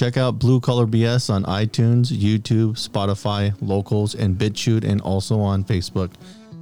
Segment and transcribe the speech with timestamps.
[0.00, 5.62] Check out Blue Collar BS on iTunes, YouTube, Spotify, Locals, and BitChute, and also on
[5.62, 6.10] Facebook.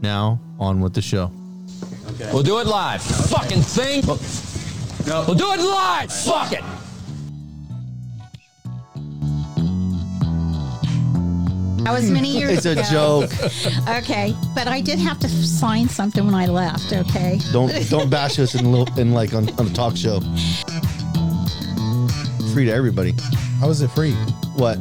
[0.00, 1.30] Now, on with the show.
[2.14, 2.30] Okay.
[2.32, 3.00] We'll do it live.
[3.00, 4.02] Fucking thing.
[4.04, 6.12] We'll do it live.
[6.12, 6.64] Fuck it.
[11.84, 13.30] That was many years It's a joke.
[13.88, 16.92] Okay, but I did have to sign something when I left.
[16.92, 17.38] Okay.
[17.52, 20.20] Don't don't bash us in, little, in like on, on a talk show.
[22.54, 23.14] Free to everybody.
[23.60, 24.12] How is it free?
[24.56, 24.78] What?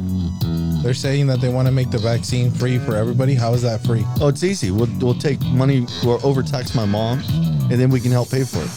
[0.82, 3.34] They're saying that they want to make the vaccine free for everybody.
[3.34, 4.04] How is that free?
[4.20, 4.70] Oh, it's easy.
[4.70, 7.20] We'll, we'll take money or overtax my mom,
[7.70, 8.70] and then we can help pay for it.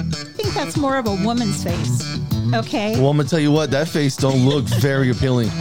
[0.00, 2.02] I think that's more of a woman's face.
[2.54, 2.92] Okay.
[3.00, 3.70] Well, I'm gonna tell you what.
[3.70, 5.50] That face don't look very appealing.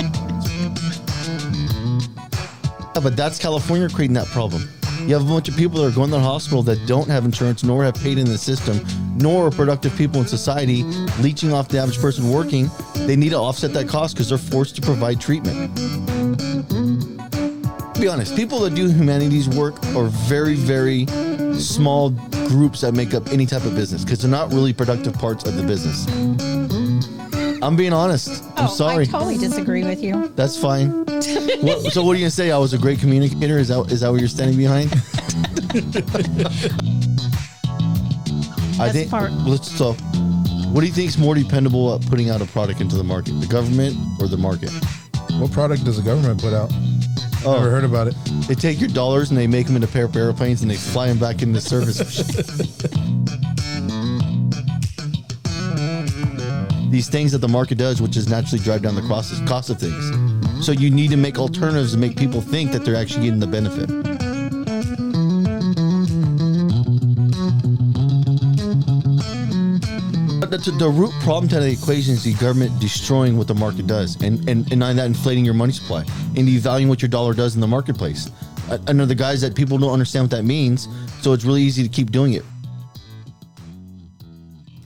[2.98, 4.68] Yeah, but that's California creating that problem.
[5.08, 7.24] You have a bunch of people that are going to the hospital that don't have
[7.24, 10.84] insurance, nor have paid in the system, nor are productive people in society,
[11.22, 12.70] leeching off the average person working.
[12.94, 15.74] They need to offset that cost because they're forced to provide treatment.
[17.94, 21.06] To be honest, people that do humanities work are very, very
[21.56, 22.10] small
[22.50, 25.56] groups that make up any type of business because they're not really productive parts of
[25.56, 26.06] the business.
[27.68, 28.46] I'm being honest.
[28.56, 29.04] I'm oh, sorry.
[29.04, 30.30] I totally disagree with you.
[30.38, 31.04] That's fine.
[31.04, 32.50] what, so what are you gonna say?
[32.50, 33.58] I was a great communicator.
[33.58, 34.90] Is that is that what you're standing behind?
[38.80, 39.12] I That's think.
[39.12, 39.92] part- Let's so.
[40.72, 43.34] What do you think is more dependable at putting out a product into the market,
[43.42, 44.72] the government or the market?
[45.34, 46.72] What product does the government put out?
[47.46, 47.56] Oh.
[47.56, 48.16] Never heard about it.
[48.48, 51.08] They take your dollars and they make them into pair of airplanes and they fly
[51.08, 52.00] them back into service.
[56.90, 60.66] These things that the market does, which is naturally drive down the cost of things.
[60.66, 63.48] So you need to make alternatives to make people think that they're actually getting the
[63.48, 63.88] benefit.
[70.50, 73.86] But the, the root problem to the equation is the government destroying what the market
[73.86, 76.00] does and, and, and on that inflating your money supply
[76.36, 78.32] and devaluing what your dollar does in the marketplace.
[78.88, 80.88] I know the guys that people don't understand what that means,
[81.22, 82.44] so it's really easy to keep doing it.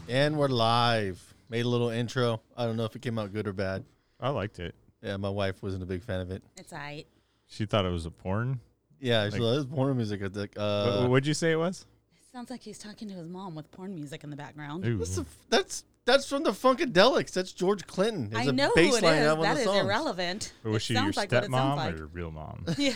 [0.10, 1.31] And we're live.
[1.52, 2.42] Made a little intro.
[2.58, 3.84] I don't know if it came out good or bad.
[4.20, 4.74] I liked it.
[5.04, 6.42] Yeah, my wife wasn't a big fan of it.
[6.58, 7.06] It's alright.
[7.48, 8.60] She thought it was a porn.
[9.00, 10.22] Yeah, she's Like- like, this porn music.
[10.22, 11.86] It's like, What uh, would you say it was?
[12.32, 14.86] Sounds like he's talking to his mom with porn music in the background.
[14.86, 14.98] Ooh.
[15.00, 17.32] what's the f- that's that's from the Funkadelics.
[17.34, 18.30] That's George Clinton.
[18.30, 19.28] There's I a know who bass it line is.
[19.32, 19.86] of one of That the is songs.
[19.86, 20.54] irrelevant.
[20.64, 21.94] Or was it she your sounds like what it sounds stepmom like.
[21.94, 22.66] or your real mom?
[22.78, 22.94] Yeah.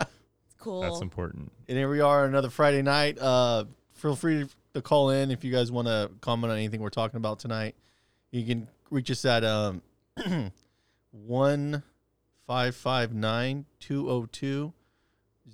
[0.00, 0.80] it's cool.
[0.80, 1.52] That's important.
[1.68, 3.18] And here we are, another Friday night.
[3.20, 6.88] Uh, feel free to call in if you guys want to comment on anything we're
[6.90, 7.76] talking about tonight.
[8.34, 9.80] You can reach us at um,
[11.12, 11.82] 1
[12.48, 14.72] 559 202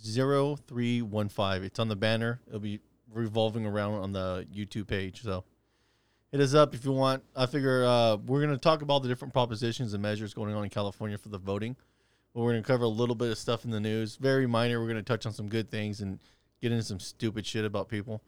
[0.02, 1.64] 0315.
[1.64, 2.40] It's on the banner.
[2.48, 2.80] It'll be
[3.12, 5.20] revolving around on the YouTube page.
[5.20, 5.44] So
[6.32, 7.22] hit us up if you want.
[7.36, 10.64] I figure uh, we're going to talk about the different propositions and measures going on
[10.64, 11.76] in California for the voting.
[12.32, 14.16] But we're going to cover a little bit of stuff in the news.
[14.16, 14.80] Very minor.
[14.80, 16.18] We're going to touch on some good things and
[16.62, 18.22] get into some stupid shit about people.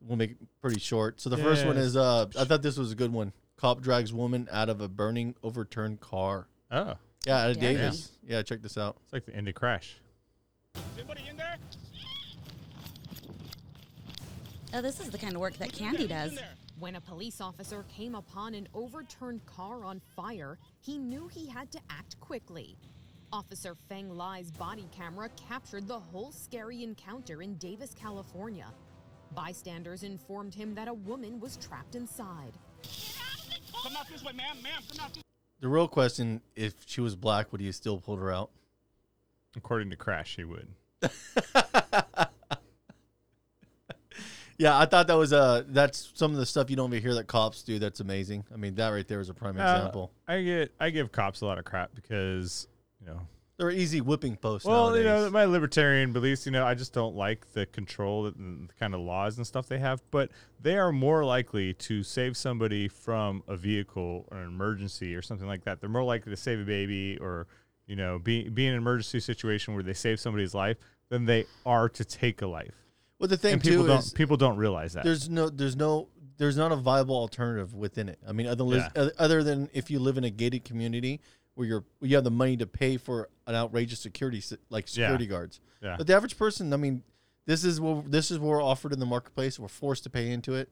[0.00, 1.20] We'll make it pretty short.
[1.20, 3.34] So the first one is uh, I thought this was a good one.
[3.64, 6.48] Cop drags woman out of a burning overturned car.
[6.70, 8.12] Oh, Yeah, out of Dare Davis.
[8.22, 8.98] Yeah, check this out.
[9.02, 9.96] it's like the end of Crash.
[14.74, 16.38] oh, this is the kind of work that Candy does.
[16.78, 21.72] When a police officer came upon an overturned car on fire, he knew he had
[21.72, 22.76] to act quickly.
[23.32, 28.66] Officer Feng Lai's body camera captured the whole scary encounter in Davis, California.
[29.34, 32.58] Bystanders informed him that a woman was trapped inside.
[35.60, 38.50] The real question: If she was black, would you still pull her out?
[39.56, 40.68] According to Crash, he would.
[44.56, 47.14] Yeah, I thought that was uh that's some of the stuff you don't even hear
[47.14, 47.78] that cops do.
[47.80, 48.44] That's amazing.
[48.52, 50.12] I mean, that right there is a prime Uh, example.
[50.28, 52.68] I get I give cops a lot of crap because
[53.00, 53.20] you know.
[53.56, 54.66] They're easy whipping posts.
[54.66, 56.44] Well, you know my libertarian beliefs.
[56.44, 59.68] You know, I just don't like the control and the kind of laws and stuff
[59.68, 60.02] they have.
[60.10, 65.22] But they are more likely to save somebody from a vehicle or an emergency or
[65.22, 65.80] something like that.
[65.80, 67.46] They're more likely to save a baby or
[67.86, 70.76] you know be be in an emergency situation where they save somebody's life
[71.10, 72.74] than they are to take a life.
[73.20, 75.04] well, the thing and people too don't is people don't realize that.
[75.04, 76.08] there's no there's no
[76.38, 78.18] there's not a viable alternative within it.
[78.26, 78.88] I mean, other Yeah.
[79.16, 81.20] other than if you live in a gated community
[81.54, 85.04] where you're where you have the money to pay for an outrageous security like Yeah.
[85.06, 85.60] security guards.
[85.82, 85.96] Yeah.
[85.96, 87.02] But the average person, I mean,
[87.46, 89.58] this is what this is what we're offered in the marketplace.
[89.58, 90.68] We're forced to pay into it.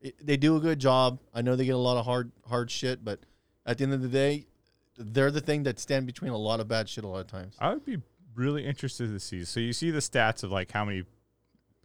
[0.00, 0.14] it.
[0.26, 1.20] They do a good job.
[1.32, 3.20] I know they get a lot of hard hard shit, but
[3.66, 4.46] at the end of the day,
[4.96, 7.56] they're the thing that stand between a lot of bad shit a lot of times.
[7.60, 7.98] I would be
[8.34, 9.44] really interested to see.
[9.44, 11.04] So you see the stats of like how many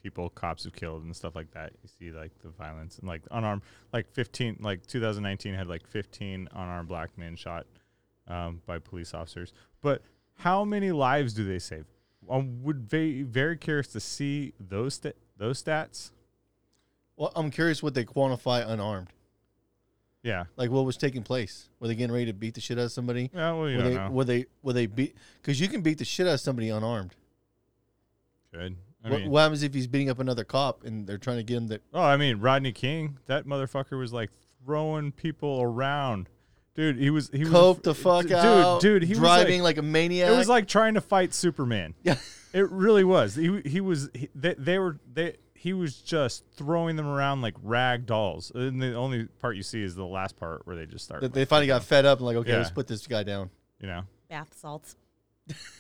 [0.02, 1.74] people cops have killed and stuff like that.
[1.84, 6.48] You see like the violence and like unarmed, like 15, like 2019 had like 15
[6.54, 7.66] unarmed black men shot
[8.30, 9.54] um, by police officers.
[9.82, 10.02] But
[10.38, 11.86] how many lives do they save?
[12.32, 16.12] I would be very curious to see those sta- those stats.
[17.18, 19.10] Well, I'm curious what they quantify unarmed.
[20.24, 20.46] Yeah.
[20.56, 21.70] Like what was taking place?
[21.80, 23.32] Were they getting ready to beat the shit out of somebody?
[23.34, 24.12] Yeah, well, you were don't they, know.
[24.12, 24.46] Were they?
[24.62, 25.16] Were they beat?
[25.42, 27.16] Because you can beat the shit out of somebody unarmed.
[28.54, 28.76] Good.
[29.04, 31.44] I what, mean, what happens if he's beating up another cop and they're trying to
[31.44, 31.80] get him to?
[31.94, 34.30] oh, I mean, Rodney King, that motherfucker was like
[34.64, 36.28] throwing people around.
[36.80, 39.78] Dude, he was he was the fuck dude, out, Dude, he driving was like, like,
[39.80, 40.32] a maniac.
[40.32, 41.94] It was like trying to fight Superman.
[42.04, 42.16] Yeah.
[42.54, 43.36] It really was.
[43.36, 47.56] He he was he, they, they were they he was just throwing them around like
[47.62, 48.54] rag dolls.
[48.56, 51.20] And the only part you see is the last part where they just start.
[51.20, 52.60] that they finally got fed up and like, okay, Yeah.
[52.60, 53.50] let's put this guy down.
[53.82, 54.96] you know, Bath salts.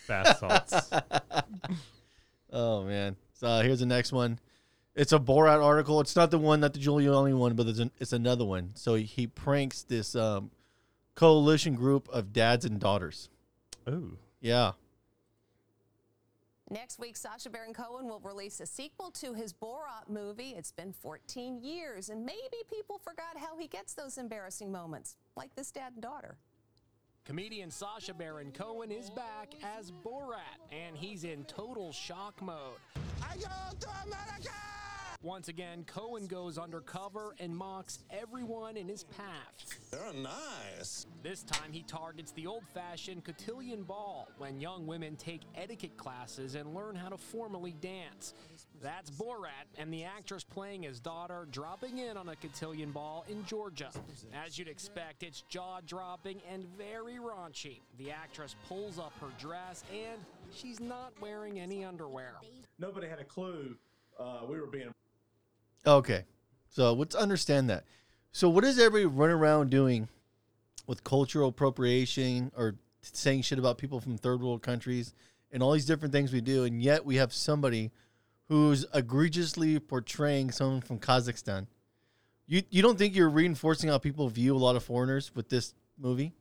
[0.05, 0.91] bath salts.
[2.51, 3.15] Oh man.
[3.35, 4.37] So uh, here's the next one.
[4.95, 6.01] It's a Borat article.
[6.01, 8.71] It's not the one, not the Giuliani one, but it's, an, it's another one.
[8.73, 10.51] So he, he pranks this um,
[11.19, 13.27] coalition group of dads and daughters.
[13.89, 14.17] Ooh.
[14.39, 14.71] Yeah.
[16.69, 20.53] Next week, Sacha Baron Cohen will release a sequel to his Borat movie.
[20.55, 25.53] It's been 14 years, and maybe people forgot how he gets those embarrassing moments, like
[25.55, 26.37] this dad and daughter.
[27.25, 32.77] Comedian Sacha Baron Cohen is back as Borat, and he's in total shock mode.
[35.21, 39.91] Once again, Cohen goes undercover and mocks everyone in his path.
[39.91, 41.07] They're nice.
[41.21, 46.55] This time he targets the old fashioned cotillion ball when young women take etiquette classes
[46.55, 48.33] and learn how to formally dance.
[48.81, 53.43] That's Borat and the actress playing his daughter dropping in on a cotillion ball in
[53.43, 53.89] Georgia.
[54.33, 57.81] As you'd expect, it's jaw dropping and very raunchy.
[57.97, 60.21] The actress pulls up her dress and
[60.53, 62.35] she's not wearing any underwear.
[62.79, 63.75] Nobody had a clue
[64.17, 64.93] uh, we were being.
[65.85, 66.25] Okay.
[66.69, 67.83] So let's understand that.
[68.31, 70.07] So what is everybody running around doing
[70.87, 75.13] with cultural appropriation or saying shit about people from third world countries
[75.51, 77.91] and all these different things we do, and yet we have somebody
[78.47, 81.67] who's egregiously portraying someone from Kazakhstan.
[82.45, 85.73] You you don't think you're reinforcing how people view a lot of foreigners with this
[85.97, 86.33] movie?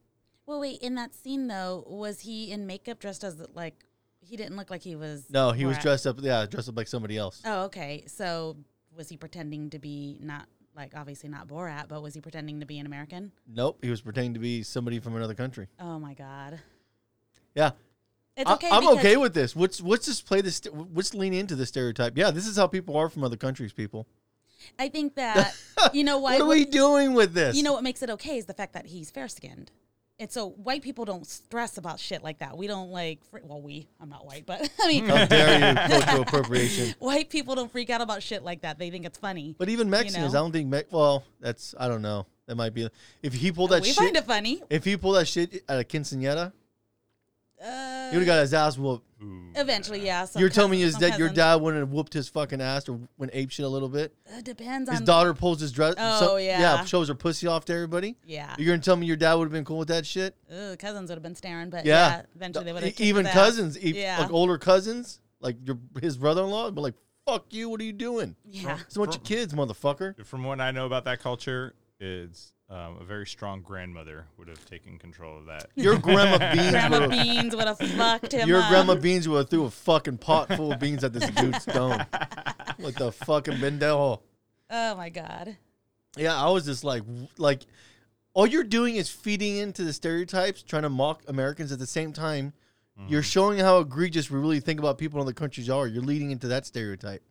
[0.47, 0.81] Well, wait.
[0.81, 3.85] In that scene, though, was he in makeup dressed as like
[4.21, 5.27] he didn't look like he was?
[5.31, 6.17] No, he was dressed up.
[6.21, 7.43] Yeah, dressed up like somebody else.
[7.45, 8.05] Oh, okay.
[8.07, 8.57] So
[8.99, 10.47] was he pretending to be not
[10.77, 13.33] like obviously not Borat, but was he pretending to be an American?
[13.47, 15.69] Nope, he was pretending to be somebody from another country.
[15.81, 16.59] Oh my God.
[17.55, 17.71] Yeah,
[18.37, 18.69] It's I- okay.
[18.71, 19.57] I'm okay with this.
[19.57, 20.61] What's what's just play this.
[20.93, 22.19] Let's lean into the stereotype.
[22.19, 23.73] Yeah, this is how people are from other countries.
[23.73, 24.07] People.
[24.79, 25.55] I think that
[25.95, 26.35] you know why.
[26.35, 27.57] what are we doing with this?
[27.57, 29.71] You know what makes it okay is the fact that he's fair skinned.
[30.21, 32.57] And so white people don't stress about shit like that.
[32.57, 35.75] We don't like, fr- well, we, I'm not white, but I mean, How dare you,
[35.97, 36.95] cultural appropriation.
[36.99, 38.79] white people don't freak out about shit like that.
[38.81, 39.55] They think it's funny.
[39.57, 40.39] But even you Mexicans, know?
[40.41, 40.69] I don't think.
[40.69, 42.27] Me- well, that's I don't know.
[42.47, 42.89] That might be
[43.23, 43.97] if he pulled that we shit.
[43.97, 44.61] find it funny.
[44.71, 46.53] If he pulled that shit at a quinceanera,
[47.63, 49.05] Uh, he would have got his ass whooped.
[49.57, 50.25] eventually, yeah.
[50.25, 51.37] some You're telling me cousins- is some that your cousins.
[51.37, 54.15] dad wouldn't have whooped his fucking ass or went ape shit a little bit?
[54.27, 54.95] It depends on.
[54.95, 55.95] His on daughter pulls his dress.
[55.99, 56.85] Oh, yeah, yeah.
[56.85, 58.17] shows her pussy off to everybody.
[58.25, 58.55] Yeah.
[58.59, 60.37] you're gonna tell me your dad would have been cool with that shit?
[60.53, 62.09] Ugh, cousins would have been staring, but Yeah.
[62.19, 64.21] yeah, eventually they would E- have even cousins, e- yeah.
[64.21, 66.95] like older cousins, like your his brother-in-law, but like,
[67.27, 68.37] fuck you, what are you doing?
[68.45, 68.79] Yeah.
[68.87, 70.25] it's a bunch of kids, motherfucker.
[70.25, 74.63] From what I know about that culture, is um, a very strong grandmother would have
[74.67, 75.67] taken control of that.
[75.75, 78.69] Your grandma beans, Grandma would've- Beans would have fucked him Your up.
[78.69, 82.03] grandma beans would have threw a fucking pot full of beans at this dude's dome.
[82.79, 84.21] What the fucking bendejo?
[84.71, 85.57] Oh my god.
[86.17, 87.03] Yeah, I was just like,
[87.39, 87.63] like,
[88.35, 92.13] all you're doing is feeding into the stereotypes, trying to mock Americans at the same
[92.13, 92.53] time.
[93.07, 95.87] You're showing how egregious we really think about people in other countries are.
[95.87, 97.23] You're leading into that stereotype.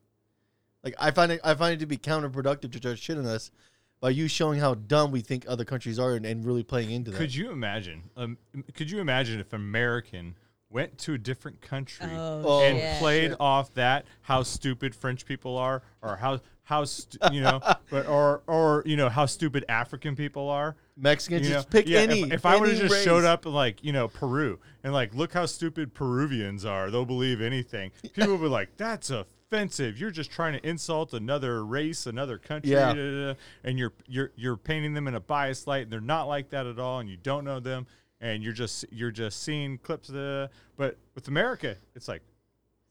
[0.82, 3.26] Like I find it, I find it to be counterproductive to try to shit on
[3.26, 3.52] us
[4.00, 7.12] by you showing how dumb we think other countries are and, and really playing into
[7.12, 7.18] that.
[7.18, 8.04] Could you imagine?
[8.16, 8.38] Um,
[8.74, 10.36] could you imagine if American
[10.70, 13.00] went to a different country Oh, and shit.
[13.00, 18.08] played off that how stupid French people are, or how how stu- you know, but
[18.08, 20.76] or or you know how stupid African people are?
[20.98, 21.80] Mexicans, You just know?
[21.80, 22.22] pick Yeah, any.
[22.24, 24.94] If, if I would have any just showed up in like you know Peru and
[24.94, 27.92] like look how stupid Peruvians are, they'll believe anything.
[28.14, 29.10] People would be like, "That's
[29.58, 29.98] offensive.
[30.00, 32.94] You're just trying to insult another race, another country, Yeah.
[32.94, 35.84] da, da, da," and you're you're you're painting them in a biased light.
[35.84, 37.88] And they're not like that at all, and you don't know them,
[38.22, 40.50] and you're just you're just seeing clips of the.
[40.76, 42.22] But with America, it's like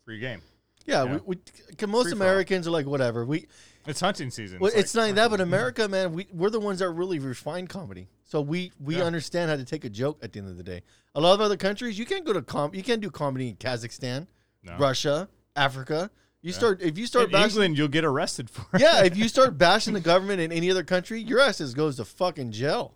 [0.05, 0.41] free game.
[0.87, 1.13] yeah, Yeah.
[1.17, 1.37] we, we
[1.77, 2.13] 'cause most Free.
[2.13, 3.25] Americans are like whatever.
[3.25, 3.47] We
[3.87, 4.59] It's hunting season.
[4.59, 7.67] Well, it's, like, not that, but America, man, we we're the ones that really refine
[7.67, 8.09] comedy.
[8.25, 9.05] So we we Yeah.
[9.05, 10.83] understand how to take a joke at the end of the day.
[11.15, 13.57] A lot of other countries, you can't go to com, you can't do comedy in
[13.57, 14.27] Kazakhstan,
[14.63, 14.77] No.
[14.79, 16.11] Russia, Africa.
[16.47, 18.81] You start if you start In bashing, England, you'll get arrested for it.
[18.81, 21.97] yeah, if you start bashing the government in any other country, your ass just goes
[21.97, 22.95] to fucking jail.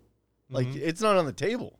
[0.48, 0.76] Like Mhm.
[0.82, 1.78] it's not on the table.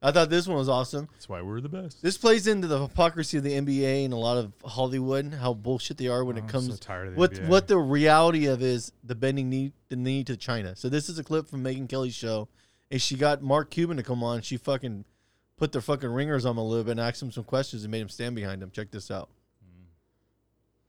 [0.00, 1.08] I thought this one was awesome.
[1.12, 2.00] That's why we're the best.
[2.02, 5.96] This plays into the hypocrisy of the NBA and a lot of Hollywood, how bullshit
[5.96, 6.68] they are when Oh, it I'm comes.
[6.68, 7.48] so tired of the what NBA.
[7.48, 10.76] what the reality of is the bending knee the knee to China.
[10.76, 12.48] So this is a clip from Megyn Kelly's show,
[12.90, 14.40] and she got Mark Cuban to come on.
[14.42, 15.04] She fucking
[15.56, 17.90] put their fucking ringers on him a little bit and asked him some questions and
[17.90, 18.70] made him stand behind him.
[18.70, 19.28] Check this out.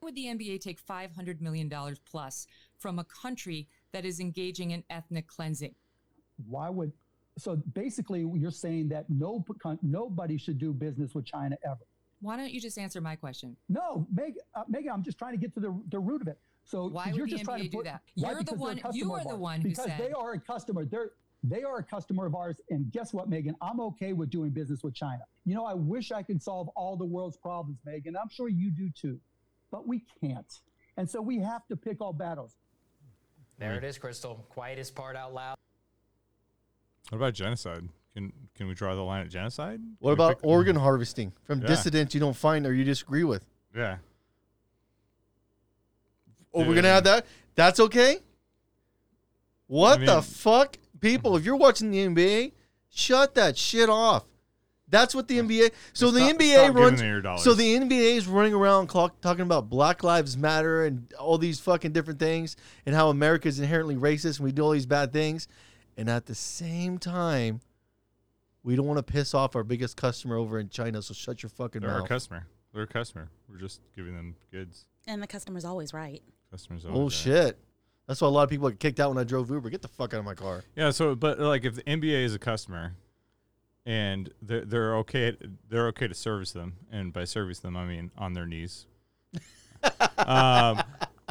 [0.02, 1.72] Would the NBA take $500 million
[2.10, 5.76] plus from a country that is engaging in ethnic cleansing?
[6.48, 6.94] Why would
[7.38, 9.46] so basically you're saying that no
[9.82, 11.80] nobody should do business with China ever?
[12.22, 13.56] Why don't you just answer my question?
[13.68, 16.38] No, Meg, uh, Megyn, I'm just trying to get to the, the root of it.
[16.66, 18.02] So Why would you're the just trying to NBA do that?
[18.16, 20.86] You're the Because one- You are the one who because they are a customer.
[20.86, 21.12] They're
[21.44, 22.60] they are a customer of ours.
[22.70, 23.54] And guess what, Megyn?
[23.62, 25.24] I'm okay with doing business with China.
[25.46, 28.14] You know, I wish I could solve all the world's problems, Megyn.
[28.22, 29.20] I'm sure you do too,
[29.72, 30.52] but we can't.
[30.98, 32.56] And so we have to pick our battles.
[33.58, 34.48] There it is, Krystal.
[34.50, 35.56] Quietest part out loud.
[37.10, 37.88] What about genocide?
[38.14, 39.82] Can can we draw the line at genocide?
[40.00, 41.68] What Can we about pick- organ harvesting from Yeah.
[41.68, 43.46] dissidents you don't find or you disagree with?
[43.76, 43.98] Yeah.
[46.54, 47.26] Oh, we're gonna have that.
[47.56, 48.20] That's okay.
[49.68, 51.36] What I the mean- fuck, people?
[51.38, 52.54] If you're watching the NBA,
[52.90, 54.26] shut that shit off.
[54.90, 55.72] That's what the NBA.
[55.94, 57.00] So the Stop- NBA stop runs.
[57.00, 57.44] them your dollars.
[57.44, 61.60] So the NBA is running around clock, talking about Black Lives Matter and all these
[61.60, 62.56] fucking different things,
[62.86, 65.48] and how America is inherently racist and we do all these bad things,
[65.98, 67.62] and at the same time,
[68.64, 71.02] we don't want to piss off our biggest customer over in China.
[71.02, 72.46] So shut your fucking They're our customer.
[72.74, 73.30] They're a customer.
[73.50, 74.86] We're just giving them goods.
[75.08, 76.22] And the customer's always right.
[76.52, 76.86] Customers.
[76.88, 77.34] Oh always right.
[77.48, 77.60] shit.
[78.08, 79.70] That's why a lot of people get kicked out when I drove Uber.
[79.70, 80.64] Get the fuck out of my car.
[80.76, 80.90] Yeah.
[80.90, 82.94] So, but like, if the NBA is a customer,
[83.90, 85.36] and they're they're okay,
[85.68, 88.86] they're okay to service them, and by service them, I mean on their knees.
[90.18, 90.82] um,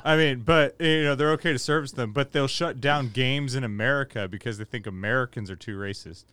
[0.04, 3.54] I mean, but you know they're okay to service them, but they'll shut down games
[3.54, 6.24] in America because they think Americans are too racist.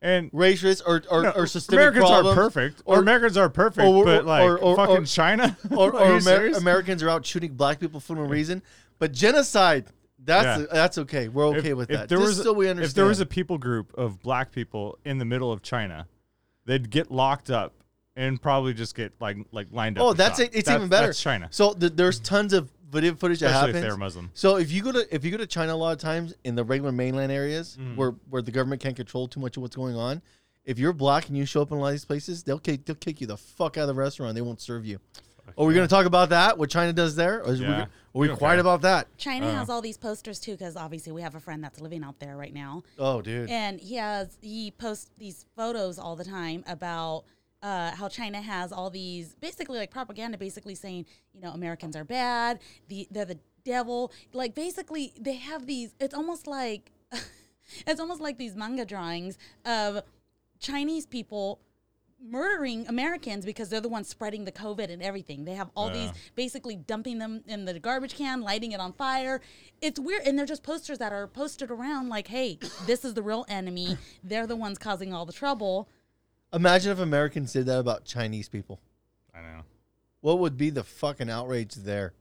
[0.00, 3.86] And racist or or, No, or systemic Americans problems, are perfect, or, Americans are perfect,
[3.86, 6.58] or- but like or- or- fucking or- China, or, Are or you Amer- serious?
[6.58, 8.62] Americans are out shooting black people for no reason.
[8.98, 9.84] But genocide,
[10.24, 10.66] that's Yeah.
[10.72, 11.28] that's okay.
[11.28, 12.08] We're okay if, with that.
[12.08, 12.90] There Just was, so we understand.
[12.90, 16.06] If there was a people group of black people in the middle of China,
[16.66, 17.72] they'd get locked up
[18.16, 20.04] and probably just get like like lined up.
[20.04, 20.46] oh, that's shot.
[20.46, 20.54] it.
[20.54, 21.06] It's That's- even better.
[21.08, 21.48] That's China.
[21.50, 24.30] So th- there's tons of video footage that Especially if they're Muslim.
[24.34, 26.54] So if you go to if you go to China a lot of times in
[26.54, 27.96] the regular mainland areas Mm.
[27.96, 30.22] where where the government can't control too much of what's going on,
[30.64, 32.84] if you're black and you show up in a lot of these places, they'll kick
[32.86, 34.36] they'll kick you the fuck out of the restaurant.
[34.36, 35.00] They won't serve you.
[35.56, 36.58] Are we going to talk about that?
[36.58, 37.42] What China does there?
[37.42, 37.82] Or is we, Yeah.
[37.82, 39.06] are we We don't quiet about that?
[39.18, 39.54] China Uh.
[39.54, 42.36] has all these posters too, because obviously we have a friend that's living out there
[42.36, 42.82] right now.
[42.98, 43.50] Oh, dude.
[43.50, 47.24] And he has he posts these photos all the time about
[47.62, 52.04] uh, how China has all these basically like propaganda, basically saying you know Americans are
[52.04, 52.58] bad,
[52.88, 54.12] the they're the devil.
[54.32, 55.94] Like basically they have these.
[55.98, 56.90] It's almost like
[57.86, 60.02] it's almost like these manga drawings of
[60.60, 61.60] Chinese people
[62.24, 65.44] murdering Americans because they're the ones spreading the COVID and everything.
[65.44, 69.40] They have all these basically dumping them in the garbage can, lighting it on fire.
[69.80, 70.22] It's weird.
[70.26, 73.98] And they're just posters that are posted around like, hey, this is the real enemy.
[74.22, 75.88] They're the ones causing all the trouble.
[76.52, 78.80] Imagine if Americans did that about Chinese people.
[79.34, 79.62] I know.
[80.20, 82.14] What would be the fucking outrage there?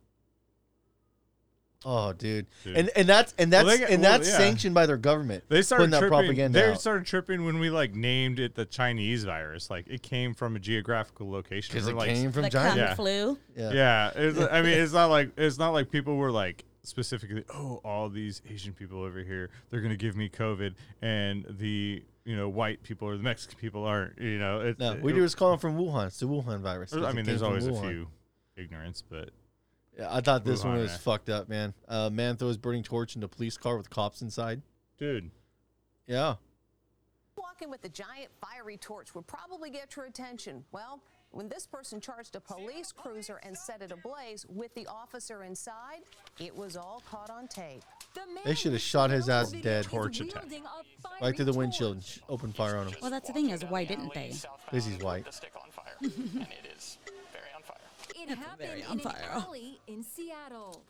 [1.86, 2.48] Oh, dude.
[2.64, 2.78] Dude.
[2.78, 4.38] And and that's and that's Well, they got- and well, that's yeah.
[4.38, 5.44] sanctioned by their government.
[5.50, 6.18] They started putting that tripping.
[6.18, 6.80] propaganda They out.
[6.82, 9.70] started tripping when we like named it the Chinese virus.
[9.70, 11.74] Like it came from a geographical location.
[11.76, 12.70] 'Cause We're it like, came from The China.
[12.70, 12.96] Kung Yeah.
[12.96, 13.38] flu.
[13.58, 13.72] Yeah.
[13.74, 17.80] Yeah, it's, I mean, it's not like it's not like people were like specifically, oh,
[17.86, 22.48] all these Asian people over here, they're gonna give me COVID, and the you know
[22.48, 24.18] white people or the Mexican people aren't.
[24.20, 26.08] You know, it, No, it- we just call it from Wuhan.
[26.08, 26.94] It's the Wuhan virus.
[26.94, 28.08] I mean, there's always a few
[28.56, 29.30] ignorance, but
[29.98, 30.98] Yeah, I thought this one Wuhan, was eh?
[30.98, 31.74] fucked up, man.
[31.88, 34.62] Uh, man throws burning torch into police car with cops inside.
[34.98, 35.30] dude,
[36.08, 36.36] Yeah.
[37.36, 40.64] Walking with a giant fiery torch would probably get your attention.
[40.72, 45.44] Well, when this person charged a police cruiser and set it ablaze with the officer
[45.44, 46.02] inside,
[46.40, 47.82] it was all caught on tape.
[48.46, 49.86] They should have shot his ass dead.
[49.86, 50.46] torch attack.
[51.22, 52.96] Right through the windshield and sh- open fire on him.
[53.02, 54.32] Well, that's the thing is, why didn't they?
[54.70, 55.26] Because he's white.
[58.24, 60.82] It That's happened in on an alley in Seattle.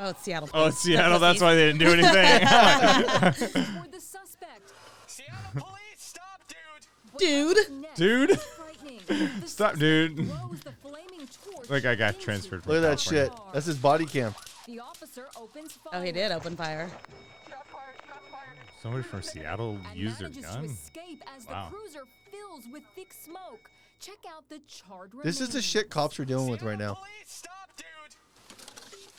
[0.00, 0.48] Oh, it's Seattle.
[0.54, 1.18] oh, it's Seattle.
[1.18, 2.12] The That's why they didn't do anything.
[3.82, 4.72] For the suspect.
[7.18, 7.56] Dude.
[7.96, 10.16] dude, stop, suspect dude.
[10.16, 12.62] blows the flaming torch Like I got transferred.
[12.62, 13.30] From Look at that California.
[13.34, 13.52] shit.
[13.52, 14.34] That's his body cam.
[14.66, 15.92] The officer opens fire.
[15.94, 16.88] Oh, he did open fire.
[18.82, 20.62] Somebody from Seattle and used their gun.
[20.62, 21.72] to escape as Wow.
[22.30, 23.68] fills with thick smoke.
[24.00, 26.98] Check out the charred This is the shit cops are dealing with right now.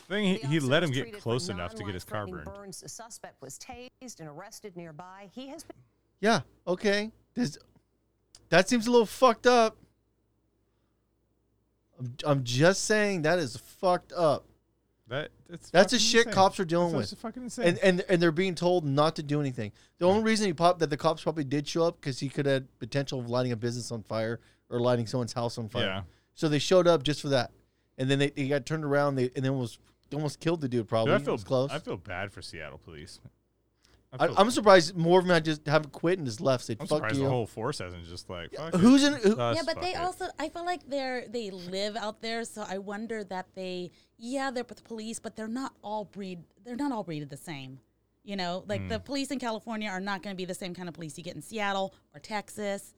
[0.09, 2.45] I think he, he let him get close enough to get his car burned.
[2.45, 5.29] Burns, the suspect was tased and arrested nearby.
[5.33, 5.75] He has been
[6.19, 6.41] Yeah.
[6.65, 7.11] Okay.
[7.35, 7.59] This,
[8.49, 9.77] that seems a little fucked up.
[11.99, 14.45] I'm, I'm just saying that is fucked up.
[15.09, 16.33] That that's That's the shit insane.
[16.33, 17.19] cops are dealing That's with.
[17.19, 17.67] fucking insane.
[17.67, 19.71] And, and and they're being told not to do anything.
[19.97, 22.45] The only reason he popped that the cops probably did show up because he could
[22.45, 25.83] have potential of lighting a business on fire or lighting someone's house on fire.
[25.85, 26.01] Yeah.
[26.35, 27.51] So they showed up just for that,
[27.97, 29.15] and then they, they got turned around.
[29.15, 29.77] They and then was
[30.13, 30.87] almost killed the dude.
[30.87, 31.11] Probably.
[31.13, 31.69] Dude, I It feel was close.
[31.71, 33.19] I feel bad for Seattle police.
[34.11, 36.63] I, feel- I'm surprised more of them had just haven't quit and just left.
[36.65, 38.53] Said, I'm "Fuck surprised you." the whole force hasn't just like.
[38.55, 39.13] Fuck who's it.
[39.23, 39.99] in- who- yeah, but they it.
[39.99, 44.49] also I feel like they're they live out there, so I wonder that they yeah
[44.49, 47.79] they're with the police, but they're not all breed they're not all breeded the same.
[48.23, 48.87] You know, like Hmm.
[48.89, 51.23] the police in California are not going to be the same kind of police you
[51.23, 52.93] get in Seattle or Texas.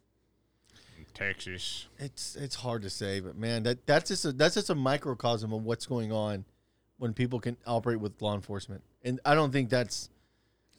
[1.14, 1.88] Texas.
[2.00, 5.54] It's it's hard to say, but man, that that's just a that's just a microcosm
[5.54, 6.46] of what's going on
[6.98, 10.10] when people can operate with law enforcement, and I don't think that's.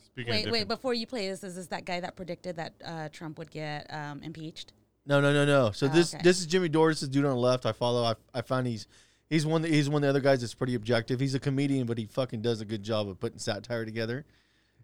[0.06, 3.08] Speaking wait, wait, before you play this, is this that guy that predicted that uh,
[3.10, 4.74] Trump would get um, impeached?
[5.06, 5.70] No, no, no, no.
[5.72, 6.22] So Oh, this okay.
[6.22, 6.90] this is Jimmy Dore.
[6.90, 7.66] This is dude on the left.
[7.66, 8.04] I follow.
[8.04, 8.86] I, I found he's
[9.30, 9.62] he's one.
[9.62, 11.18] That, he's one of the other guys that's pretty objective.
[11.18, 14.24] He's a comedian, but he fucking does a good job of putting satire together.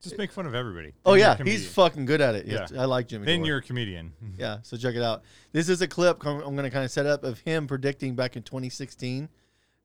[0.02, 0.92] Just make fun of everybody.
[1.04, 2.46] Oh Then you're a yeah, he's fucking good at it.
[2.46, 2.66] Yeah.
[2.72, 3.26] Yeah, I like Jimmy.
[3.26, 3.46] Then Dore.
[3.48, 4.12] you're a comedian.
[4.38, 5.24] Yeah, so check it out.
[5.52, 8.14] This is a clip com- I'm going to kind of set up of him predicting
[8.14, 9.28] back in 2016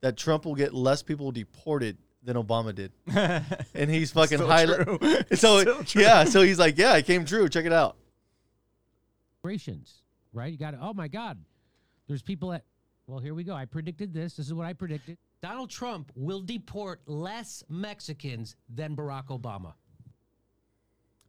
[0.02, 2.92] that Trump will get less people deported than Obama did,
[3.74, 4.66] and he's fucking Still high.
[4.66, 4.98] true.
[5.36, 6.02] So Still true.
[6.04, 7.50] yeah, so he's like, yeah, it came true.
[7.50, 7.98] Check it out.
[9.42, 10.02] Operations,
[10.32, 10.52] right?
[10.52, 11.38] You got to, oh my God,
[12.08, 12.64] there's people that,
[13.08, 13.54] well, here we go.
[13.54, 14.36] I predicted this.
[14.38, 15.18] This is what I predicted.
[15.42, 19.74] Donald Trump will deport less Mexicans than Barack Obama.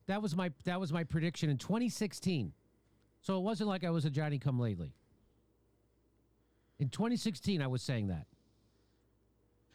[0.06, 2.52] That was my that was my prediction in 2016.
[3.22, 4.94] So it wasn't like I was a Johnny come lately.
[6.78, 8.26] In 2016 I was saying that.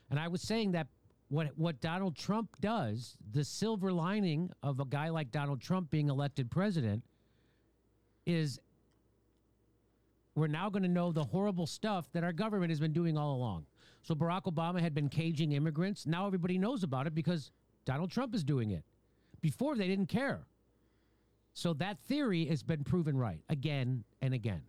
[0.10, 0.88] And I was saying that
[1.30, 6.10] what what Donald Trump does, the silver lining of a guy like Donald Trump being
[6.10, 7.04] elected president
[8.26, 8.60] is
[10.36, 13.36] we're now going to know the horrible stuff that our government has been doing all
[13.36, 13.66] along.
[14.04, 16.06] So Barack Obama had been caging immigrants.
[16.06, 17.52] Now everybody knows about it because
[17.86, 18.84] Donald Trump is doing it.
[19.42, 20.42] Before they didn't care.
[21.54, 24.62] So that theory has been proven right again and again.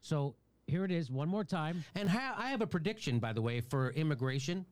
[0.00, 1.84] So here it is one more time.
[1.94, 4.64] And ha- I have a prediction, by the way, for immigration.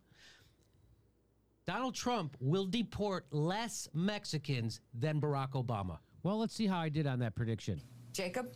[1.66, 5.98] Donald Trump will deport less Mexicans than Barack Obama.
[6.22, 7.80] Well, let's see how I did on that prediction.
[8.12, 8.54] Jacob?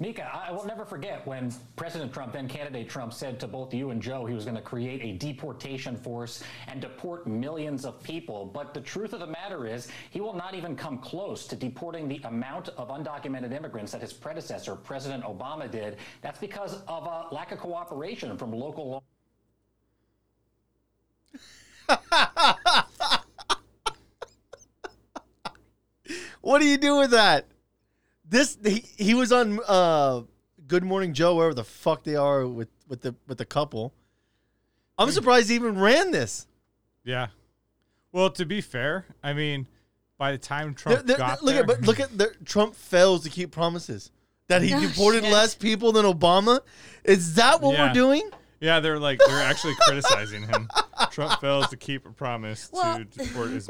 [0.00, 3.74] Mika, I I will never forget when President Trump, then candidate Trump, said to both
[3.74, 8.02] you and Joe he was going to create a deportation force and deport millions of
[8.02, 8.46] people.
[8.46, 12.08] But the truth of the matter is, he will not even come close to deporting
[12.08, 15.98] the amount of undocumented immigrants that his predecessor, President Obama, did.
[16.22, 19.02] That's because of a lack of cooperation from local law.
[26.40, 27.46] What do you do with that?
[28.28, 30.22] This he, he was on uh,
[30.66, 33.92] Good Morning Joe, wherever the fuck they are with with the with the couple.
[34.98, 36.46] I'm surprised he even ran this.
[37.04, 37.28] Yeah.
[38.12, 39.66] Well, to be fair, I mean,
[40.18, 42.74] by the time Trump There- there- got look there, at but look at the, Trump
[42.74, 44.10] fails to keep promises
[44.48, 45.32] that he Oh, deported shit.
[45.32, 46.60] less people than Obama.
[47.04, 47.86] Is that what Yeah.
[47.88, 48.28] we're doing?
[48.60, 50.68] Yeah, they're like they're actually criticizing him.
[51.10, 53.60] Trump fails to keep a promise Well- to deport many.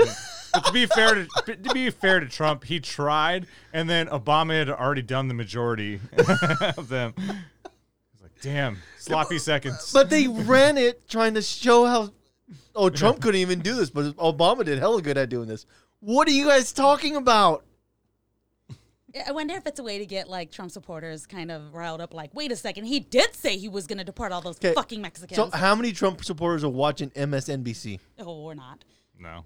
[0.53, 4.59] But to be fair to to be fair to Trump, he tried, and then Obama
[4.59, 6.01] had already done the majority
[6.77, 7.12] of them.
[7.18, 9.90] He's like, damn, sloppy seconds.
[9.92, 12.12] But they ran it trying to show how.
[12.74, 15.66] Oh, Trump couldn't even do this, but Obama did hella good at doing this.
[16.01, 17.64] What are you guys talking about?
[19.26, 22.14] I wonder if it's a way to get like Trump supporters kind of riled up.
[22.14, 24.74] Like, wait a second, he did say he was going to deport all those 'Kay,
[24.74, 25.37] fucking Mexicans.
[25.37, 28.00] So, how many Trump supporters are watching MSNBC?
[28.20, 28.85] oh, we're not.
[29.18, 29.44] No.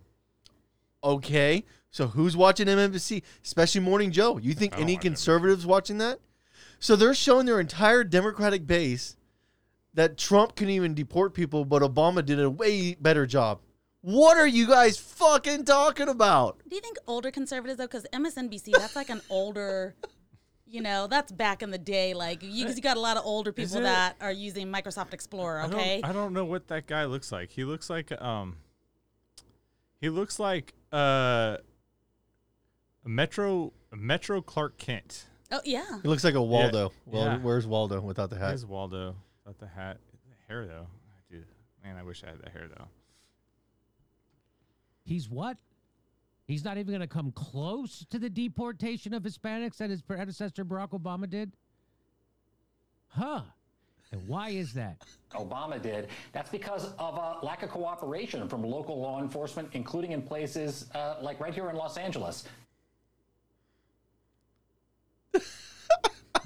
[1.04, 3.22] Okay, so who's watching MSNBC?
[3.44, 4.38] Especially Morning Joe.
[4.38, 6.20] You think I don't any watch conservatives watching that?
[6.78, 9.16] So they're showing their entire Democratic base
[9.94, 13.60] that Trump can even deport people, but Obama did a way better job.
[14.02, 16.60] What are you guys fucking talking about?
[16.68, 17.86] Do you think older conservatives though?
[17.86, 19.94] Because MSNBC, that's like an older,
[20.66, 22.12] you know, that's back in the day.
[22.12, 25.60] Like you, you got a lot of older people it- that are using Microsoft Explorer.
[25.60, 27.50] I don't- Okay, I don't know what that guy looks like.
[27.50, 28.56] He looks like um.
[30.00, 31.58] He looks like uh.
[33.04, 35.26] A Metro a Metro Clark Kent.
[35.50, 35.82] oh yeah.
[36.02, 36.92] He looks like a Waldo.
[37.06, 37.38] Well, yeah.
[37.38, 38.48] where's Waldo without the hat?
[38.48, 39.98] Where's Waldo without the hat?
[40.28, 40.86] The hair though,
[41.30, 41.46] dude.
[41.82, 42.86] Man, I wish I had that hair though.
[45.04, 45.58] He's what?
[46.46, 50.64] He's not even going to come close to the deportation of Hispanics that his predecessor
[50.64, 51.52] Barack Obama did?
[53.08, 53.42] Huh.
[54.10, 55.02] And why is that?
[55.32, 56.08] Obama did.
[56.32, 61.16] That's because of a lack of cooperation from local law enforcement, including in places uh,
[61.22, 62.44] like right here in Los Angeles.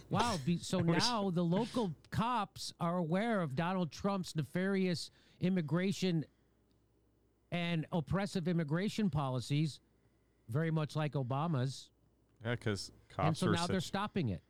[0.09, 0.38] Wow.
[0.61, 6.25] So now the local cops are aware of Donald Trump's nefarious immigration
[7.53, 9.81] and oppressive immigration policies,
[10.49, 11.91] very much like Obama's.
[12.45, 14.43] Yeah, because cops and so were now they're stopping it.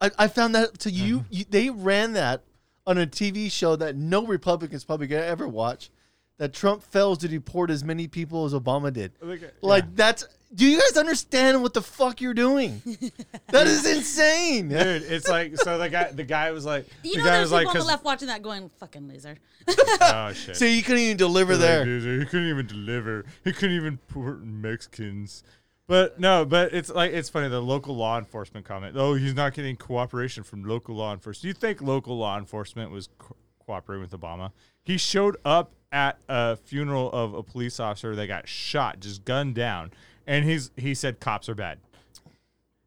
[0.00, 1.26] I, I found that to you, mm-hmm.
[1.30, 1.44] you.
[1.48, 2.42] They ran that
[2.86, 5.90] on a TV show that no Republicans probably gonna ever watch.
[6.38, 9.12] That Trump fails to deport as many people as Obama did.
[9.22, 10.26] Like, Like that's.
[10.54, 12.80] Do you guys understand what the fuck you're doing?
[13.48, 17.18] that is insane, Dude, it's like so the guy the guy was like You the
[17.18, 19.36] know, guy there's was people like on the 'cause- left watching that going, fucking loser.
[20.00, 20.56] oh shit.
[20.56, 21.84] So you couldn't even deliver there.
[21.84, 23.24] "Loser, he couldn't even deliver.
[23.42, 25.42] He couldn't even port Mexicans.
[25.86, 28.96] But no, but it's like it's funny the local law enforcement comment.
[28.96, 31.42] Oh, he's not getting cooperation from local law enforcement.
[31.42, 33.36] Do you think local law enforcement was co-
[33.66, 34.52] cooperating with Obama?
[34.82, 39.54] He showed up at a funeral of a police officer that got shot, just gunned
[39.54, 39.90] down,
[40.26, 41.78] and he's he said cops are bad.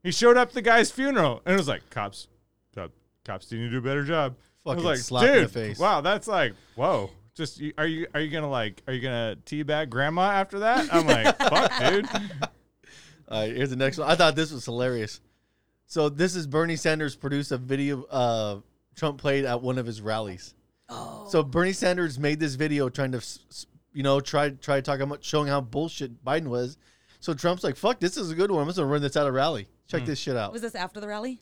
[0.03, 2.27] He showed up at the guy's funeral and it was like cops,
[2.75, 2.91] cop,
[3.25, 4.35] cops need to do a better job.
[4.65, 5.79] I was Fucking like, slap in dude, the face.
[5.79, 7.09] wow, that's like whoa.
[7.35, 10.87] Just are you are you gonna like are you gonna teabag grandma after that?
[10.93, 12.07] I'm like, fuck, dude.
[13.29, 14.09] All right, here's the next one.
[14.09, 15.19] I thought this was hilarious.
[15.85, 18.59] So this is Bernie Sanders produced a video uh,
[18.95, 20.53] Trump played at one of his rallies.
[20.89, 21.27] Oh.
[21.29, 24.81] So Bernie Sanders made this video trying to, s- s- you know, try try to
[24.81, 26.77] talk about showing how bullshit Biden was.
[27.19, 28.61] So Trump's like, "Fuck, this is a good one.
[28.61, 29.67] I'm just gonna run this at a rally.
[29.87, 30.07] Check hmm.
[30.07, 31.41] this shit out." Was this after the rally?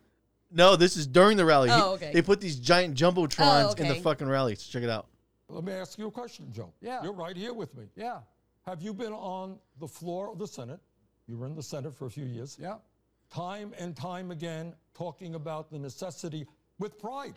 [0.51, 1.69] No, this is during the rally.
[1.69, 2.11] He- Oh, okay.
[2.13, 4.01] They put these giant jumbotrons Oh, in the okay.
[4.01, 4.55] fucking rally.
[4.55, 5.07] So check it out.
[5.49, 6.71] Let me ask you a question, Joe.
[6.81, 7.03] Yeah.
[7.03, 7.85] You're right here with me.
[7.95, 8.19] Yeah.
[8.65, 10.79] Have you been on the floor of the Senate?
[11.27, 12.57] You were in the Senate for a few years.
[12.59, 12.77] Yeah.
[13.31, 16.47] Time and time again talking about the necessity
[16.79, 17.35] with pride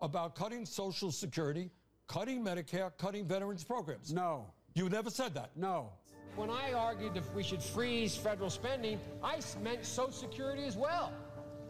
[0.00, 1.70] about cutting Social Security,
[2.06, 4.12] cutting Medicare, cutting veterans programs.
[4.12, 4.46] No.
[4.74, 5.50] You never said that.
[5.56, 5.92] No.
[6.38, 11.12] When I argued that we should freeze federal spending, I meant Social Security as well.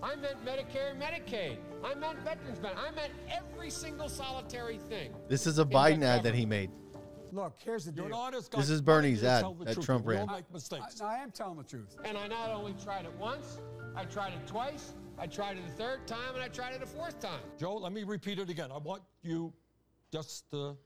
[0.02, 1.56] I meant Medicare and Medicaid.
[1.82, 2.86] I meant veterans benefits.
[2.86, 5.14] I meant every single solitary thing.
[5.26, 6.70] This is a in the Biden ad that he made.
[7.32, 8.14] Look, here's the deal.
[8.14, 9.80] an This is Bernie's ad tell the that?
[9.80, 10.36] Trump We all ran.
[10.36, 11.00] make mistakes.
[11.00, 11.96] I, I am telling the truth.
[12.04, 13.62] And I not only tried it once,
[13.96, 16.86] I tried it twice, I tried it a third time, and I tried it a
[16.86, 17.40] fourth time.
[17.58, 18.70] Joe, let me repeat it again.
[18.70, 19.50] I want you
[20.12, 20.76] just to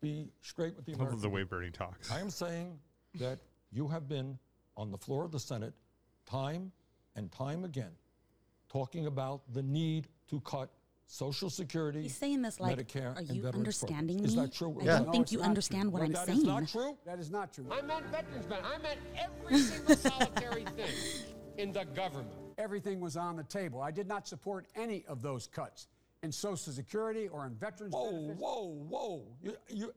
[0.00, 2.12] be straight with the I love American the way Bernie talks.
[2.12, 2.78] I am saying
[3.14, 3.38] that
[3.70, 4.38] you have been
[4.76, 5.72] on the floor of the Senate
[6.26, 6.72] time
[7.16, 7.90] and time again
[8.68, 10.70] talking about the need to cut
[11.06, 12.02] Social Security.
[12.02, 14.36] He's saying this like, Medicare are you understanding programs.
[14.36, 14.42] me?
[14.42, 14.76] Is that true?
[14.80, 14.96] I Yeah.
[14.98, 15.90] don't No, think you understand true.
[15.92, 16.38] what No, I'm that saying.
[16.38, 16.98] is not true.
[17.06, 17.66] That is not true.
[17.70, 18.74] I meant veterans benefits.
[18.74, 20.94] I meant every single solitary thing
[21.56, 22.28] in the government.
[22.58, 23.80] Everything was on the table.
[23.80, 25.88] I did not support any of those cuts
[26.22, 28.40] in Social Security or in veterans Whoa, benefits.
[28.40, 29.22] whoa, whoa.
[29.42, 29.94] You, you,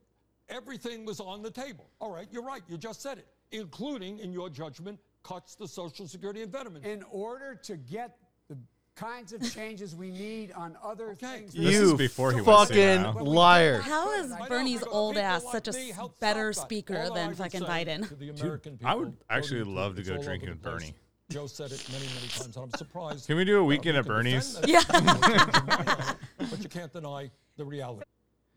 [0.52, 1.90] everything was on the table.
[2.00, 2.62] All right, you're right.
[2.68, 6.86] You just said it, including, in your judgment, cuts to Social Security and veterans.
[6.86, 8.18] In order to get
[8.50, 8.58] the
[8.96, 11.54] kinds of changes we need on other things.
[11.54, 13.80] This is You before he went fucking liar.
[13.80, 17.62] How is Bernie's old ass like such a me s- help better speaker than fucking
[17.62, 18.08] Biden?
[18.38, 20.62] Dude, I would actually love to go drinking with.
[20.62, 20.94] Bernie.
[21.30, 23.26] Joe said it many, many times, and I'm surprised.
[23.28, 24.60] Can we do a weekend we at Bernie's?
[24.68, 24.82] Yeah.
[24.90, 28.04] but you can't deny the reality.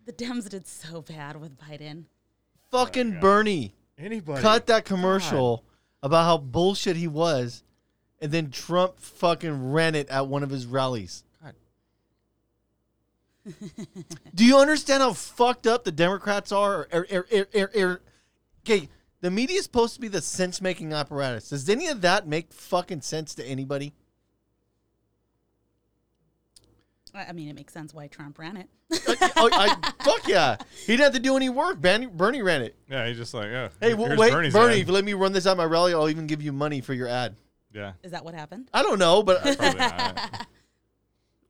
[0.06, 2.04] The Dems did so bad with Biden.
[2.70, 3.74] Fucking oh Bernie.
[3.98, 4.42] Anybody.
[4.42, 5.64] cut that commercial
[6.02, 7.62] about how bullshit he was,
[8.20, 11.22] and then Trump fucking ran it at one of his rallies.
[14.34, 16.88] Do you understand how fucked up the Democrats are?
[16.92, 18.00] Or, or, or, or- or-
[18.66, 18.88] okay,
[19.20, 21.50] the media is supposed to be the sense making apparatus.
[21.50, 23.92] Does any of that make fucking sense to anybody?
[27.14, 28.68] I I mean, it makes sense why Trump ran it.
[29.36, 29.74] oh, I,
[30.04, 30.56] fuck yeah.
[30.86, 31.80] He didn't have to do any work.
[31.80, 32.76] Bernie, Bernie ran it.
[32.88, 34.80] Yeah, he's just like, oh, Hey, here's w- wait, Bernie's Bernie, ad.
[34.80, 36.92] if you let me run this at my rally, I'll even give you money for
[36.94, 37.36] your ad.
[37.72, 37.92] Yeah.
[38.02, 38.68] Is that what happened?
[38.72, 40.46] I don't know, but Probably not.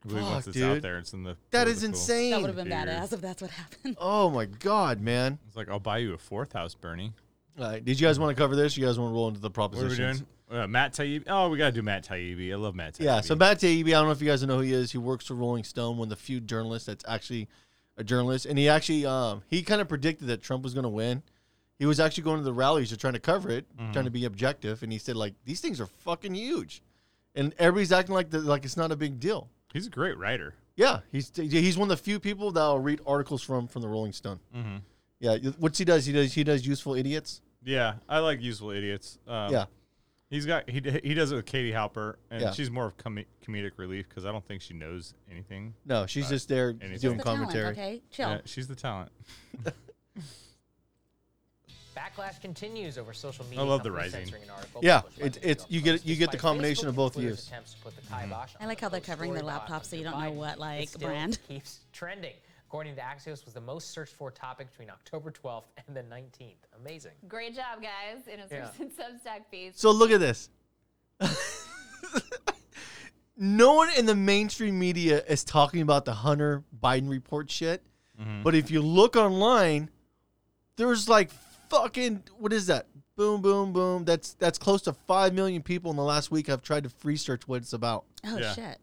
[0.05, 0.83] I believe once Fuck, it's out dude.
[0.83, 1.37] there, it's in the.
[1.51, 2.31] That is political insane.
[2.33, 2.87] That would have been sphere.
[2.87, 3.97] badass if that's what happened.
[3.99, 5.39] Oh my god, man!
[5.47, 7.13] It's like I'll buy you a fourth house, Bernie.
[7.59, 8.77] All right, did you guys want to cover this?
[8.77, 10.19] You guys want to roll into the What are we propositions?
[10.21, 10.29] doing?
[10.51, 11.25] Uh, Matt Taibbi.
[11.27, 12.53] Oh, we gotta do Matt Taibbi.
[12.53, 13.05] I love Matt Taibbi.
[13.05, 14.93] Yeah, so Matt Taibbi, I don't know if you guys know who he is.
[14.93, 17.49] He works for Rolling Stone, one of the few journalists that's actually
[17.97, 20.89] a journalist, and he actually um, he kind of predicted that Trump was going to
[20.91, 21.23] win.
[21.79, 23.93] He was actually going to the rallies to trying to cover it, Mhm.
[23.93, 26.83] trying to be objective, and he said like these things are fucking huge,
[27.35, 29.49] and everybody's acting like the, like it's not a big deal.
[29.73, 30.55] He's a great writer.
[30.77, 33.89] Yeah, he's he's one of the few people that will read articles from from the
[33.89, 34.41] Rolling Stone.
[34.55, 34.81] Mhm.
[35.21, 36.05] Yeah, what's he does?
[36.05, 37.41] He does he does useful idiots.
[37.65, 39.19] Yeah, I like useful idiots.
[39.27, 39.65] Um, Yeah.
[40.35, 42.51] He's got he he does it with Katie Halper, and Yeah.
[42.53, 45.75] she's more of com- comedic relief because I don't think she knows anything.
[45.87, 46.89] No, she's about just there anything.
[46.99, 47.67] doing She's the talent, commentary.
[47.73, 48.03] okay?
[48.11, 48.29] Chill.
[48.31, 49.13] Yeah, she's the talent.
[51.97, 53.61] Backlash continues over social media.
[53.61, 54.27] I love the companies rising.
[54.27, 56.41] censoring an article Yeah, published by it's the it's you get you get the Despite
[56.41, 57.47] combination Facebook of both and Twitter's views.
[57.49, 58.63] attempts to put the Mm-hmm.
[58.63, 60.59] I like how they're covering their story laptops so you don't know Biden, what it
[60.59, 61.39] like still brand.
[61.47, 62.33] keeps trending.
[62.75, 66.57] According to Axios, was the most searched for topic between October 12th and the 19th.
[66.81, 67.13] Amazing.
[67.29, 68.69] Great job, guys, in a Yeah.
[68.69, 69.75] recent Substack piece.
[69.81, 70.49] So look at this.
[73.37, 77.81] no one in the mainstream media is talking about the Hunter Biden report shit.
[78.21, 78.43] Mm-hmm.
[78.43, 79.89] But if you look online,
[80.75, 81.31] there's like
[81.71, 82.89] fucking what is that?
[83.17, 84.05] Boom, boom, boom.
[84.05, 87.17] That's that's close to five million people in the last week have tried to free
[87.19, 88.05] search what it's about.
[88.27, 88.81] Oh shit.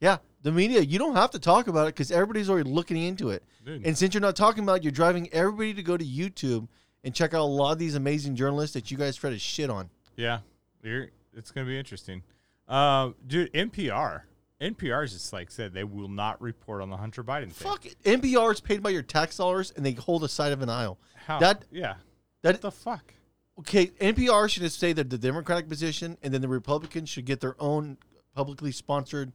[0.00, 3.30] Yeah, the media, you don't have to talk about it because everybody's already looking into
[3.30, 3.44] it.
[3.64, 3.86] Dude.
[3.86, 6.68] And since you're not talking about it, you're driving everybody to go to YouTube
[7.04, 9.70] and check out a lot of these amazing journalists that you guys try to shit
[9.70, 9.90] on.
[10.16, 10.40] Yeah,
[10.82, 12.22] you're, it's gonna be interesting.
[12.66, 14.22] Uh, dude, NPR,
[14.60, 17.70] NPR is just like said they will not report on the Hunter Biden thing.
[17.70, 17.96] Fuck it.
[18.02, 20.98] NPR is paid by your tax dollars and they hold a side of an aisle.
[21.26, 21.38] How?
[21.38, 21.94] That yeah.
[22.42, 23.14] That the fuck?
[23.58, 27.40] Okay, NPR should just say that the Democratic position, and then the Republicans should get
[27.40, 27.98] their own
[28.34, 29.32] publicly sponsored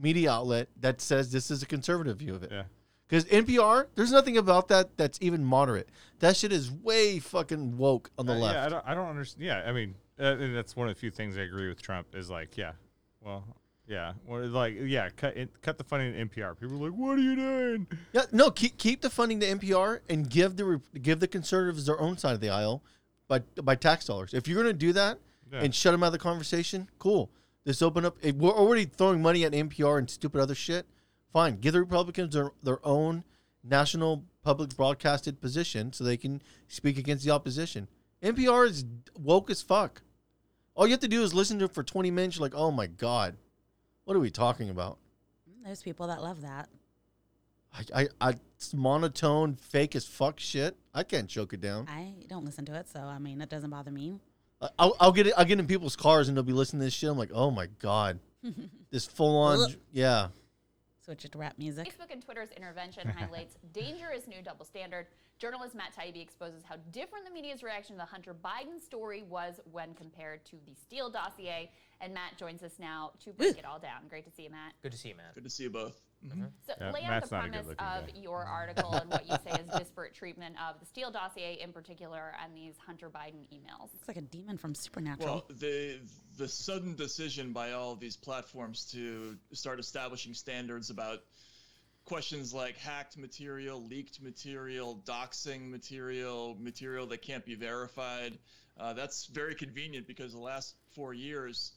[0.00, 2.50] media outlet that says this is a conservative view of it.
[2.52, 2.62] Yeah.
[3.08, 5.88] Because NPR, there's nothing about that that's even moderate.
[6.20, 8.54] That shit is way fucking woke on the Uh, left.
[8.54, 9.44] Yeah, I don't, I don't understand.
[9.44, 12.30] Yeah, I mean, uh, that's one of the few things I agree with Trump is
[12.30, 12.72] like, yeah,
[13.20, 13.44] well,
[13.88, 16.56] yeah, well, like, yeah, cut it, cut the funding to NPR.
[16.58, 17.86] People are like, what are you doing?
[18.12, 22.00] Yeah, no, keep keep the funding to NPR and give the give the conservatives their
[22.00, 22.84] own side of the aisle
[23.26, 24.32] by by tax dollars.
[24.34, 25.18] If you're going to do that
[25.52, 25.62] Yeah.
[25.64, 27.28] and shut them out of the conversation, cool.
[27.70, 28.16] Just open up.
[28.24, 30.86] We're already throwing money at NPR and stupid other shit.
[31.32, 33.22] Fine, give the Republicans their, their own
[33.62, 37.86] national public broadcasted position so they can speak against the opposition.
[38.24, 38.84] NPR is
[39.16, 40.02] woke as fuck.
[40.74, 42.38] All you have to do is listen to it for 20 minutes.
[42.38, 43.36] You're like, oh my god,
[44.02, 44.98] what are we talking about?
[45.64, 46.70] There's people that love that.
[47.72, 50.76] I, I, I it's monotone, fake as fuck shit.
[50.92, 51.86] I can't choke it down.
[51.88, 54.18] I don't listen to it, so I mean, it doesn't bother me.
[54.60, 55.34] I- I'll, I'll get it.
[55.36, 57.10] I'll get in people's cars and they'll be listening to this shit.
[57.10, 58.18] I'm like, oh my god,
[58.90, 60.28] this full on, yeah.
[61.02, 61.88] Switch it to rap music.
[61.88, 65.06] Facebook and Twitter's intervention highlights dangerous new double standard.
[65.38, 69.58] Journalist Matt Taibbi exposes how different the media's reaction to the Hunter Biden story was
[69.72, 71.70] when compared to the Steele dossier.
[72.02, 74.02] And Matt joins us now to break it all down.
[74.10, 74.74] Great to see you, Matt.
[74.82, 75.34] Good to see you, Matt.
[75.34, 76.00] Good to see you both.
[76.66, 78.02] So Yeah, lay out the not a premise of guy.
[78.14, 82.34] your article and what you say is disparate treatment of the Steele dossier in particular
[82.42, 83.88] and these Hunter Biden emails.
[83.94, 85.26] It's like a demon from Supernatural.
[85.26, 85.98] Well, the
[86.36, 91.20] the sudden decision by all of these platforms to start establishing standards about
[92.04, 98.38] questions like hacked material, leaked material, doxing material, material that can't be verified.
[98.78, 101.72] Uh, that's very convenient because the last four years,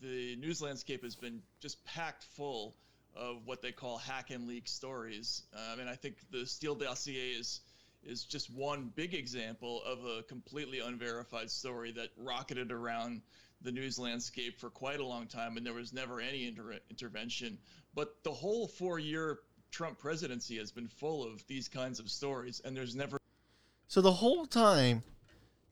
[0.00, 2.74] the news landscape has been just packed full
[3.16, 5.42] of what they call hack and leak stories.
[5.54, 7.60] Um, and I think the Steele dossier is
[8.04, 13.20] is just one big example of a completely unverified story that rocketed around
[13.62, 17.58] the news landscape for quite a long time, and there was never any inter- intervention.
[17.94, 19.40] But the whole four-year
[19.72, 23.18] Trump presidency has been full of these kinds of stories, and there's never
[23.88, 25.02] So the whole time,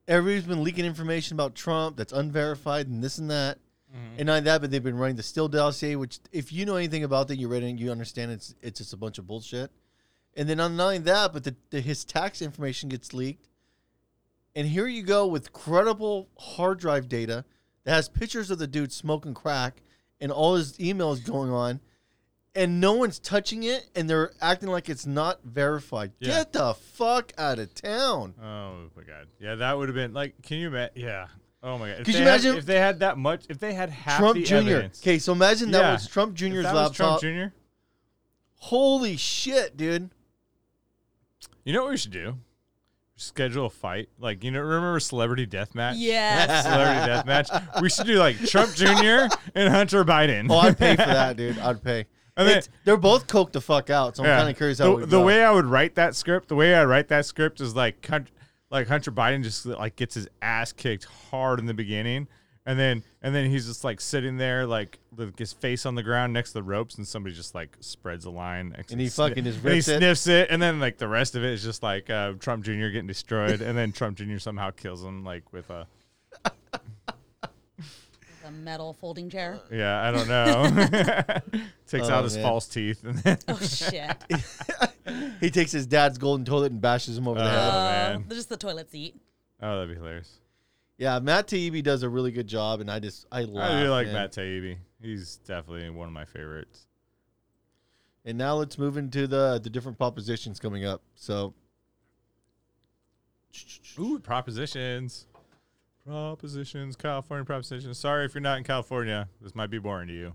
[0.09, 3.59] everybody's been leaking information about Trump that's unverified and this and that.
[3.95, 4.15] Mm-hmm.
[4.19, 7.05] And not that, but they've been running the Steele dossier, which if you know anything
[7.05, 9.71] about that, you read it, and you understand it's it's just a bunch of bullshit.
[10.37, 13.49] And then on not only that, but the, the his tax information gets leaked.
[14.57, 17.45] And here you go with credible hard drive data
[17.85, 19.83] that has pictures of the dude smoking crack
[20.21, 21.81] and all his emails going on,
[22.55, 26.13] and no one's touching it, and they're acting like it's not verified.
[26.19, 26.29] Yeah.
[26.29, 28.35] Get the fuck out of town.
[28.43, 29.29] Oh my god.
[29.41, 30.41] Yeah, that would have been like.
[30.43, 30.95] Can you imagine?
[30.97, 31.27] Yeah.
[31.67, 32.01] Oh my god.
[32.01, 33.47] If Could they you had- imagine- if they had that much?
[33.49, 34.55] If they had half Trump the Jr.
[34.57, 35.01] evidence?
[35.03, 35.93] Okay, so imagine that Yeah.
[35.95, 37.21] was Trump If Jr.'s that was Trump.
[37.23, 37.45] Jr.
[38.59, 40.11] Holy shit, dude.
[41.65, 42.39] You know what we should do?
[43.17, 44.09] Schedule a fight.
[44.19, 45.95] Like, you know, remember Celebrity Deathmatch?
[45.97, 46.65] Yes.
[46.65, 47.81] Celebrity Deathmatch.
[47.81, 49.35] We should do like Trump Jr.
[49.55, 50.49] and Hunter Biden.
[50.51, 51.59] Oh, I'd pay for that, dude.
[51.59, 52.07] I'd pay.
[52.37, 54.37] And then- It's- they're both coked the fuck out, so I'm Yeah.
[54.39, 55.25] kind of curious how the, it would the go.
[55.25, 58.27] way I would write that script, the way I write that script is like Hun-
[58.75, 62.29] like Hunter Biden just like gets his ass kicked hard in the beginning,
[62.67, 66.03] and then and then he's just like sitting there like with his face on the
[66.03, 69.17] ground next to the ropes, and somebody just like spreads a line, And he sni-
[69.29, 69.83] fucking just and he it.
[69.85, 72.89] sniffs it, and then like the rest of it is just like uh, Trump Jr.
[72.89, 74.39] getting destroyed, and then Trump Jr.
[74.39, 75.87] somehow kills him like with a
[78.45, 79.59] The metal folding chair.
[79.73, 81.41] yeah I don't know
[81.87, 82.45] takes Oh, out his man.
[82.45, 83.03] false teeth.
[83.05, 84.15] And then Oh shit.
[85.41, 88.13] he takes his dad's golden toilet and bashes him over the Oh, head.
[88.19, 88.25] man.
[88.31, 89.17] Uh, just the toilet seat.
[89.63, 90.41] Oh, that'd be hilarious.
[90.99, 93.71] Yeah, Matt Taibbi does a really good job, and I just I love.
[93.71, 94.15] I do like man.
[94.15, 94.77] Matt Taibbi.
[95.03, 96.87] He's definitely one of my favorites.
[98.27, 101.03] And now let's move into the the different propositions coming up.
[101.15, 101.55] So
[103.99, 105.27] Ooh, propositions.
[106.07, 107.99] Propositions, California propositions.
[107.99, 109.29] Sorry if you're not in California.
[109.41, 110.35] This might be boring to you.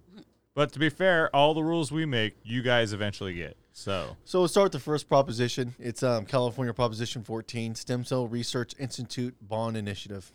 [0.55, 3.55] But to be fair, all the rules we make, you guys eventually get.
[3.71, 5.75] So, So we'll start with the first proposition.
[5.79, 10.31] It's um, California Proposition 14, Stem Cell Research Institute Bond Initiative.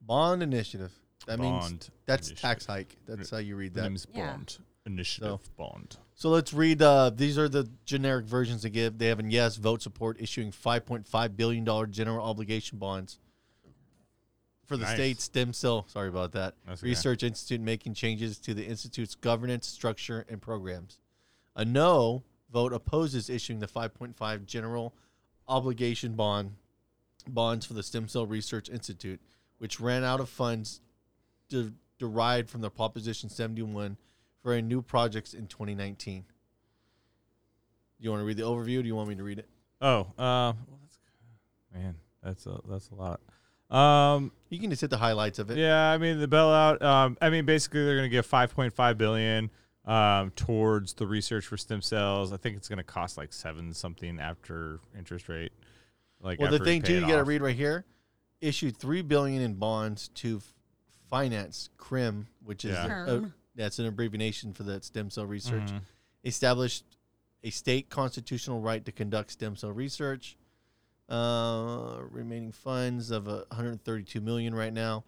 [0.00, 0.92] Bond Initiative.
[1.26, 2.40] That means that's initiative.
[2.40, 2.96] tax hike.
[3.06, 3.82] That's how you read that.
[3.82, 4.58] name's Bond.
[4.86, 5.96] Initiative Bond.
[6.18, 6.80] So let's read.
[6.80, 8.96] Uh, these are the generic versions they give.
[8.96, 13.18] They have in yes vote support issuing 5.5 billion dollar general obligation bonds
[14.64, 14.94] for the Nice.
[14.94, 15.84] state stem cell.
[15.88, 16.54] Sorry about that.
[16.66, 16.88] That's okay.
[16.88, 20.98] Research Institute making changes to the institute's governance structure and programs.
[21.54, 24.94] A no vote opposes issuing the 5.5 general
[25.46, 26.52] obligation bond
[27.28, 29.20] bonds for the Stem Cell Research Institute,
[29.58, 30.80] which ran out of funds
[31.50, 33.98] de- derived from the Proposition 71
[34.46, 36.22] for a new projects in 2019.
[36.22, 36.24] Do
[37.98, 38.80] you want to read the overview?
[38.80, 39.48] Do you want me to read it?
[39.80, 40.98] Oh, uh, well, that's,
[41.74, 43.20] man, that's a that's a lot.
[43.76, 45.58] Um, you can just hit the highlights of it.
[45.58, 46.80] Yeah, I mean the bailout.
[46.80, 49.50] Um, I mean basically they're going to give 5.5 billion
[49.84, 52.32] um, towards the research for stem cells.
[52.32, 55.50] I think it's going to cost like seven something after interest rate.
[56.20, 57.84] Like well, the thing too, you got to read right here.
[58.40, 60.54] Issued three billion in bonds to f-
[61.10, 62.86] finance CRIM, which is Yeah.
[62.86, 63.34] a- a- CRIM.
[63.56, 65.70] That's an abbreviation for that stem cell research.
[65.72, 65.80] Mhm.
[66.24, 66.84] Established
[67.42, 70.36] a state constitutional right to conduct stem cell research.
[71.08, 75.04] Uh, remaining funds of uh, 132 million right now.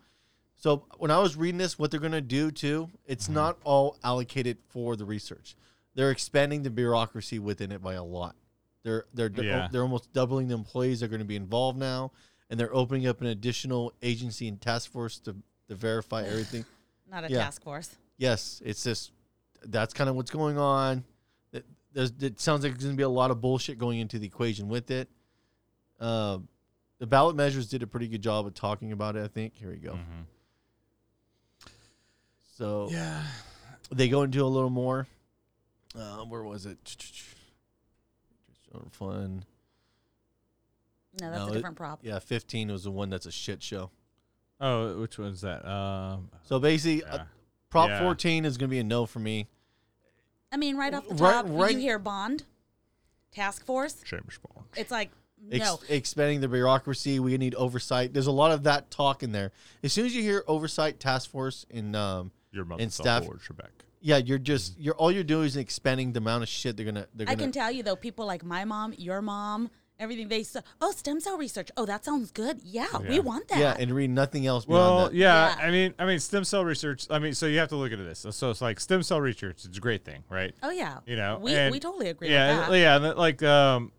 [0.57, 3.35] So when I was reading this, what they're going to do too, it's Mm-hmm.
[3.35, 5.57] not all allocated for the research.
[5.95, 8.37] They're expanding the bureaucracy within it by a lot.
[8.85, 9.69] They're they're Yeah.
[9.73, 12.13] they're almost doubling the employees that are going to be involved now,
[12.49, 15.35] and they're opening up an additional agency and task force to
[15.69, 16.65] to verify everything.
[17.11, 17.39] Not a Yeah.
[17.39, 17.97] task force.
[18.19, 19.13] Yes, it's just
[19.65, 21.05] that's kind of what's going on.
[21.53, 24.19] It, there's, it sounds like there's going to be a lot of bullshit going into
[24.19, 25.09] the equation with it.
[26.01, 26.39] Uh,
[26.99, 29.25] the ballot measures did a pretty good job of talking about it.
[29.25, 29.55] I think.
[29.57, 29.93] Here we go.
[29.93, 30.23] Mm-hmm.
[32.57, 33.23] So Yeah.
[33.91, 35.07] they go into a little more.
[35.95, 36.77] Uh, where was it?
[38.93, 39.45] Fun.
[41.21, 42.01] No, that's a it- different prop.
[42.03, 43.91] Yeah, 15 was the one that's a shit show.
[44.61, 45.65] Oh, which one's that?
[45.69, 47.25] Um, So basically, uh, Yeah.
[47.71, 48.01] Prop Yeah.
[48.01, 49.47] 14 is going to be a no for me.
[50.51, 52.45] I mean, right off the Right- top, right- you hear Bond,
[53.33, 54.03] task force.
[54.05, 54.67] Chambers Bond.
[54.77, 55.11] It's like
[55.53, 57.21] Ex- expanding the bureaucracy.
[57.21, 58.13] We need oversight.
[58.13, 59.53] There's a lot of that talk in there.
[59.83, 63.23] As soon as you hear oversight task force in um Your mother in fell staff,
[63.25, 63.69] forward, Trebek.
[64.01, 64.77] yeah, you're just
[70.01, 70.39] you're all you're doing is expanding the amount of shit they're gonna they're I gonna.
[70.39, 71.21] can tell you though, people like my mom, your mom, everything they say, oh, stem
[71.21, 71.71] cell research.
[71.77, 72.61] Oh, that sounds good.
[72.65, 73.59] Yeah, we want that.
[73.59, 75.15] yeah, and read nothing else beyond Well, that.
[75.15, 77.07] yeah, I mean, I mean, stem cell research.
[77.11, 78.27] I mean, so you have to look at this.
[78.31, 79.65] So it's like stem cell research.
[79.65, 80.55] It's a great thing, right?
[80.63, 80.99] Oh, yeah.
[81.07, 82.79] You know, We- and- we totally agree with Yeah, that.
[82.79, 83.93] yeah, like, um,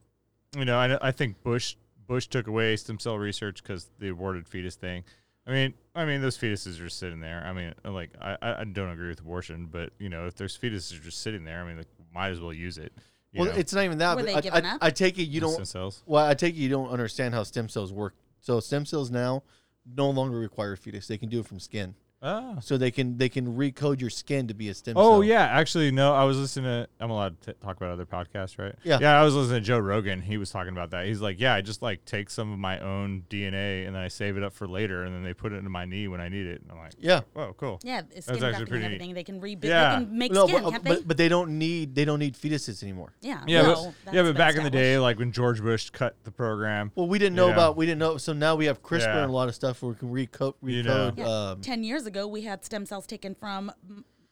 [0.57, 1.75] you know, I, I think Bush
[2.07, 5.03] Bush took away stem cell research because the aborted fetus thing.
[5.45, 7.43] I mean, I mean, those fetuses are just sitting there.
[7.45, 10.57] I mean, like, I, I I don't agree with abortion, but you know, if there's
[10.57, 12.91] fetuses just sitting there, I mean, like, might as well use it.
[13.31, 13.57] You Well, know?
[13.57, 14.15] it's not even that.
[14.17, 14.77] Were but they I, given I, up?
[14.83, 15.53] I take it you The don't.
[15.53, 16.03] stem cells?
[16.05, 18.15] Well, I take it you don't understand how stem cells work.
[18.41, 19.43] So stem cells now
[19.85, 21.07] no longer require a fetus.
[21.07, 21.95] They can do it from skin.
[22.21, 22.55] Ah.
[22.59, 25.03] So they can they can recode your skin to be a stem cell.
[25.03, 26.13] Oh yeah, actually no.
[26.13, 26.87] I was listening to.
[26.99, 28.75] I'm allowed to t- talk about other podcasts, right?
[28.83, 28.97] Yeah.
[28.99, 30.21] Yeah, I was listening to Joe Rogan.
[30.21, 31.05] He was talking about that.
[31.05, 34.09] He's like, yeah, I just like take some of my own DNA and then I
[34.09, 36.27] save it up for later, and then they put it into my knee when I
[36.27, 36.61] need it.
[36.61, 37.21] And I'm like, Yeah.
[37.33, 37.79] whoa, cool.
[37.83, 38.95] Yeah, That's skin actually grafting pretty and neat.
[38.97, 39.13] everything.
[39.15, 39.69] They can rebuild.
[39.71, 39.99] Yeah.
[39.99, 41.03] They can make no, skin, but, can't but, they?
[41.03, 43.13] but they don't need they don't need fetuses anymore.
[43.21, 43.43] yeah.
[43.47, 46.31] Yeah, no, but, yeah, but back in the day, like when George Bush cut the
[46.31, 46.91] program.
[46.95, 48.17] Well, we didn't you know about we didn't know.
[48.17, 49.21] So now we have CRISPR Yeah.
[49.23, 50.55] and a lot of stuff where we can recode.
[50.61, 51.11] recode You know.
[51.15, 51.25] Yeah.
[51.51, 53.71] um, Ten years ago, we had stem cells taken from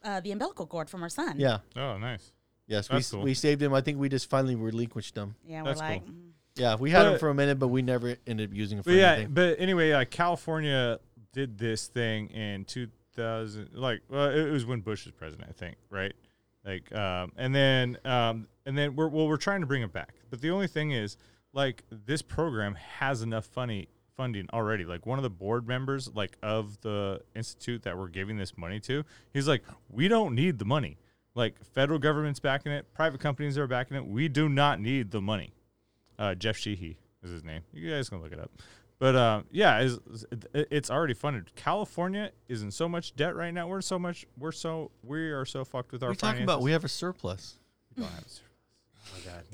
[0.04, 1.34] uh, the umbilical cord from our son.
[1.38, 1.58] yeah.
[1.76, 2.32] Oh, nice.
[2.66, 3.24] Yes, That's we, cool.
[3.24, 3.72] we saved him.
[3.72, 5.34] I think we just finally relinquished him.
[5.46, 6.14] Yeah, That's we're like, cool.
[6.14, 6.30] mm.
[6.56, 8.84] Yeah, we had him But- for a minute, but we never ended up using him
[8.84, 9.32] for But yeah, anything.
[9.34, 10.98] but anyway, uh, California
[11.32, 15.76] did this thing in 2000, like well, it was when Bush was president, I think,
[15.90, 16.12] right?
[16.64, 20.14] Like, um, and then um, and then we're well, we're trying to bring it back,
[20.30, 21.16] but the only thing is,
[21.52, 23.88] like, this program has enough funny
[24.18, 24.84] funding already.
[24.84, 28.80] Like one of the board members, like of the institute that we're giving this money
[28.80, 30.98] to, he's like, we don't need the money.
[31.34, 34.04] Like federal government's backing it, private companies are backing it.
[34.04, 35.54] We do not need the money.
[36.18, 37.62] Uh, Jeff Sheehy is his name.
[37.72, 38.50] You guys can look it up.
[38.98, 41.54] But um, yeah, it's, it's already funded.
[41.54, 43.68] California is in so much debt right now.
[43.68, 44.26] We're so much.
[44.36, 46.10] We're so we are so fucked with our.
[46.10, 46.62] Are talking about?
[46.62, 47.60] We have a surplus.
[47.94, 48.47] We don't have a surplus.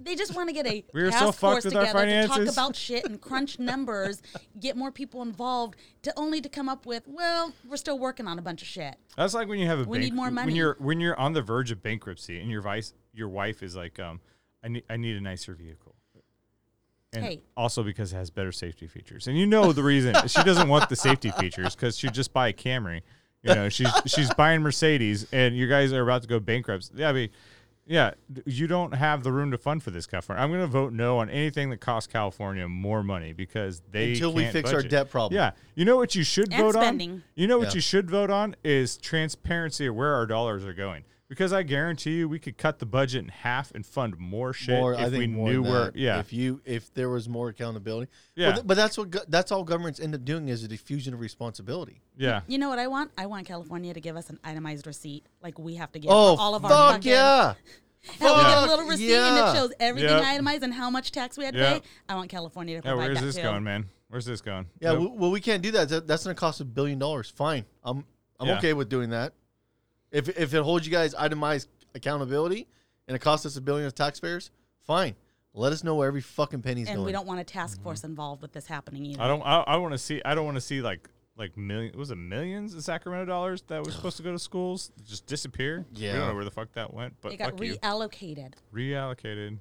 [0.02, 2.06] They just want to get a We are so task fucked force with our together
[2.22, 4.22] to talk about shit and crunch numbers,
[4.60, 8.38] get more people involved, to only to come up with, well, we're still working on
[8.38, 8.96] a bunch of shit.
[9.16, 10.46] That's like when you have a We need more money.
[10.46, 13.76] when you're when you're on the verge of bankruptcy and your vice your wife is
[13.76, 14.20] like, um,
[14.62, 15.94] I need I need a nicer vehicle.
[17.12, 17.40] And Hey.
[17.56, 19.28] also because it has better safety features.
[19.28, 22.48] And you know the reason she doesn't want the safety features because she'd just buy
[22.48, 23.02] a Camry.
[23.42, 26.90] You know, she's she's buying Mercedes and you guys are about to go bankrupt.
[26.94, 27.28] Yeah, I mean,
[27.86, 28.12] yeah,
[28.46, 30.42] you don't have the room to fund for this, California.
[30.42, 34.32] I'm going to vote no on anything that costs California more money because they Until
[34.32, 35.36] we can't fix our debt problem.
[35.36, 37.10] Yeah, you know what you should And vote spending.
[37.12, 37.22] on.
[37.34, 37.74] You know what Yeah.
[37.74, 41.04] you should vote on is transparency of where our dollars are going.
[41.28, 44.78] Because I guarantee you, we could cut the budget in half and fund more shit
[44.78, 45.90] more, if I think we knew where.
[45.94, 48.10] Yeah, If you if there was more accountability.
[48.36, 48.48] Yeah.
[48.50, 51.14] But, th- but that's what go- that's all governments end up doing is a diffusion
[51.14, 52.02] of responsibility.
[52.16, 52.42] yeah.
[52.46, 53.10] You know what I want?
[53.16, 56.36] I want California to give us an itemized receipt, like we have to give Oh,
[56.36, 57.54] all of our fuck yeah.
[58.06, 60.24] And we get a little receipt and it shows everything Yep.
[60.24, 61.82] itemized and how much tax we had to Yep.
[61.82, 61.88] pay.
[62.06, 63.42] I want California to Yeah, where's that this too.
[63.42, 63.86] going, man?
[64.08, 64.66] Where's this going?
[64.78, 65.14] Yeah, Nope.
[65.16, 65.88] well, we can't do that.
[65.88, 67.30] That- That's going to cost a billion dollars.
[67.30, 68.04] Fine, I'm
[68.38, 68.58] I'm Yeah.
[68.58, 69.32] okay with doing that.
[70.14, 72.68] If if it holds you guys itemized accountability
[73.08, 74.50] and it costs us a billion as taxpayers,
[74.86, 75.14] fine.
[75.52, 76.94] Let us know where every fucking penny's going.
[76.94, 77.06] And going.
[77.06, 79.22] we don't want a task force involved with this happening either.
[79.22, 79.42] I don't.
[79.42, 80.22] I, I want to see.
[80.24, 81.96] I don't want to see like like million.
[81.98, 85.84] Was it millions of Sacramento dollars that was supposed to go to schools just disappear?
[85.94, 86.12] we Yeah.
[86.16, 87.14] don't know where the fuck that went.
[87.20, 87.74] But it got fuck you.
[87.76, 88.54] reallocated.
[88.72, 89.58] reallocated.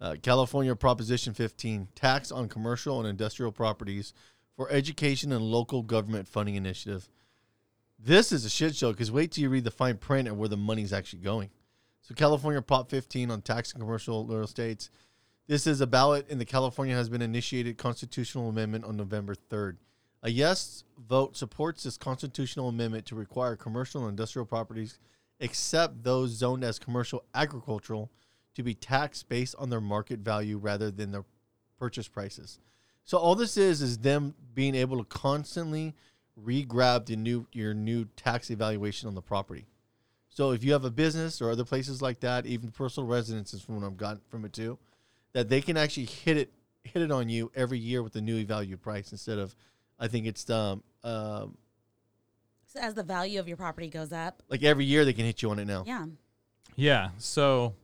[0.00, 4.12] Uh, California Proposition 15 tax on commercial and industrial properties
[4.56, 7.08] for education and local government funding initiative.
[7.98, 10.48] This is a shit show because wait till you read the fine print and where
[10.48, 11.50] the money's actually going.
[12.00, 14.90] So, California Prop 15 on tax and commercial real estates.
[15.48, 19.78] This is a ballot, in the California has been initiated constitutional amendment on November 3rd.
[20.22, 24.98] A yes vote supports this constitutional amendment to require commercial and industrial properties,
[25.40, 28.10] except those zoned as commercial agricultural,
[28.54, 31.24] to be taxed based on their market value rather than their
[31.78, 32.58] purchase prices.
[33.04, 35.94] So all this is is them being able to constantly
[36.42, 39.66] re-grab the new your new tax evaluation on the property.
[40.28, 43.76] So if you have a business or other places like that, even personal residences from
[43.80, 44.78] what I've gotten from it too,
[45.32, 46.52] that they can actually hit it
[46.84, 49.54] hit it on you every year with the new evaluated price instead of
[49.98, 51.56] I think it's um um
[52.66, 55.42] So as the value of your property goes up, like every year they can hit
[55.42, 55.84] you on it now.
[55.86, 56.06] yeah.
[56.76, 57.08] Yeah.
[57.18, 57.74] So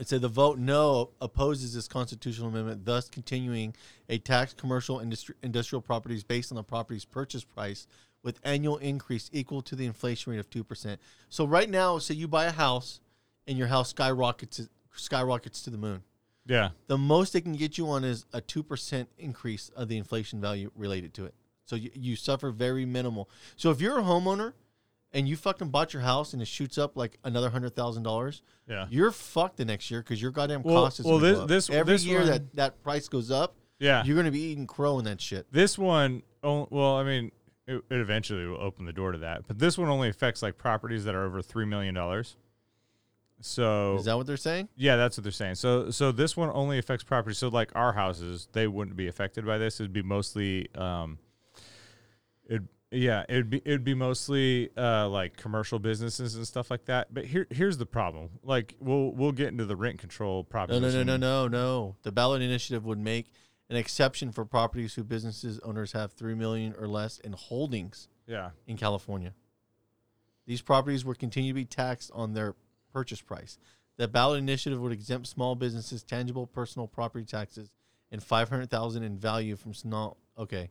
[0.00, 3.74] It said the vote no opposes this constitutional amendment, thus continuing
[4.08, 7.86] a tax commercial industri- industrial properties based on the property's purchase price
[8.22, 10.96] with annual increase equal to the inflation rate of 2%.
[11.28, 13.00] So right now, say you buy a house
[13.46, 16.02] and your house skyrockets skyrockets to the moon.
[16.46, 16.70] yeah.
[16.86, 20.70] The most they can get you on is a 2% increase of the inflation value
[20.74, 21.34] related to it.
[21.66, 23.28] So you, you suffer very minimal.
[23.56, 24.54] So if you're a homeowner
[25.12, 28.86] and you fucking bought your house and it shoots up like another $100,000, Yeah.
[28.90, 31.94] you're fucked the next year because your goddamn Well- cost is well, this- this- every
[31.94, 34.04] this year one- that that price goes up, Yeah.
[34.04, 35.50] you're gonna be eating crow in that shit.
[35.52, 37.32] This one, oh, well, I mean,
[37.66, 40.58] it, it eventually will open the door to that, but this one only affects like
[40.58, 42.36] properties that are over three million dollars.
[43.42, 44.68] So Is that what they're saying?
[44.76, 45.54] Yeah, that's what they're saying.
[45.54, 47.38] So, so this one only affects properties.
[47.38, 49.80] So, like our houses, they wouldn't be affected by this.
[49.80, 51.18] It'd be mostly, um,
[52.48, 52.60] it
[52.90, 57.12] yeah, it'd be it'd be mostly uh, like commercial businesses and stuff like that.
[57.14, 58.30] But here here's the problem.
[58.42, 61.06] Like we'll we'll get into the rent control No, proposition.
[61.06, 61.96] no, no, no, no, no.
[62.02, 63.30] The ballot initiative would make
[63.68, 68.08] an exception for properties whose businesses owners have three million or less in holdings.
[68.26, 68.50] Yeah.
[68.66, 69.34] in California.
[70.46, 72.54] These properties will continue to be taxed on their
[72.92, 73.58] purchase price.
[73.96, 77.70] The ballot initiative would exempt small businesses tangible personal property taxes
[78.12, 80.16] and five hundred thousand in value from small.
[80.38, 80.70] Okay,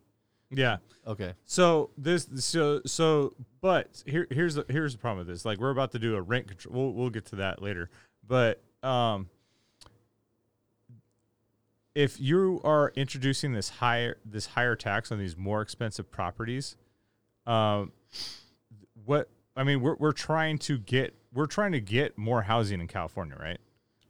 [0.51, 0.77] Yeah.
[1.05, 1.33] Okay.
[1.45, 5.45] So this so so but here here's the here's the problem with this.
[5.45, 6.75] Like we're about to do a rent control.
[6.75, 7.89] We'll we'll get to that later.
[8.27, 9.29] But um
[11.95, 16.75] if you are introducing this higher this higher tax on these more expensive properties,
[17.45, 17.91] um
[19.05, 22.87] what I mean we're we're trying to get we're trying to get more housing in
[22.87, 23.59] California, right?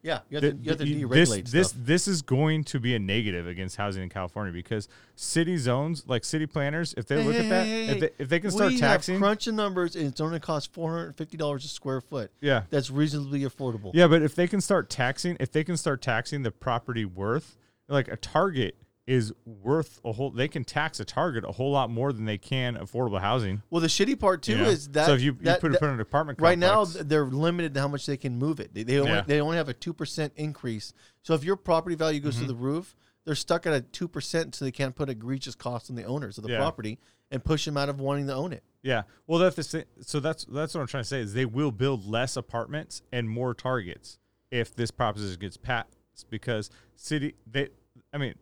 [0.01, 2.95] Yeah, you have to- you have to deregulate this, this this is going to be
[2.95, 7.23] a negative against housing in California because city zones, like city planners, if they Hey,
[7.25, 9.95] look hey, at that, hey, if, they, if they can start taxing, crunch the numbers,
[9.97, 12.31] and it's only cost four hundred fifty dollars a square foot.
[12.39, 12.63] Yeah.
[12.69, 13.91] that's reasonably affordable.
[13.93, 17.57] yeah, but if they can start taxing, if they can start taxing the property worth,
[17.89, 18.75] like a Target
[19.09, 22.37] is worth a whole, they can tax a Target a whole lot more than they
[22.37, 23.63] can affordable housing.
[23.71, 24.69] Well, the shitty part too You know?
[24.69, 26.75] is that so if you, that- you put, that- put in an apartment right now
[26.75, 28.71] complex- th- they're limited to how much they can move it.
[28.73, 29.21] They, they only Yeah.
[29.25, 30.93] they only have a two percent increase.
[31.23, 32.41] So if your property value goes Mhm.
[32.41, 32.95] to the roof,
[33.25, 36.37] they're stuck at a two percent, so they can't put egregious costs on the owners
[36.37, 36.57] of the Yeah.
[36.59, 36.99] property
[37.31, 38.63] and push them out of wanting to own it.
[38.83, 39.03] Yeah.
[39.25, 42.05] Well, that's the so that's that's what I'm trying to say is they will build
[42.05, 44.19] less apartments and more targets
[44.51, 45.95] if this proposition gets passed.
[46.29, 47.69] because city they
[48.13, 48.35] I mean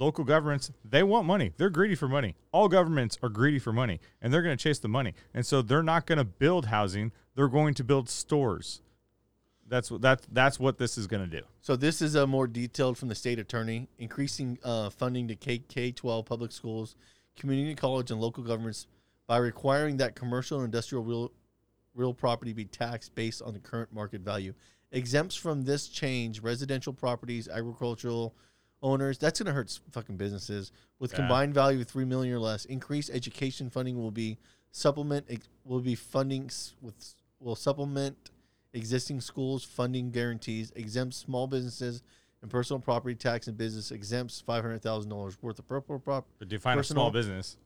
[0.00, 1.52] local governments they want money.
[1.56, 2.34] They're greedy for money.
[2.50, 5.14] All governments are greedy for money and they're going to chase the money.
[5.34, 7.12] And so they're not going to build housing.
[7.36, 8.80] They're going to build stores.
[9.68, 11.44] That's what that that's what this is going to do.
[11.60, 15.58] So this is a more detailed from the state attorney, increasing uh, funding to K
[15.58, 16.96] K twelve public schools,
[17.36, 18.88] community college, and local governments
[19.28, 21.30] by requiring that commercial and industrial real
[21.94, 24.54] real property be taxed based on the current market value.
[24.90, 28.34] Exempts from this change residential properties, agricultural
[28.82, 29.18] owners.
[29.18, 31.18] That's going to hurt fucking businesses with Yeah.
[31.18, 32.64] combined value of three million or less.
[32.64, 34.38] Increased education funding will be
[34.72, 35.26] supplement
[35.64, 36.50] will be funding
[36.80, 38.30] with will supplement
[38.72, 40.70] existing schools funding guarantees.
[40.76, 42.02] Exempts small businesses
[42.42, 46.46] and personal property tax and business exempts five hundred thousand dollars worth of purple property.
[46.46, 47.56] Define a small business.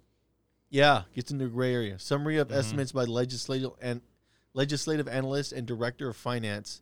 [0.70, 1.98] Yeah, gets into the gray area.
[1.98, 2.56] Summary of Mhm.
[2.56, 4.00] estimates by legislative and
[4.54, 6.80] legislative analyst and director of finance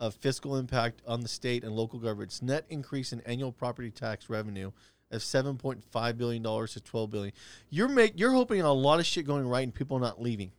[0.00, 2.40] of fiscal impact on the state and local governments.
[2.42, 4.72] Net increase in annual property tax revenue
[5.10, 7.32] of seven point five billion dollars to twelve billion.
[7.68, 10.52] You're make you're hoping a lot of shit going right and people not leaving.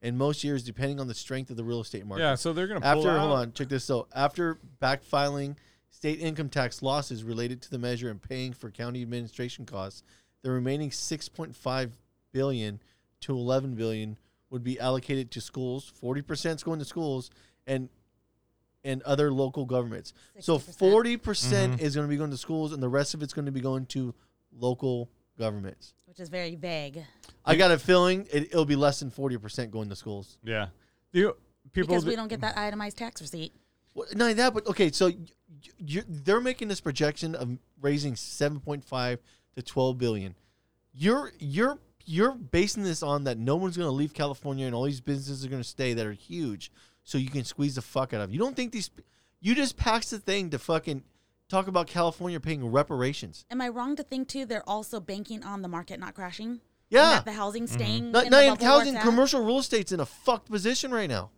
[0.00, 2.22] In most years, depending on the strength of the real estate market.
[2.22, 4.08] Yeah, so they're gonna after hold on, check this out.
[4.14, 5.56] After backfiling
[5.90, 10.04] state income tax losses related to the measure and paying for county administration costs,
[10.42, 11.90] the remaining 6.5
[12.32, 12.80] billion
[13.22, 14.16] to 11 billion
[14.50, 15.92] would be allocated to schools.
[16.00, 17.30] 40% is going to schools
[17.66, 17.88] and
[18.84, 20.12] and other local governments.
[20.40, 21.80] So 40% Mhm.
[21.80, 23.60] is going to be going to schools and the rest of it's going to be
[23.60, 24.14] going to
[24.52, 25.94] local governments.
[26.06, 27.04] which is very vague.
[27.44, 30.38] I got a feeling it, it'll be less than 40% going to schools.
[30.42, 30.68] Yeah.
[31.12, 31.36] You
[31.72, 33.52] people because we don't get that itemized tax receipt.
[33.94, 35.26] Well, not only that, but okay, so y- y-
[35.78, 39.18] you they're making this projection of raising 7.5
[39.54, 40.34] to 12 billion.
[40.92, 44.84] You're you're you're basing this on that no one's going to leave California and all
[44.84, 46.72] these businesses are going to stay that are huge,
[47.08, 48.30] so you can squeeze the fuck out of.
[48.30, 48.90] You don't think these?
[49.40, 51.04] You just passed the thing to fucking
[51.48, 53.46] talk about California paying reparations.
[53.50, 54.44] Am I wrong to think too?
[54.44, 56.50] They're also banking on the market not crashing.
[56.50, 57.74] And Yeah, that the housing mm-hmm.
[57.74, 58.12] staying.
[58.12, 61.08] Not, in not the in bubble housing, commercial real estate's in a fucked position right
[61.08, 61.30] now,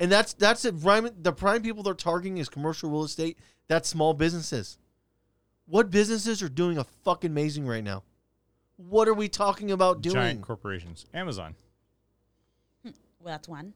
[0.00, 3.38] and that's that's the prime the prime people they're targeting is commercial real estate.
[3.68, 4.78] That's small businesses.
[5.66, 8.02] What businesses are doing a fucking amazing right now?
[8.76, 10.14] What are we talking about doing?
[10.14, 11.06] giant corporations.
[11.14, 11.54] Amazon.
[12.82, 12.90] Hmm,
[13.20, 13.74] well, that's one.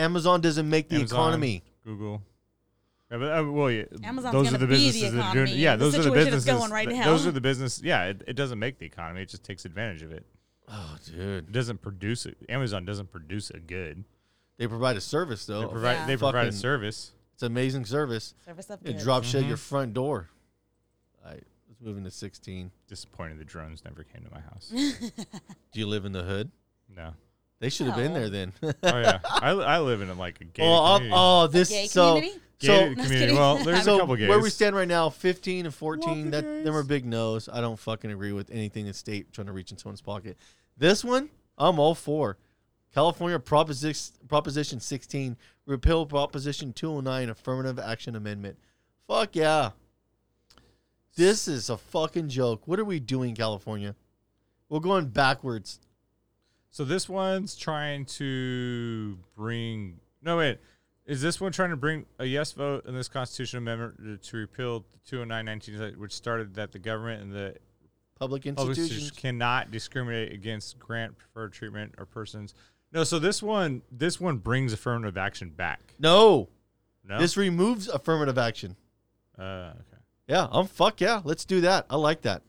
[0.00, 1.62] Amazon doesn't make the Amazon, economy.
[1.84, 2.22] Google.
[3.10, 5.58] Yeah, but, uh, well, yeah, Amazon's those are the be the businesses that are doing.
[5.58, 6.44] Yeah, the those are the businesses.
[6.44, 7.04] going right that- now.
[7.04, 7.80] Those are the business.
[7.82, 9.22] Yeah, it, it doesn't make the economy.
[9.22, 10.24] It just takes advantage of it.
[10.68, 12.36] Oh, dude, it doesn't produce it.
[12.48, 14.04] Amazon doesn't produce a good.
[14.58, 15.62] They provide a service though.
[15.62, 15.92] They provide.
[15.94, 16.06] Yeah.
[16.06, 17.12] They provide a service.
[17.34, 18.34] It's amazing service.
[18.44, 19.02] Service of It goods.
[19.02, 19.48] drop shut Mhm.
[19.48, 20.28] your front door.
[21.24, 22.70] All right, let's move into 16.
[22.86, 24.68] Disappointed the drones never came to my house.
[25.72, 26.50] Do you live in the hood?
[26.94, 27.14] No.
[27.60, 28.52] They should have been there then.
[28.62, 31.20] oh yeah, I, I live in like a gay Well, I'll- community.
[31.20, 32.40] oh, this gay so community?
[32.58, 33.32] so Gated community.
[33.34, 34.28] Well, there's so a couple gays.
[34.28, 36.24] where we stand right now, 15 and 14.
[36.24, 37.48] the That them are big no's.
[37.50, 40.36] I don't fucking agree with anything the state trying to reach in someone's pocket.
[40.76, 42.36] This one, I'm all for.
[42.94, 45.36] California Proposition Proposition 16
[45.66, 48.58] repeal Proposition 209 affirmative action amendment.
[49.06, 49.70] Fuck yeah.
[51.16, 52.66] This is a fucking joke.
[52.66, 53.94] What are we doing, California?
[54.68, 55.80] We're going backwards.
[56.70, 60.00] So this one's trying to bring.
[60.22, 60.58] No wait,
[61.06, 64.80] is this one trying to bring a yes vote in this constitutional amendment to, repeal
[64.80, 67.56] the 209 19, which started that the government and the
[68.18, 68.78] Public public institutions.
[68.78, 72.54] institutions cannot discriminate against grant preferred treatment or persons.
[72.92, 75.94] No, so this one this one brings affirmative action back.
[75.98, 76.48] No.
[77.02, 77.18] No.
[77.18, 78.76] This removes affirmative action.
[79.38, 80.02] uh, okay.
[80.28, 81.22] Yeah, I'm fuck yeah.
[81.24, 81.86] Let's do that.
[81.90, 82.42] I like that.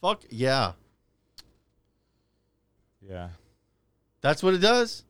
[0.00, 0.72] Fuck yeah.
[3.08, 3.28] Yeah.
[4.20, 5.04] That's what it does.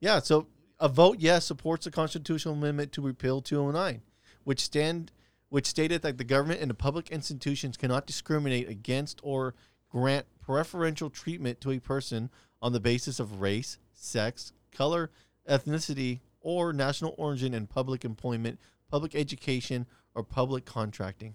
[0.00, 0.46] Yeah, so
[0.80, 4.02] a vote yes supports the constitutional amendment to repeal 209,
[4.44, 5.12] which stand
[5.48, 9.54] which stated that the government and the public institutions cannot discriminate against or
[9.90, 12.30] grant preferential treatment to a person
[12.62, 15.10] on the basis of race, sex, color,
[15.46, 18.58] ethnicity, or national origin in public employment,
[18.90, 21.34] public education, or public contracting.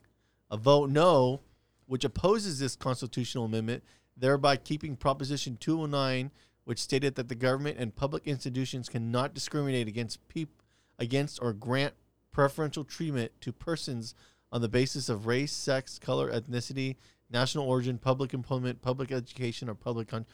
[0.50, 1.42] A vote no,
[1.86, 3.84] which opposes this constitutional amendment,
[4.18, 6.32] thereby keeping Proposition 209,
[6.66, 10.62] which stated that the government and public institutions cannot discriminate against peop-
[11.00, 11.94] against or grant
[12.32, 14.16] preferential treatment to persons
[14.52, 16.96] on the basis of race, sex, color, ethnicity,
[17.30, 20.26] national origin, public employment, public education, or public con.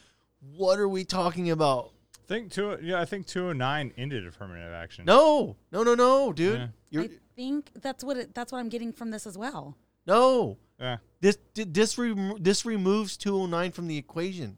[0.55, 1.91] What are we talking about?
[2.23, 2.77] I think two.
[2.81, 5.05] Yeah, I think 209 ended affirmative action.
[5.05, 6.59] No, no, no, no, dude.
[6.59, 6.67] Yeah.
[6.89, 9.77] You're I think that's what it, that's what I'm getting from this as well.
[10.05, 10.57] no.
[10.83, 10.97] Yeah.
[11.21, 14.57] This this remo- this removes 209 from the equation.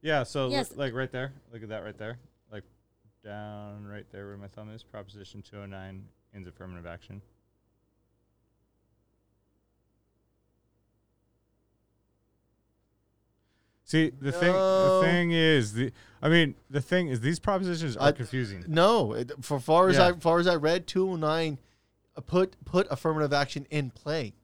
[0.00, 0.76] Yeah, so look- Yes.
[0.76, 1.32] like right there.
[1.52, 2.18] Look at that right there.
[2.50, 2.64] Like
[3.22, 4.82] down right there where my thumb is.
[4.82, 7.22] Proposition 209 ends affirmative action.
[13.84, 15.92] See, the thing the thing is the
[16.22, 18.64] I mean, the thing is these propositions are I- confusing.
[18.68, 20.08] No, it, for far as Yeah.
[20.08, 21.58] I far as I read, two hundred nine
[22.16, 24.34] uh, put put affirmative action in play.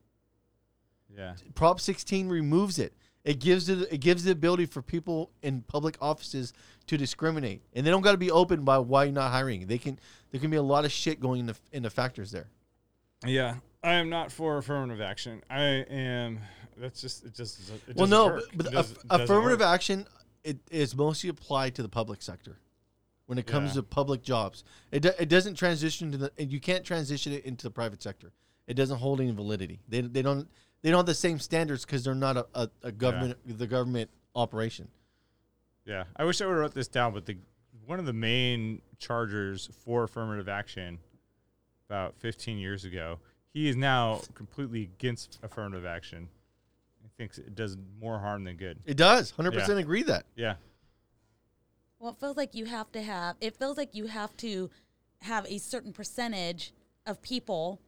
[1.19, 1.33] Yeah.
[1.53, 2.93] Prop 16 removes it.
[3.25, 6.53] It gives it it gives the ability for people in public offices
[6.87, 9.67] to discriminate, and they don't got to be open by why you're not hiring.
[9.67, 9.99] They can
[10.31, 12.47] there can be a lot of shit going into into factors there.
[13.25, 15.43] Yeah, I am not for affirmative action.
[15.49, 16.39] I am.
[16.77, 17.35] That's just it.
[17.35, 18.43] Just it well, no, work.
[18.55, 20.07] but the does- aff- affirmative action
[20.45, 22.57] it is mostly applied to the public sector
[23.25, 23.81] when it comes Yeah.
[23.81, 24.63] to public jobs.
[24.93, 28.01] It do, it doesn't transition to the and you can't transition it into the private
[28.01, 28.31] sector.
[28.65, 29.81] It doesn't hold any validity.
[29.89, 30.47] They, they don't
[30.81, 34.09] they don't have the same standards because they're not a, a, a government the government
[34.35, 34.87] operation.
[35.85, 37.37] Yeah, I wish I would have wrote this down, but the
[37.85, 40.99] one of the main chargers for affirmative action
[41.89, 43.17] about 15 years ago,
[43.51, 46.29] he is now completely against affirmative action.
[47.01, 48.77] He thinks it does more harm than good.
[48.85, 49.31] It does.
[49.31, 49.75] 100% Yeah.
[49.79, 50.25] agree that.
[50.35, 50.55] Yeah.
[51.97, 53.37] Well, it feels like you have to have.
[53.41, 54.69] It feels like you have to
[55.21, 56.71] have a certain percentage
[57.07, 57.81] of people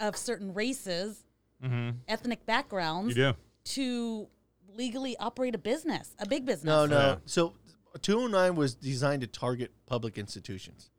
[0.00, 1.24] of certain races,
[1.62, 1.96] Mhm.
[2.06, 3.16] ethnic backgrounds.
[3.64, 4.28] To
[4.74, 6.64] legally operate a business, a big business.
[6.64, 7.20] No, no.
[7.26, 7.54] So
[8.00, 10.90] 209 was designed to target public institutions,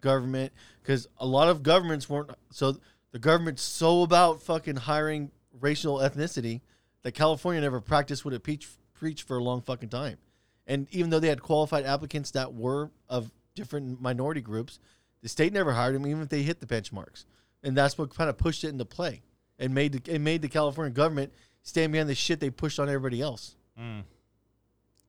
[0.00, 0.52] government,
[0.82, 2.30] because a lot of governments weren't.
[2.50, 2.78] So
[3.12, 6.60] the government's so about fucking hiring racial ethnicity
[7.02, 10.18] that California never practiced what it preach, preached for a long fucking time.
[10.66, 14.78] And even though they had qualified applicants that were of different minority groups,
[15.22, 17.24] the state never hired them, even if they hit the benchmarks.
[17.62, 19.22] And that's what kind of pushed it into play
[19.58, 21.32] and made the, it made the California government
[21.62, 23.56] stand behind the shit they pushed on everybody else.
[23.78, 24.02] Mm.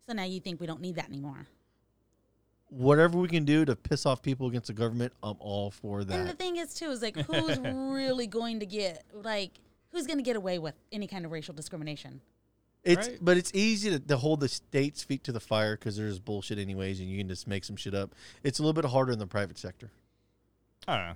[0.07, 1.47] So now you think we don't need that anymore.
[2.69, 6.13] whatever we can do to piss off people against the government, I'm all for that.
[6.19, 9.59] And the thing is too is like who's really going to get like
[9.91, 12.21] who's going to get away with any kind of racial discrimination?
[12.83, 16.17] It's but it's easy to, to hold the state's feet to the fire because there's
[16.19, 18.15] bullshit anyways, and you can just make some shit up.
[18.43, 19.91] It's a little bit harder in the private sector.
[20.87, 21.15] I don't know.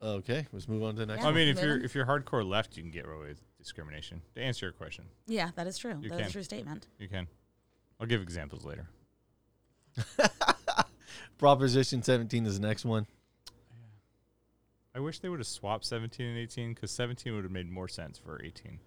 [0.00, 1.18] Okay, let's move on to the next.
[1.18, 1.26] One.
[1.26, 1.34] I one.
[1.34, 4.22] mean, if you're if you're hardcore left, you can get away with discrimination.
[4.36, 5.98] To answer your question, Yeah, that is true.
[6.00, 6.28] You That is can.
[6.28, 6.86] a true statement.
[6.98, 7.26] You can.
[8.00, 8.88] I'll give examples later.
[11.38, 13.06] Proposition 17 is the next one.
[14.94, 17.88] I wish they would have swapped 17 and 18 because 17 would have made more
[17.88, 18.80] sense for 18.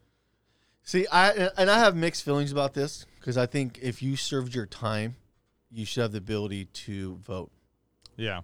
[0.84, 4.55] See, I and I have mixed feelings about this because I think if you served
[4.55, 5.16] your time,
[5.70, 7.51] you should have the ability to vote.
[8.18, 8.41] Yeah.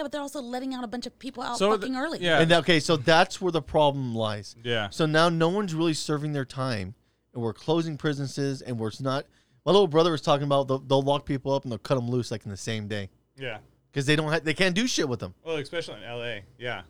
[0.00, 2.20] Yeah, but they're also letting out a bunch of people out So the- fucking early.
[2.22, 2.40] Yeah.
[2.40, 4.56] And okay, so that's where the problem lies.
[4.64, 4.88] Yeah.
[4.88, 6.94] So now no one's really serving their time,
[7.34, 9.26] and we're closing prisons, and we're not.
[9.66, 12.08] My little brother was talking about they'll, they'll lock people up and they'll cut them
[12.08, 13.10] loose like in the same day.
[13.36, 13.58] Yeah.
[13.92, 15.34] Because they don't have, they can't do shit with them.
[15.44, 16.38] Well, especially in LA.
[16.58, 16.82] Yeah.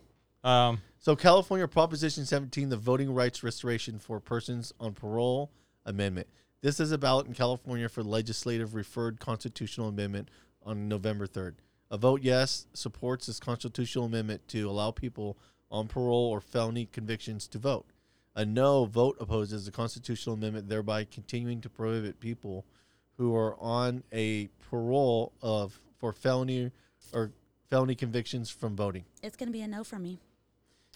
[0.45, 5.51] Um, So California Proposition 17, the Voting Rights Restoration for Persons on Parole
[5.85, 6.29] Amendment.
[6.63, 10.29] This is a ballot in California for legislative referred constitutional amendment
[10.63, 11.55] on November 3rd.
[11.91, 15.36] A vote yes supports this constitutional amendment to allow people
[15.70, 17.86] on parole or felony convictions to vote.
[18.36, 22.64] A no vote opposes the constitutional amendment, thereby continuing to prohibit people
[23.16, 26.70] who are on a parole of for felony
[27.12, 27.32] or
[27.68, 29.05] felony convictions from voting.
[29.22, 30.18] It's going to be a no from me.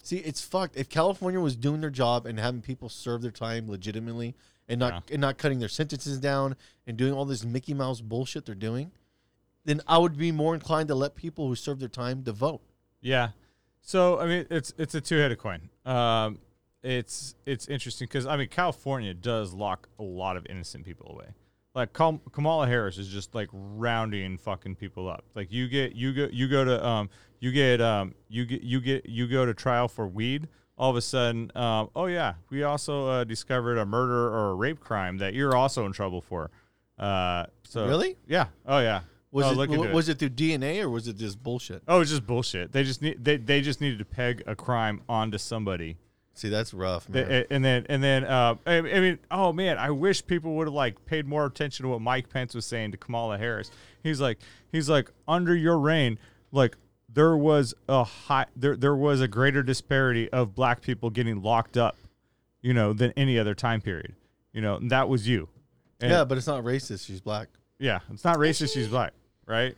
[0.02, 0.76] See, it's fucked.
[0.76, 4.34] If California was doing their job and having people serve their time legitimately
[4.68, 8.46] and not and not cutting their sentences down and doing all this Mickey Mouse bullshit
[8.46, 8.92] they're doing,
[9.64, 12.60] then I would be more inclined to let people who serve their time to vote.
[13.00, 13.30] Yeah.
[13.80, 15.68] So I mean, it's it's a two headed coin.
[15.84, 16.38] Um,
[16.82, 21.26] it's it's interesting because I mean, California does lock a lot of innocent people away.
[21.74, 25.24] Like Kam- Kamala Harris is just like rounding fucking people up.
[25.34, 27.10] Like you get you go you go to um
[27.40, 30.48] you get um you get you get you go to trial for weed.
[30.76, 34.54] All of a sudden, um, oh yeah, we also uh, discovered a murder or a
[34.54, 36.50] rape crime that you're also in trouble for.
[36.98, 38.16] Uh, so Really?
[38.26, 38.46] Yeah.
[38.66, 39.02] Oh yeah.
[39.34, 41.82] Was Oh, it was it through DNA or was it just bullshit?
[41.88, 42.70] Oh, it's just bullshit.
[42.70, 45.96] They just need they, they just needed to peg a crime onto somebody.
[46.34, 47.44] See, that's rough, man.
[47.50, 50.74] and then and then uh, I, I mean, oh man, I wish people would have
[50.74, 53.70] like paid more attention to what Mike Pence was saying to Kamala Harris.
[54.04, 54.38] He's like
[54.70, 56.18] he's like under your reign,
[56.52, 56.76] like
[57.12, 61.76] there was a high there there was a greater disparity of black people getting locked
[61.76, 61.96] up,
[62.62, 64.14] you know, than any other time period.
[64.52, 65.48] You know, and that was you.
[66.00, 67.04] And- yeah, but it's not racist.
[67.06, 67.48] She's black.
[67.80, 68.74] yeah, it's not racist.
[68.74, 69.12] She's black,
[69.46, 69.76] right?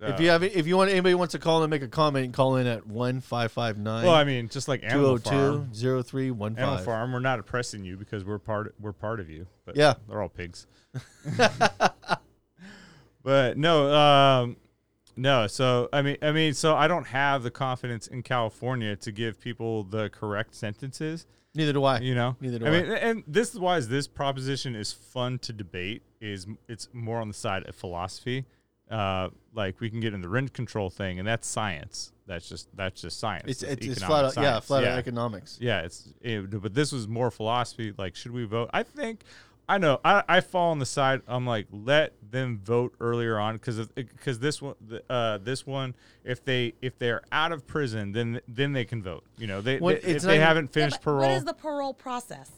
[0.00, 2.32] if Uh, you have, if you want, anybody wants to call and make a comment,
[2.32, 4.04] call in at one five five nine.
[4.06, 5.70] Well, I mean, just like Animal 202 Farm.
[6.04, 6.58] 0315.
[6.62, 9.46] Animal Farm, we're not oppressing you because we're part we're part of you.
[9.64, 9.94] But Yeah.
[10.08, 10.66] they're all pigs.
[13.22, 14.56] but no, um,
[15.16, 19.10] No, so I mean, I mean, so I don't have the confidence in California to
[19.12, 21.26] give people the correct sentences.
[21.54, 21.98] Neither do I.
[21.98, 22.70] You know, Neither do I I.
[22.82, 26.02] mean, and this is why is this proposition is fun to debate.
[26.20, 28.44] Is it's more on the side of philosophy.
[28.90, 32.12] Uh, like we can get in the rent control thing, and that's science.
[32.26, 33.44] That's just that's just science.
[33.44, 34.66] It's- That's it's- it's flat out- yeah, science.
[34.66, 35.58] flat out economics.
[35.60, 37.92] Yeah, it's it, but this was more philosophy.
[37.96, 38.70] Like, should we vote?
[38.72, 39.24] I think
[39.70, 40.00] I know.
[40.02, 41.20] I, I fall on the side.
[41.28, 44.74] I'm like, let them vote earlier on because because this one
[45.10, 49.24] uh this one if they if they're out of prison then then they can vote.
[49.36, 51.44] You know, they, Well, they- if not they even- haven't finished but parole What is
[51.44, 52.50] the parole process?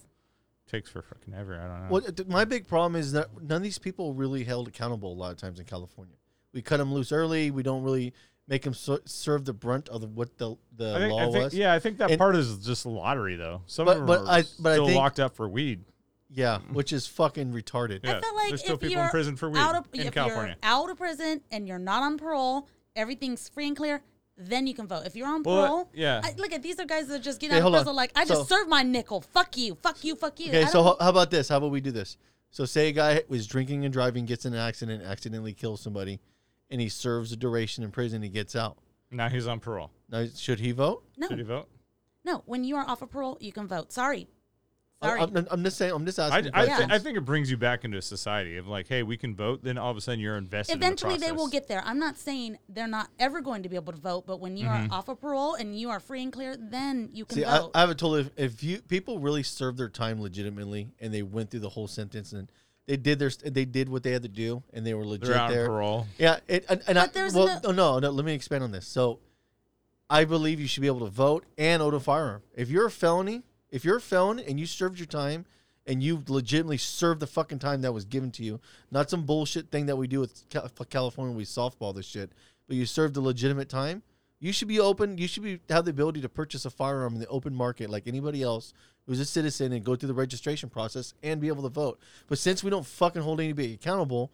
[0.68, 1.58] takes for fucking ever.
[1.58, 1.86] I don't know.
[1.90, 5.32] Well, my big problem is that none of these people really held accountable a lot
[5.32, 6.14] of times in California.
[6.52, 7.50] We cut them loose early.
[7.50, 8.12] We don't really
[8.48, 11.24] make them so- serve the brunt of the, what the the I think, law I
[11.32, 11.54] think, was.
[11.54, 13.62] yeah, I think that And- part is just lottery though.
[13.66, 15.84] Some But- of them but are I- but I still think- locked up for weed.
[16.32, 18.00] Yeah, which is fucking retarded.
[18.04, 19.88] Yeah, I feel like there's still if people you're in prison for weed out of,
[19.92, 20.56] in if California.
[20.62, 24.00] you're out of prison and you're not on parole, everything's free and clear.
[24.36, 25.02] Then you can vote.
[25.06, 26.20] If you're on Well, uh, parole, yeah.
[26.24, 27.82] I, look at these are guys that are just getting Okay, out of hold on.
[27.82, 27.96] prison.
[27.96, 29.20] Like I So- just served my nickel.
[29.20, 29.74] Fuck you.
[29.74, 30.14] Fuck you.
[30.14, 30.46] Fuck you.
[30.48, 31.48] Okay, so don't- how, how about this?
[31.48, 32.16] How about we do this?
[32.52, 36.20] So say a guy was drinking and driving, gets in an accident, accidentally kills somebody,
[36.70, 38.22] and he serves a duration in prison.
[38.22, 38.78] He gets out.
[39.10, 39.90] Now he's on parole.
[40.08, 41.04] Now should he vote?
[41.16, 41.68] no, Should he vote?
[42.24, 42.42] no.
[42.46, 43.92] When you are off of parole, you can vote.
[43.92, 44.28] Sorry,
[45.02, 45.20] sorry.
[45.20, 45.92] I, am I'm just saying.
[45.92, 46.52] I'm just asking.
[46.54, 46.88] I, questions.
[46.88, 49.34] thi- I think it brings you back into a society of like, hey, we can
[49.34, 49.64] vote.
[49.64, 50.76] Then all of a sudden you're invested.
[50.76, 51.82] Eventually, in the they will get there.
[51.84, 54.66] I'm not saying they're not ever going to be able to vote, but when you
[54.66, 54.90] Mhm.
[54.90, 57.58] are off of parole and you are free and clear, then you can See, I,
[57.58, 57.72] vote.
[57.74, 58.20] I have a totally.
[58.20, 61.88] If, if you people really served their time legitimately and they went through the whole
[61.88, 62.48] sentence and
[62.90, 65.36] they did their they did what they had to do and they were legit They're
[65.36, 65.66] out on there.
[65.66, 66.06] parole.
[66.18, 68.10] Yeah, it, and, and I, But there's well, no- no, no, no.
[68.10, 68.84] Let me expand on this.
[68.86, 69.20] So,
[70.08, 72.42] I believe you should be able to vote and own a firearm.
[72.56, 75.46] If you're a felony, if you're a felon and you served your time
[75.86, 78.58] and you legitimately served the fucking time that was given to you,
[78.90, 82.32] not some bullshit thing that we do with Cal- California, we softball this shit,
[82.66, 84.02] but you served the legitimate time.
[84.42, 85.18] You should be open.
[85.18, 88.08] You should be have the ability to purchase a firearm in the open market like
[88.08, 88.72] anybody else
[89.06, 92.00] who's a citizen and go through the registration process and be able to vote.
[92.26, 94.30] But since we don't fucking hold anybody accountable,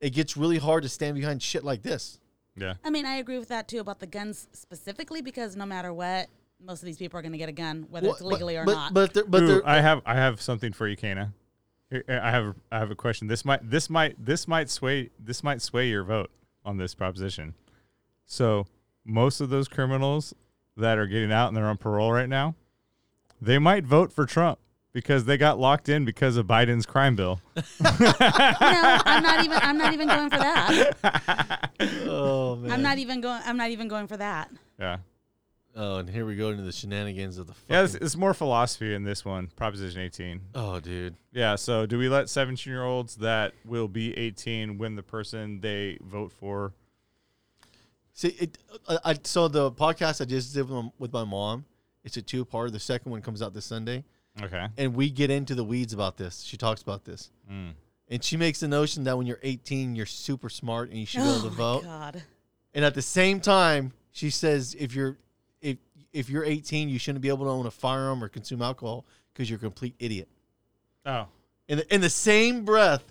[0.00, 2.18] it gets really hard to stand behind shit like this.
[2.54, 2.74] Yeah.
[2.84, 6.28] I mean, I agree with that too about the guns specifically because no matter what,
[6.62, 8.56] most of these people are going to get a gun, whether it's Well, but- legally
[8.56, 8.94] or but- not.
[8.94, 11.32] but they're- but Ooh, they're- I have I have something for you, Kana.
[11.92, 13.28] Eh, I have I have a question.
[13.28, 16.30] This might this might this might sway this might sway your vote
[16.64, 17.54] on this proposition.
[18.26, 18.66] So
[19.06, 20.34] most of those criminals
[20.76, 22.54] that are getting out and they're on parole right now,
[23.40, 24.58] they might vote for Trump
[24.92, 27.40] because they got locked in because of Biden's crime bill.
[27.56, 29.58] no, I'm not even.
[29.62, 31.70] I'm not even going for that.
[32.06, 32.70] oh man.
[32.72, 33.42] I'm not even going.
[33.44, 34.50] I'm not even going for that.
[34.78, 34.98] Yeah.
[35.78, 37.52] Oh, and here we go into the shenanigans of the.
[37.52, 40.40] Fucking, Yeah, it's, it's more philosophy in this one, Proposition 18.
[40.54, 41.16] Oh, dude.
[41.32, 45.60] Yeah, so do we let 17 year olds that will be 18 when the person
[45.60, 46.72] they vote for?
[48.16, 48.58] See, it.
[48.88, 51.66] I, I so the podcast I just did with my, with my mom.
[52.02, 52.72] It's a two part.
[52.72, 54.04] The second one comes out this Sunday.
[54.42, 54.66] Okay.
[54.78, 56.42] And we get into the weeds about this.
[56.42, 57.30] She talks about this.
[57.50, 57.72] Mm.
[58.08, 61.20] And she makes the notion that when you're 18, you're super smart and you should
[61.20, 61.82] be able Oh to my vote.
[61.84, 62.22] God.
[62.74, 65.18] And at the same time, she says if you're
[65.60, 65.76] if
[66.12, 69.50] if you're 18, you shouldn't be able to own a firearm or consume alcohol because
[69.50, 70.28] you're a complete idiot.
[71.04, 71.26] Oh.
[71.68, 73.02] In the, in the same breath,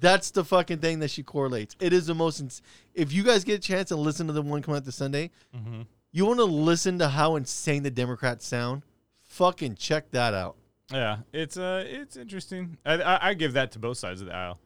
[0.00, 1.76] that's the fucking thing that she correlates.
[1.80, 2.40] It is the most.
[2.40, 2.62] Ins-
[2.94, 5.30] if you guys get a chance to listen to the one coming out this Sunday,
[5.56, 5.82] Mm-hmm.
[6.12, 8.82] you want to listen to how insane the Democrats sound.
[9.24, 10.56] Fucking check that out.
[10.92, 12.76] Yeah, it's uh, it's interesting.
[12.84, 14.58] I, I, I give that to both sides of the aisle.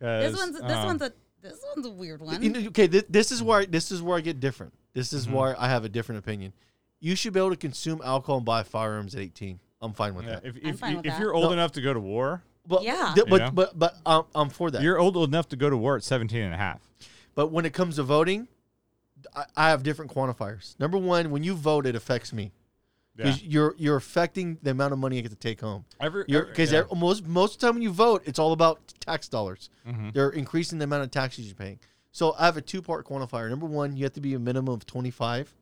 [0.00, 0.60] This 'cause, one's.
[0.60, 1.12] This um, one's a.
[1.42, 2.40] This one's a weird one.
[2.42, 4.74] You know, okay, this, this is where this is where I get different.
[4.94, 5.32] This is Mhm.
[5.32, 6.52] where I have a different opinion.
[7.00, 9.58] You should be able to consume alcohol and buy firearms at 18.
[9.80, 10.44] I'm fine with yeah, that.
[10.46, 11.20] if I'm if, fine you, with if that.
[11.20, 11.52] you're old No.
[11.52, 13.12] enough to go to war, But, Yeah.
[13.14, 13.50] th- but, You know?
[13.50, 14.82] but but um, I'm for that.
[14.82, 16.80] you're old enough to go to war at 17 and a half.
[17.34, 18.46] But when it comes to voting,
[19.34, 20.78] I, I have different quantifiers.
[20.78, 22.52] Number one, when you vote, it affects me.
[23.16, 23.24] Yeah.
[23.24, 25.84] Because you're you're affecting the amount of money I get to take home.
[26.00, 26.84] Every- every- because yeah.
[26.96, 29.68] most most of the time when you vote, it's all about tax dollars.
[29.86, 30.14] Mhm.
[30.14, 31.78] They're increasing the amount of taxes you're paying.
[32.10, 33.50] So I have a two part quantifier.
[33.50, 35.52] Number one, you have to be a minimum of 25.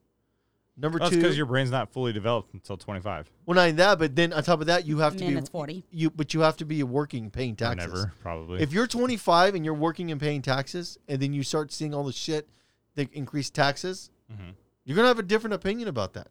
[0.81, 3.31] Number That's two, because your brain's not fully developed until 25.
[3.45, 5.39] well, not even that, but then on top of that, you have to Man, be
[5.39, 5.85] it's 40.
[5.91, 7.93] You but you have to be a working, paying Or taxes.
[7.93, 8.62] never, probably.
[8.62, 12.05] If you're 25 and you're working and paying taxes, and then you start seeing all
[12.05, 12.49] the shit
[12.95, 14.55] that increase taxes, Mhm.
[14.85, 16.28] you're gonna have a different opinion about that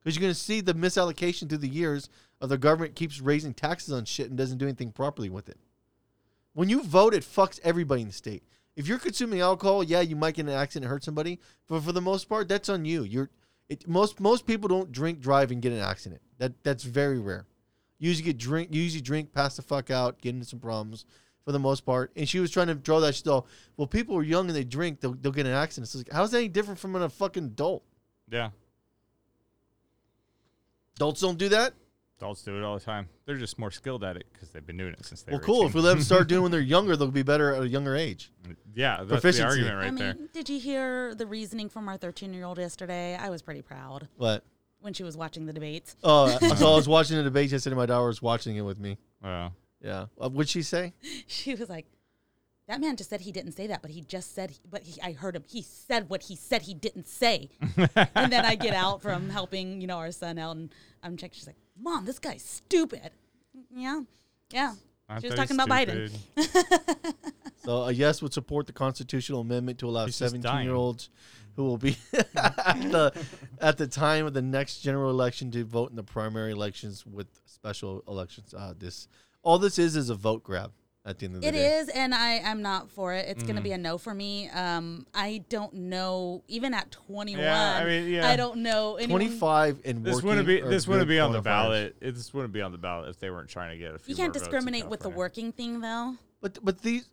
[0.00, 2.08] because you're gonna see the misallocation through the years
[2.40, 5.58] of the government keeps raising taxes on shit and doesn't do anything properly with it.
[6.54, 8.42] When you vote, it fucks everybody in the state.
[8.74, 11.38] If you're consuming alcohol, yeah, you might get in an accident and hurt somebody,
[11.68, 13.04] but for the most part, that's on you.
[13.04, 13.30] You're
[13.72, 16.20] it, most most people don't drink, drive, and get an accident.
[16.38, 17.46] That that's very rare.
[17.98, 21.04] You usually get drink, you usually drink, pass the fuck out, get into some problems.
[21.44, 22.12] for the most part.
[22.16, 23.46] And she was trying to draw that still.
[23.76, 25.86] Well, people are young and they drink, they'll, they'll get an accident.
[25.88, 27.84] It's like, how's that any different from a fucking adult?
[28.30, 28.50] Yeah.
[30.96, 31.74] Adults don't do that.
[32.18, 33.08] Adults do it all the time.
[33.26, 35.38] They're just more skilled at it because they've been doing it since they were.
[35.38, 35.66] Well, were cool.
[35.66, 37.96] If we let them start doing when they're younger, they'll be better at a younger
[37.96, 38.30] age.
[38.74, 39.42] Yeah, that's Proficiency.
[39.42, 40.28] the argument right I mean, there.
[40.32, 43.16] did you hear the reasoning from our 13 year old yesterday?
[43.16, 44.08] I was pretty proud.
[44.16, 44.44] What?
[44.80, 45.96] When she was watching the debates.
[46.04, 47.74] Oh, so I was watching the debate yesterday.
[47.74, 48.98] My daughter was watching it with me.
[49.24, 49.50] Oh.
[49.80, 50.06] Yeah.
[50.20, 50.92] Uh, what'd she say?
[51.26, 51.86] She was like,
[52.68, 55.12] that man just said he didn't say that, but he just said, but he, I
[55.12, 55.44] heard him.
[55.48, 57.48] He said what he said he didn't say.
[58.14, 61.34] and then I get out from helping, you know, our son out and I'm checking.
[61.34, 63.10] She's like, Mom, this guy's stupid.
[63.74, 64.02] Yeah.
[64.50, 64.74] Yeah.
[65.08, 66.10] I she was talking he's about Biden.
[67.64, 71.10] So a yes would support the constitutional amendment to allow He's 17 year olds
[71.54, 71.96] who will be
[72.34, 73.12] at the
[73.60, 77.28] at the time of the next general election to vote in the primary elections with
[77.46, 78.52] special elections.
[78.52, 79.06] Uh, this
[79.42, 80.72] all this is is a vote grab
[81.04, 81.78] at the end of the It day.
[81.78, 83.26] is, and I I'm not for it.
[83.28, 83.64] It's going to Mm.
[83.64, 84.48] be a no for me.
[84.50, 86.44] Um, I don't know.
[86.48, 88.28] Even at 21, Yeah, I mean, yeah.
[88.28, 88.96] I don't know.
[88.96, 91.96] Anyone, 25 and This wouldn't be this wouldn't be on the ballot.
[92.00, 94.12] It, this wouldn't be on the ballot if they weren't trying to get a few
[94.12, 96.16] You can't more discriminate with the working thing, though.
[96.40, 97.08] But but these.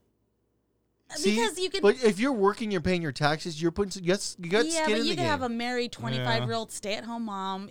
[1.16, 3.60] See, Because you could- but if you're working, you're paying your taxes.
[3.60, 4.04] You're putting.
[4.04, 5.26] Yes, you got yeah, skin but in you the could game.
[5.26, 7.70] have a married 25 year old stay at home mom.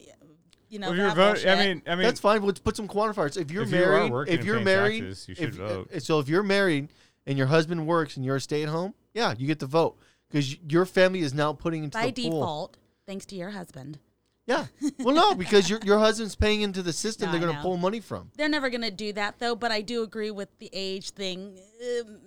[0.68, 2.42] You know, Well, you're vote- I mean- I mean- that's fine.
[2.42, 3.36] Let's put some quantifiers.
[3.40, 5.90] If you're If you married, working if you're married, taxes, you should if, vote.
[6.02, 6.88] so if you're married
[7.26, 9.96] and your husband works and you're a stay at home, yeah, you get to vote
[10.30, 12.30] because your family is now putting into by the pool.
[12.30, 13.98] By default, thanks to your husband.
[14.46, 14.66] Yeah.
[14.98, 17.26] Well, no, because your your husband's paying into the system.
[17.26, 18.30] No, they're going to pull money from.
[18.36, 19.54] They're never going to do that, though.
[19.54, 21.58] But I do agree with the age thing.
[22.00, 22.18] Um,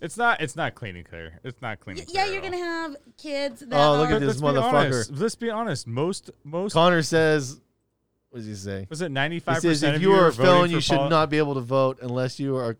[0.00, 0.40] It's not.
[0.42, 1.38] It's not clean and clear.
[1.44, 1.98] It's not clean.
[1.98, 4.40] and yeah, clear you're at going to have kids that Oh, look are at this
[4.40, 4.72] Let's be motherfucker.
[4.74, 5.10] honest.
[5.12, 5.86] Let's be honest.
[5.86, 6.72] Most most.
[6.72, 7.60] Connor says,
[8.34, 10.28] "What does he say?" Was it He 95% says if of you you are are
[10.28, 12.76] a felon, you should poli- not be able to vote unless you are,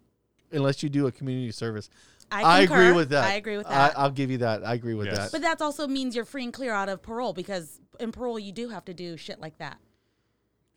[0.50, 1.88] unless you do a community service.
[2.32, 3.24] I agree with that.
[3.24, 3.96] I agree with that.
[3.96, 4.64] I, will give you that.
[4.66, 5.30] I agree with that.
[5.30, 8.50] But that also means you're free and clear out of parole because in parole you
[8.50, 9.78] do have to do shit like that.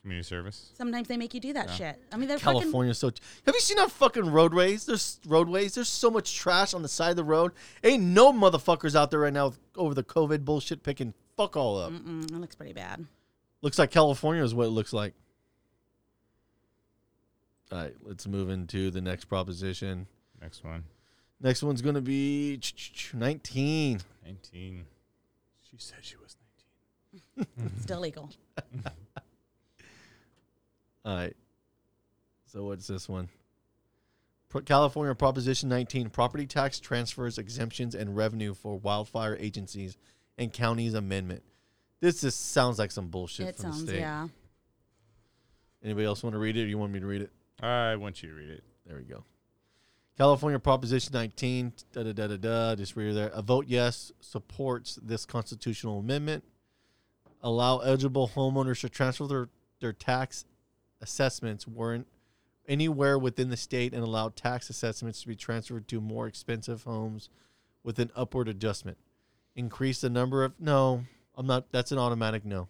[0.04, 0.70] community service.
[0.78, 1.76] Sometimes they make you do that Yeah.
[1.76, 2.04] shit.
[2.14, 3.12] I mean, they're California's so.
[3.46, 4.86] Have you seen our fucking roadways?
[4.86, 5.74] There's roadways.
[5.76, 7.52] There's so much trash on the side of the road.
[7.84, 11.78] Ain't no motherfuckers out there right now with, over the COVID bullshit picking fuck all
[11.78, 11.92] up.
[11.92, 13.06] Fucking, mm-mm, it looks pretty bad.
[13.68, 15.14] Looks like California is what it looks like.
[17.70, 20.08] All right, let's move into the next proposition.
[20.42, 20.86] Next one.
[21.42, 22.62] Next one's going to be
[23.14, 24.00] 19.
[24.26, 24.86] 19.
[25.70, 26.38] She said she was
[27.36, 27.72] 19.
[27.82, 28.30] Still legal.
[31.04, 31.36] All right.
[32.46, 33.28] So what's this one?
[34.48, 39.98] Pro- California Proposition 19 property tax transfers, exemptions, and revenue for wildfire agencies
[40.38, 41.44] and counties amendment.
[42.00, 44.00] This just sounds like some bullshit it from sounds the state.
[44.00, 44.28] yeah.
[45.84, 47.32] Anybody else want to read it or you want me to read it?
[47.62, 48.64] I want you to read it.
[48.86, 49.24] There we go.
[50.18, 52.76] California Proposition 19, da da da da da.
[52.76, 53.30] Just read it there.
[53.34, 56.44] A vote yes supports this constitutional amendment.
[57.42, 60.46] Allow eligible homeowners to transfer their, their tax
[61.02, 62.08] assessments weren't
[62.68, 67.30] anywhere within the state and allow tax assessments to be transferred to more expensive homes
[67.84, 68.98] with an upward adjustment.
[69.56, 71.06] Increase the number of no,
[71.38, 71.72] I'm not.
[71.72, 72.68] That's an automatic no.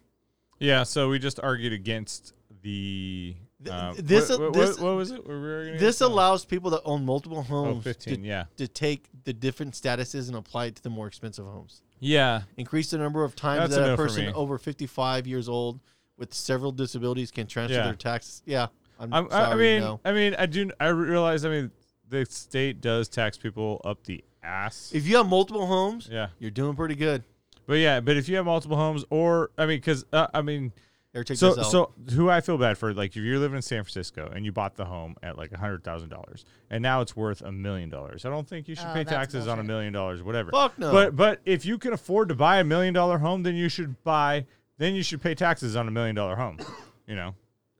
[0.60, 3.34] Yeah, so we just argued against the.
[3.68, 5.26] Uh, this what, what- this what was it?
[5.26, 8.44] We were arguing this allows people that own multiple homes 15, to, yeah.
[8.56, 11.82] to take the different statuses and apply it to the more expensive homes.
[11.98, 12.42] Yeah.
[12.56, 15.80] Increase the number of times That's that a no person over 55 years old
[16.16, 17.84] with several disabilities can transfer Yeah.
[17.84, 18.42] their taxes.
[18.46, 18.68] Yeah.
[19.00, 20.00] I'm I'm, sorry, I I mean, no.
[20.04, 20.70] I mean, I do.
[20.80, 21.44] I realize.
[21.44, 21.70] I mean,
[22.08, 24.90] the state does tax people up the ass.
[24.92, 26.28] If you have multiple homes, Yeah.
[26.38, 27.22] you're doing pretty good.
[27.68, 30.72] But yeah, but if you have multiple homes, or I mean, because uh, I mean,
[31.12, 31.70] Here, check so this out.
[31.70, 34.52] so who I feel bad for, like if you're living in San Francisco and you
[34.52, 37.90] bought the home at like a hundred thousand dollars, and now it's worth a million
[37.90, 40.50] dollars, I don't think you should Oh, pay that's taxes on a million dollars, whatever.
[40.50, 40.90] Fuck no.
[40.90, 44.02] But but if you can afford to buy a million dollar home, then you should
[44.02, 44.46] buy,
[44.78, 46.58] then you should pay taxes on a million dollar home.
[47.06, 47.34] You know.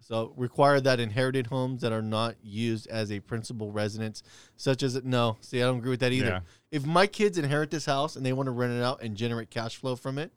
[0.09, 4.23] So require that inherited homes that are not used as a principal residence,
[4.57, 5.37] such as no.
[5.43, 6.27] See, I don't agree with that either.
[6.29, 6.41] Yeah.
[6.71, 9.51] If my kids inherit this house and they want to rent it out and generate
[9.51, 10.33] cash flow from it,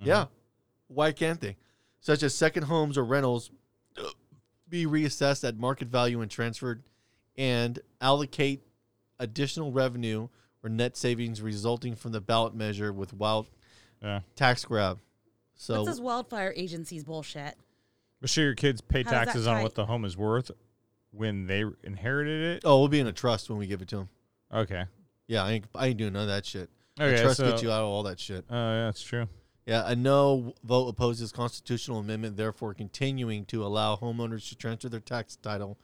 [0.00, 0.08] Mm-hmm.
[0.08, 0.24] yeah,
[0.88, 1.58] why can't they?
[2.00, 3.50] Such as second homes or rentals
[4.66, 6.82] be reassessed at market value and transferred,
[7.36, 8.62] and allocate
[9.18, 10.28] additional revenue
[10.64, 13.50] or net savings resulting from the ballot measure with wild
[14.02, 14.20] Yeah.
[14.34, 14.98] tax grab.
[15.56, 17.58] So What's this wildfire agency's bullshit?
[18.20, 20.16] But sure, your kids pay How does that taxes on tie- what the home is
[20.16, 20.50] worth
[21.10, 22.62] when they inherited it.
[22.64, 24.08] oh, we'll be in a trust when we give it to them.
[24.52, 24.84] Okay.
[25.26, 26.70] Yeah, I ain't, I ain't doing none of that shit.
[27.00, 28.44] Okay, the trust so- gets you out of all that shit.
[28.50, 29.28] Oh, yeah, that's true.
[29.66, 35.00] Yeah, a no vote opposes constitutional amendment, therefore continuing to allow homeowners to transfer their
[35.00, 35.78] tax title,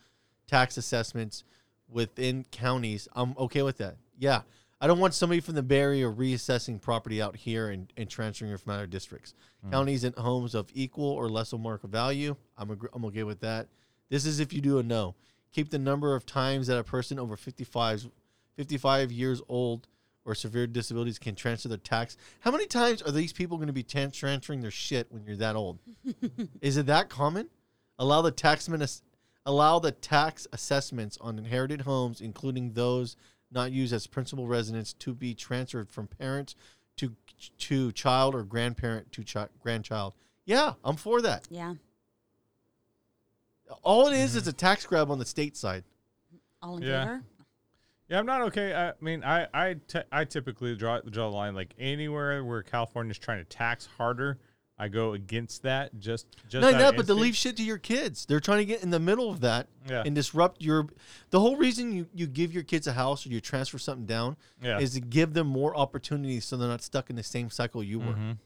[0.46, 1.44] tax assessments
[1.88, 3.96] within counties, I'm okay with that.
[4.18, 4.42] Yeah.
[4.80, 8.52] I don't want somebody from the Bay Area reassessing property out here and, and transferring
[8.52, 9.32] it from other districts.
[9.66, 9.72] Mm.
[9.72, 13.68] Counties and homes of equal or lesser market value, I'm, agr I'm okay with that.
[14.10, 15.14] This is if you do a no.
[15.52, 18.10] Keep the number of times that a person over 55,
[18.56, 19.88] 55 years old
[20.26, 22.16] or severe disabilities can transfer their tax.
[22.40, 25.36] How many times are these people going to be tran- transferring their shit when you're
[25.36, 25.78] that old?
[26.60, 27.48] is it that common?
[27.98, 29.02] Allow the taxman ass-
[29.46, 33.16] allow the tax assessments on inherited homes, including those
[33.56, 36.54] not used as principal residence, to be transferred from parents
[36.98, 37.16] to
[37.58, 40.14] to child or grandparent to chi- grandchild.
[40.44, 41.46] Yeah, I'm for that.
[41.50, 41.74] Yeah.
[43.82, 44.38] All it is mm-hmm.
[44.38, 45.82] is a tax grab on the state side.
[46.62, 47.04] All in Yeah.
[47.04, 47.24] favor?
[48.08, 48.72] Yeah, I'm not okay.
[48.72, 53.18] I mean, I I, t- I typically draw draw the line like anywhere where California's
[53.18, 54.38] trying to tax harder,
[54.78, 55.98] I go against that.
[55.98, 58.26] Just just Not out that, but to leave shit to your kids.
[58.26, 60.02] They're trying to get in the middle of that Yeah.
[60.04, 60.88] and disrupt your.
[61.30, 64.36] The whole reason you, you give your kids a house or you transfer something down
[64.62, 64.78] Yeah.
[64.78, 68.00] is to give them more opportunities so they're not stuck in the same cycle you
[68.00, 68.12] were.
[68.12, 68.38] Mhm.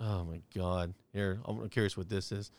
[0.00, 0.94] Oh my God!
[1.12, 2.50] Here, I'm curious what this is.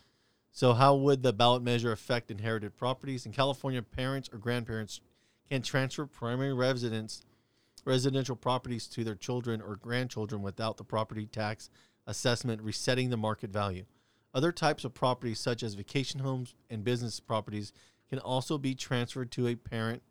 [0.51, 3.81] So, how would the ballot measure affect inherited properties in California?
[3.81, 5.01] Parents or grandparents
[5.49, 7.23] can transfer primary residence
[7.85, 11.69] residential properties to their children or grandchildren without the property tax
[12.07, 13.85] assessment resetting the market value.
[14.33, 17.71] Other types of properties, such as vacation homes and business properties,
[18.09, 20.01] can also be transferred to a parent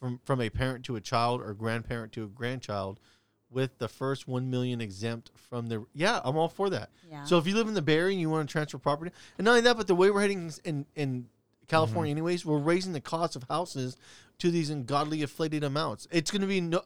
[0.00, 3.00] from from a parent to a child or grandparent to a grandchild
[3.48, 7.24] with the first 1 million exempt from the yeah i'm all for that Yeah.
[7.24, 9.44] so if you live in the bay area and you want to transfer property and
[9.46, 11.28] not only that but the way we're heading in in
[11.68, 12.18] california mm-hmm.
[12.18, 13.96] anyways we're raising the cost of houses
[14.38, 16.82] to these ungodly inflated amounts it's going to be no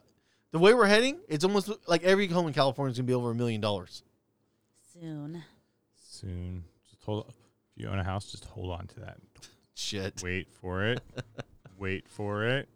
[0.52, 3.14] the way we're heading it's almost like every home in california is going to be
[3.14, 4.02] over a million dollars
[4.92, 5.42] Soon.
[6.02, 6.64] soon.
[6.90, 7.26] Just hold.
[7.28, 7.34] If
[7.82, 9.16] you own a house, just hold on to that.
[9.74, 10.20] Shit.
[10.22, 11.00] Wait for it.
[11.78, 12.68] Wait for it.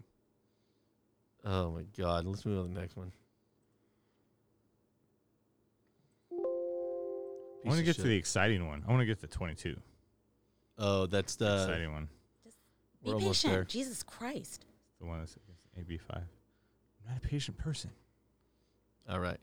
[1.45, 3.13] oh my god let's move on to the next one
[6.33, 8.83] I want to get of to the exciting one.
[8.87, 9.77] I want to get to 22.
[10.79, 12.09] Oh that's the exciting one.
[13.03, 13.53] Be We're almost patient.
[13.53, 13.65] there.
[13.65, 14.65] Jesus Christ.
[15.01, 15.37] The one that's
[15.79, 16.01] AB5.
[16.11, 16.23] I'm
[17.09, 17.91] not a patient person.
[19.09, 19.39] All right.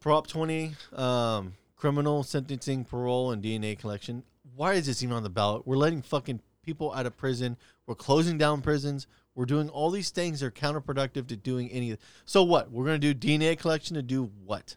[0.00, 4.22] Prop 20, um, criminal sentencing, parole, and DNA collection.
[4.56, 5.66] Why is this even on the ballot?
[5.66, 7.56] We're letting fucking people out of prison.
[7.86, 9.06] We're closing down prisons.
[9.34, 11.96] We're doing all these things that are counterproductive to doing any.
[12.24, 12.70] So what?
[12.70, 14.76] We're going to do DNA collection to do what?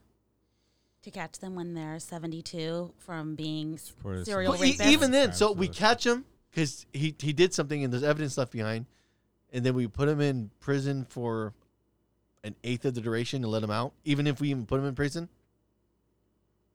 [1.03, 4.85] To catch them when they're 72 from being s- For the serial Well, rapists.
[4.85, 8.51] even then, so we catch him because he, he did something and there's evidence left
[8.51, 8.85] behind.
[9.51, 11.53] And then we put him in prison for
[12.43, 14.85] an eighth of the duration and let him out, even if we even put him
[14.85, 15.27] in prison.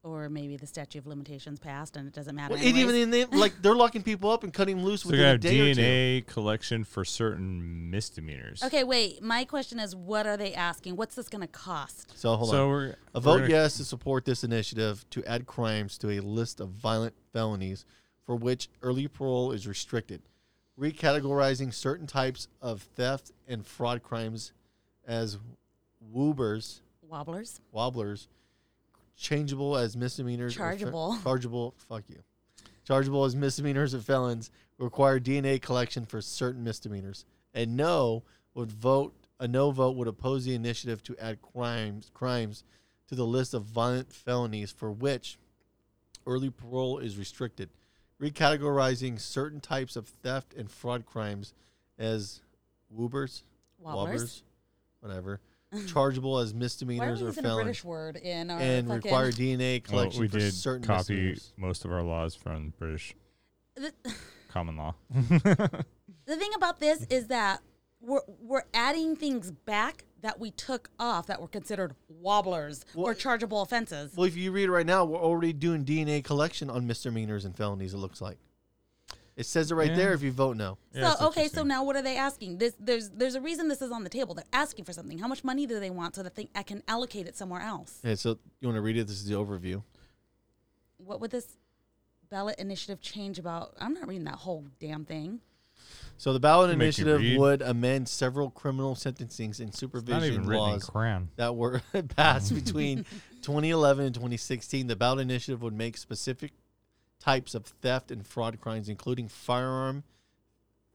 [0.06, 2.54] Or maybe the statute of limitations passed and it doesn't matter.
[2.54, 5.08] Well, and even in the, like they're locking people up and cutting them loose So
[5.10, 5.80] within you a have day or two.
[5.80, 8.62] DNA collection for certain misdemeanors.
[8.62, 9.20] Okay, wait.
[9.22, 10.94] My question is, what are they asking?
[10.96, 12.16] What's this going to cost?
[12.16, 12.70] So hold So on.
[12.70, 16.20] we're- a we're vote gonna- yes to support this initiative to add crimes to a
[16.20, 17.84] list of violent felonies
[18.24, 20.22] for which early parole is restricted,
[20.78, 24.52] recategorizing certain types of theft and fraud crimes
[25.06, 25.38] as
[26.14, 27.60] woobers, Wobblers.
[27.72, 28.28] wobblers,
[29.16, 31.18] changeable as misdemeanors, or fe- Chargeable.
[31.22, 31.74] chargeable.
[31.88, 32.18] Fuck you.
[32.86, 37.24] Chargeable as misdemeanors or felons require DNA collection for certain misdemeanors.
[37.54, 38.22] And no
[38.54, 39.14] would vote.
[39.38, 42.64] A no vote would oppose the initiative to add crimes crimes
[43.08, 45.38] to the list of violent felonies for which
[46.26, 47.68] early parole is restricted,
[48.20, 51.52] recategorizing certain types of theft and fraud crimes
[51.98, 52.40] as
[52.94, 53.42] woobers,
[53.78, 54.42] Wobblers.
[55.00, 55.40] whatever,
[55.76, 55.92] Mm.
[55.92, 58.88] chargeable as Why are misdemeanors we or using a felons British word in our and
[58.88, 61.52] fucking- require DNA Well, collection we for did certain copy misdemeanors.
[61.56, 63.14] most of our laws from British
[63.76, 63.92] The-
[64.48, 64.94] common law.
[65.10, 67.60] The thing about this is that
[68.00, 73.62] we're we're adding things back that we took off that were considered wobblers or chargeable
[73.62, 74.12] offenses.
[74.16, 77.56] Well, if you read it right now, we're already doing DNA collection on misdemeanors and
[77.56, 77.94] felonies.
[77.94, 78.38] It looks like
[79.36, 79.96] it says it right Yeah.
[79.96, 80.12] there.
[80.14, 82.58] If you vote no, so okay, so now what are they asking?
[82.58, 84.34] This there's there's a reason this is on the table.
[84.34, 85.18] They're asking for something.
[85.18, 88.00] How much money do they want so that they I can allocate it somewhere else?
[88.04, 89.06] Okay, so you want to read it?
[89.06, 89.82] This is the overview.
[90.96, 91.56] What would this
[92.30, 93.74] ballot initiative change about?
[93.78, 95.40] I'm not reading that whole damn thing.
[96.18, 100.46] So the ballot You make me initiative would amend several criminal sentencings and supervision even
[100.46, 101.82] written in laws that were
[102.16, 103.04] passed between
[103.42, 104.86] 2011 and 2016.
[104.86, 106.52] The ballot initiative would make specific
[107.26, 110.04] types of theft and fraud crimes, including firearm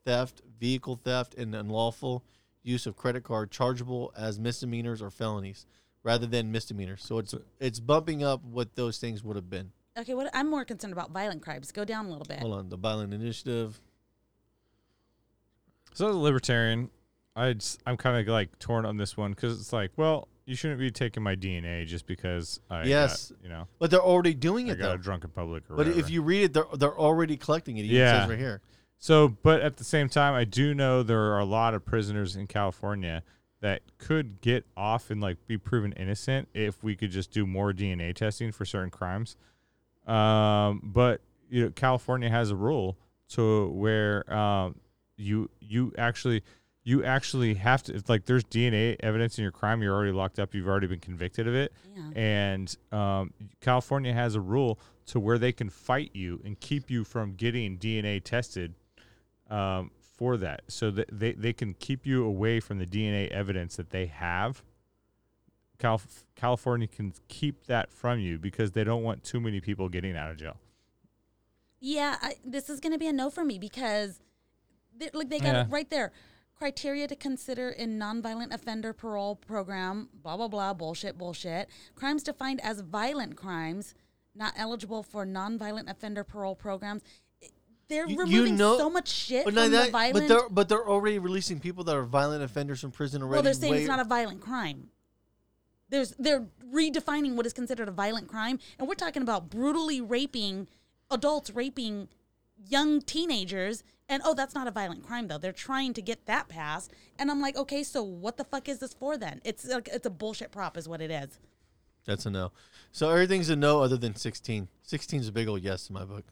[0.05, 2.23] theft, vehicle theft, and unlawful
[2.63, 5.65] use of credit card, chargeable as misdemeanors or felonies
[6.03, 7.03] rather than misdemeanors.
[7.03, 9.71] So it's it's bumping up what those things would have been.
[9.97, 11.71] Okay, what I'm more concerned about violent crimes.
[11.73, 12.39] Go down a little bit.
[12.39, 13.81] Hold on, the ballot initiative.
[15.93, 16.89] So as a libertarian,
[17.35, 20.55] I just, I'm kind of like torn on this one because it's like, well, you
[20.55, 23.67] shouldn't be taking my DNA just because I yes, got, you know.
[23.79, 24.93] but they're already doing I it got though.
[24.93, 25.99] a drunk in public or but whatever.
[25.99, 27.87] if you read it, they're they're already collecting it.
[27.89, 28.61] Says right here.
[28.97, 32.35] So, but at the same time, I do know there are a lot of prisoners
[32.35, 33.23] in California
[33.61, 37.71] that could get off and like be proven innocent if we could just do more
[37.73, 39.37] DNA testing for certain crimes.
[40.05, 42.97] Um, but you know, California has a rule
[43.29, 44.75] to where um,
[45.17, 46.43] you you actually
[46.83, 50.39] you actually have to it's like there's DNA evidence in your crime, you're already locked
[50.39, 52.03] up, you've already been convicted of it, Yeah.
[52.19, 57.03] and um, California has a rule to where they can fight you and keep you
[57.03, 58.73] from getting DNA tested
[59.49, 63.75] um, for that, so that they they can keep you away from the DNA evidence
[63.75, 64.63] that they have.
[65.77, 66.01] Cal-
[66.35, 70.29] California can keep that from you because they don't want too many people getting out
[70.29, 70.57] of jail.
[71.79, 74.19] Yeah, I, this is going to be a no for me because,
[74.95, 75.61] they, like, they got Yeah.
[75.63, 76.11] it right there.
[76.65, 80.09] Criteria to consider in nonviolent offender parole program.
[80.21, 80.75] Blah blah blah.
[80.75, 81.17] Bullshit.
[81.17, 81.67] Bullshit.
[81.95, 83.95] Crimes defined as violent crimes
[84.35, 87.01] not eligible for nonviolent offender parole programs.
[87.87, 90.13] They're You- removing you know, so much shit but from not the that, violent.
[90.13, 93.33] but they're but they're already releasing people that are violent offenders from prison already.
[93.37, 94.91] well, they're saying way- it's not a violent crime.
[95.89, 100.67] There's they're redefining what is considered a violent crime, and we're talking about brutally raping
[101.09, 102.07] adults, raping
[102.69, 105.37] young teenagers, and oh, that's not a violent crime though.
[105.39, 108.77] They're trying to get that passed, and I'm like, okay, so what the fuck is
[108.79, 109.41] this for then?
[109.43, 111.39] It's like it's a bullshit prop, is what it is.
[112.05, 112.51] That's a no.
[112.91, 114.67] So everything's a no other than 16.
[114.83, 116.25] 16 is a big old yes in my book.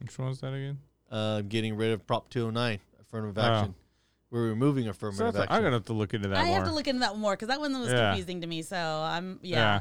[0.00, 0.78] Which one was that again?
[1.10, 3.42] Uh, getting rid of Prop 209, affirmative Oh.
[3.42, 3.74] action.
[4.30, 5.56] We're removing So affirmative that's- action.
[5.56, 6.54] I'm gonna have to look into that I more.
[6.56, 8.10] have to look into that more because that one was Yeah.
[8.10, 8.62] confusing to me.
[8.62, 9.80] So I'm yeah.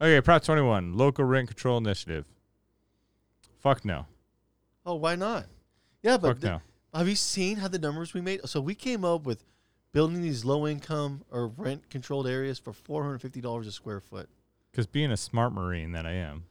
[0.00, 2.24] Okay, Prop 21, local rent control initiative.
[3.60, 4.06] Fuck no.
[4.84, 5.46] Oh, why not?
[6.02, 6.60] Yeah, but Fuck th- no.
[6.98, 8.40] have you seen how the numbers we made?
[8.48, 9.44] So we came up with
[9.92, 14.28] building these low income or rent controlled areas for $450 a square foot.
[14.70, 16.44] Because being a smart marine that I am,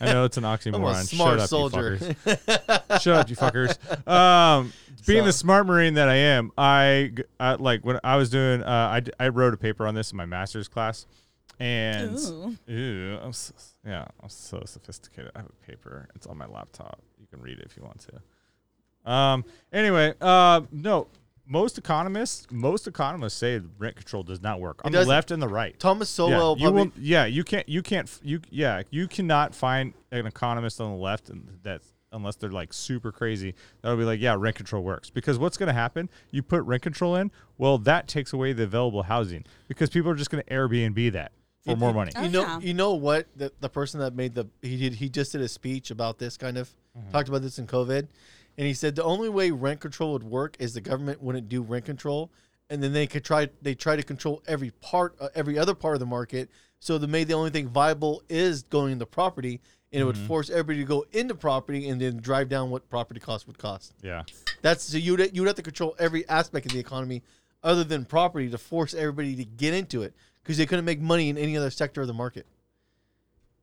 [0.00, 0.74] I know it's an oxymoron.
[0.76, 1.94] I'm a smart Shut up, soldier.
[2.00, 3.00] you fuckers.
[3.02, 4.08] Shut up, you fuckers.
[4.08, 4.72] Um,
[5.06, 7.12] being So- the smart marine that I am, I
[7.58, 10.16] like when I was doing, uh, I, d- I wrote a paper on this in
[10.16, 11.06] my master's class,
[11.58, 12.56] and Ooh.
[12.68, 13.52] Ew, I'm so,
[13.84, 15.32] yeah, I'm so sophisticated.
[15.34, 16.08] I have a paper.
[16.14, 17.00] It's on my laptop.
[17.20, 18.12] You can read it if you want to.
[19.04, 19.44] Um.
[19.72, 21.08] Anyway, uh, no.
[21.46, 25.10] Most economists, most economists say rent control does not work on the doesn't.
[25.10, 25.78] left and the right.
[25.78, 29.06] Thomas Yeah, Sowell you probably- will, yeah, you can't, you can't, f- you, yeah, you
[29.06, 31.82] cannot find an economist on the left and that
[32.12, 33.54] unless they're like super crazy.
[33.82, 36.08] That'll be like, yeah, rent control works because what's going to happen?
[36.30, 40.14] You put rent control in, well, that takes away the available housing because people are
[40.16, 41.32] just going to Airbnb that
[41.62, 42.12] for You- more you- money.
[42.16, 43.26] Oh, You know, you know what?
[43.36, 46.38] The, the person that made the he did he just did a speech about this
[46.38, 47.10] kind of Mm-hmm.
[47.10, 48.06] talked about this in COVID,
[48.56, 51.62] and he said the only way rent control would work is the government wouldn't do
[51.62, 52.30] rent control,
[52.70, 55.94] and then they could try they try to control every part uh, every other part
[55.94, 56.50] of the market.
[56.80, 59.60] So the made the only thing viable is going into property,
[59.92, 60.26] and it would Mhm.
[60.26, 63.94] force everybody to go into property and then drive down what property cost would cost.
[64.02, 64.22] Yeah.
[64.62, 67.22] That's so you'd you'd have to control every aspect of the economy
[67.62, 71.30] other than property to force everybody to get into it because they couldn't make money
[71.30, 72.46] in any other sector of the market.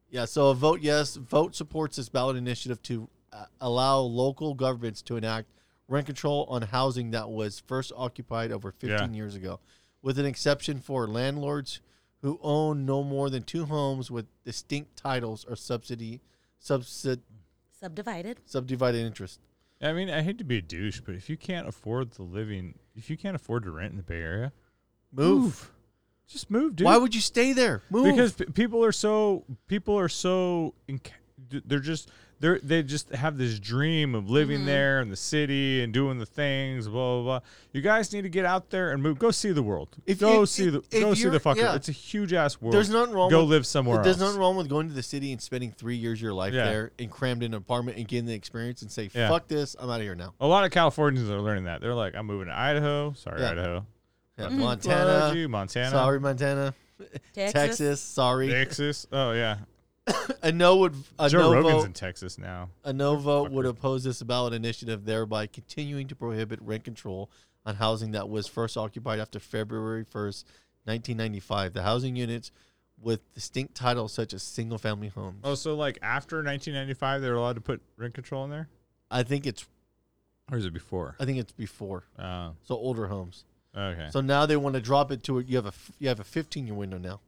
[0.09, 1.15] Yeah, so a vote yes.
[1.15, 5.47] Vote supports this ballot initiative to Uh, allow local governments to enact
[5.87, 9.07] rent control on housing that was first occupied over 15 Yeah.
[9.17, 9.59] years ago,
[10.01, 11.79] with an exception for landlords
[12.21, 16.19] who own no more than two homes with distinct titles or subsidy
[16.61, 17.21] subsid,
[17.79, 18.39] Subdivided.
[18.45, 19.39] subdivided interest.
[19.81, 22.77] I mean, I hate to be a douche, but if you can't afford the living,
[22.95, 24.51] if you can't afford to rent in the Bay Area,
[25.13, 25.71] Move.
[26.27, 26.85] Just move, dude.
[26.85, 27.81] Why would you stay there?
[27.89, 28.05] Move.
[28.05, 31.11] Because p- people are so people are so inc-
[31.49, 32.09] they're just
[32.41, 34.63] they're they just have this dream of living Mm-hmm.
[34.63, 34.65] Mhm.
[34.65, 36.87] there in the city and doing the things.
[36.89, 37.47] Blah blah blah.
[37.71, 39.17] You guys need to get out there and move.
[39.19, 39.89] Go see the world.
[40.05, 41.57] If go you- see the if go see the fucker.
[41.57, 41.75] yeah.
[41.75, 42.73] It's a huge ass world.
[42.73, 43.29] There's nothing wrong.
[43.29, 44.29] Go with, live somewhere There's else.
[44.31, 46.65] nothing wrong with going to the city and spending three years of your life Yeah.
[46.65, 49.29] there and crammed in an apartment and getting the experience and say, Yeah.
[49.29, 51.79] "Fuck this, I'm out of here now." A lot of Californians are learning that.
[51.79, 53.13] They're like, I'm moving to Idaho.
[53.13, 53.51] Sorry, Yeah.
[53.51, 53.85] Idaho.
[54.37, 55.89] Yeah, Fucking Montana, fudge you, Montana.
[55.91, 56.73] Sorry, Montana.
[57.33, 57.53] Texas.
[57.53, 58.01] Texas.
[58.01, 58.49] Sorry.
[58.49, 59.07] Texas.
[59.11, 59.57] Oh yeah.
[60.41, 62.69] a no would a Joe no Rogan's vote, in Texas now.
[62.83, 67.29] A no vote would oppose this ballot initiative, thereby continuing to prohibit rent control
[67.65, 70.43] on housing that was first occupied after February 1st,
[70.85, 71.73] 1995.
[71.73, 72.51] The housing units
[72.99, 75.39] with distinct titles such as single-family homes.
[75.43, 78.67] Oh, so like after 1995, they were allowed to put rent control in there,
[79.09, 79.65] I think it's
[80.51, 81.15] or is it before?
[81.19, 82.03] I think it's before.
[82.19, 83.45] Oh, So older homes.
[83.77, 84.07] okay.
[84.11, 85.47] So now they want to drop it to it.
[85.47, 87.21] You have a f- you have a 15 year window now.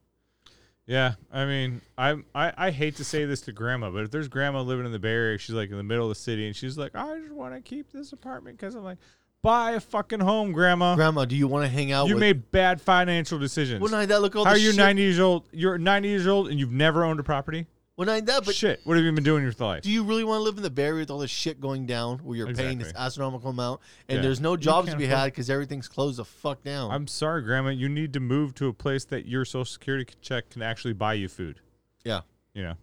[0.86, 4.28] Yeah, I mean, I'm I, I hate to say this to grandma, but if there's
[4.28, 6.56] grandma living in the Bay Area, she's like in the middle of the city, and
[6.56, 8.98] she's like, I just want to keep this apartment because I'm like,
[9.44, 10.96] Buy a fucking home, grandma.
[10.96, 12.08] Grandma, do you want to hang out?
[12.08, 13.82] You with, made bad financial decisions.
[13.82, 14.22] Well, not that.
[14.22, 15.50] Look all How the are you shit- 90 years old?
[15.52, 17.68] You're 90 years old and you've never owned a property?
[17.96, 18.82] Well, not that, but Shit.
[18.86, 19.84] What have you been doing in your life?
[19.84, 21.86] Do you really want to live in the Bay Area with all this shit going
[21.86, 23.06] down, where you're paying this Exactly.
[23.06, 24.22] astronomical amount, and Yeah.
[24.24, 26.90] there's no jobs to can't be afford- had because everything's closed the fuck down?
[26.92, 27.70] I'm sorry, grandma.
[27.70, 31.14] You need to move to a place that your social security check can actually buy
[31.14, 31.60] you food.
[32.04, 32.22] Yeah.
[32.56, 32.74] You know.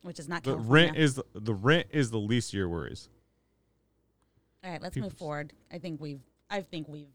[0.00, 0.86] Which is not The California.
[0.86, 3.08] rent is the, the rent is the least of your worries.
[4.62, 5.52] All right, let's People- move forward.
[5.70, 7.08] I think we've I think we've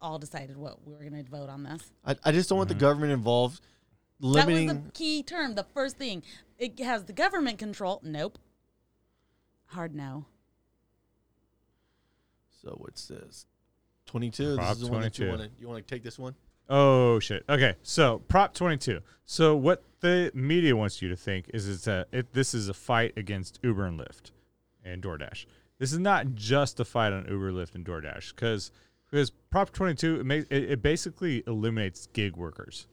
[0.00, 1.82] all decided what we were going to vote on this.
[2.04, 2.80] I, I just don't want the Mm-hmm.
[2.80, 3.60] government involved,
[4.20, 4.68] limiting.
[4.68, 5.54] That was the key term.
[5.54, 6.22] The first thing
[6.58, 8.00] it has the government control.
[8.02, 8.38] Nope.
[9.66, 10.26] Hard no.
[12.62, 13.46] so what's this?
[14.06, 14.56] Twenty-two.
[14.56, 15.42] Prop this is the one that you 22.
[15.42, 15.60] want to.
[15.60, 16.34] You want to take this one?
[16.68, 17.44] Oh shit.
[17.48, 19.00] Okay, so Prop 22.
[19.24, 22.74] So what the media wants you to think is it's a it, this is a
[22.74, 24.30] fight against Uber and Lyft
[24.84, 25.46] and DoorDash.
[25.78, 28.70] This is not just a fight on Uber, Lyft, and DoorDash because
[29.10, 32.86] because Prop 22 it, makes, it, it basically eliminates gig workers.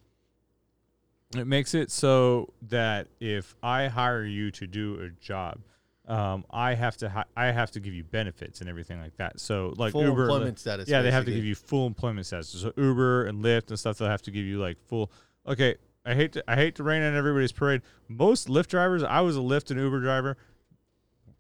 [1.35, 5.60] It makes it so that if I hire you to do a job,
[6.07, 9.39] um, I have to hi- I have to give you benefits and everything like that.
[9.39, 12.49] So like Full Uber, employment status, Yeah, they have to give you full employment status.
[12.49, 15.11] So Uber and Lyft and stuff, they'll have to give you like full.
[15.47, 17.81] Okay, I hate to I hate to rain on everybody's parade.
[18.07, 20.38] Most Lyft drivers, I was a Lyft and Uber driver.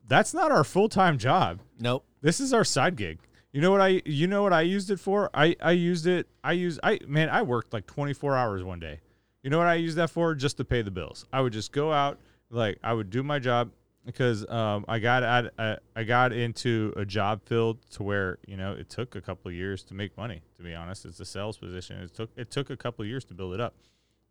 [0.07, 1.59] That's not our full time job.
[1.79, 2.05] Nope.
[2.21, 3.19] This is our side gig.
[3.51, 5.29] You know what I you know what I used it for?
[5.33, 6.27] I I used it.
[6.43, 9.01] I used I man I worked like 24 hours one day.
[9.43, 10.33] You know what I use that for?
[10.35, 11.25] Just to pay the bills.
[11.31, 12.17] I would just go out
[12.49, 13.71] like I would do my job
[14.05, 18.57] because um, I got at, I, I got into a job field to where you
[18.57, 20.41] know it took a couple of years to make money.
[20.57, 22.01] To be honest, it's a sales position.
[22.01, 23.75] It took it took a couple of years to build it up,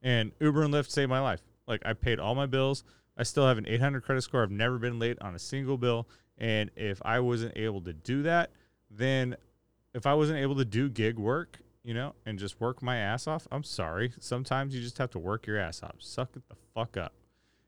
[0.03, 1.43] and Uber and Lyft saved my life.
[1.67, 2.83] Like I paid all my bills.
[3.17, 4.43] I still have an 800 credit score.
[4.43, 6.09] I've never been late on a single bill.
[6.39, 8.51] And if I wasn't able to do that,
[8.91, 9.37] then
[9.95, 13.27] if I wasn't able to do gig work, you know, and just work my ass
[13.27, 14.13] off, I'm sorry.
[14.21, 15.97] Sometimes you just have to work your ass off.
[15.99, 17.13] Suck it the fuck up.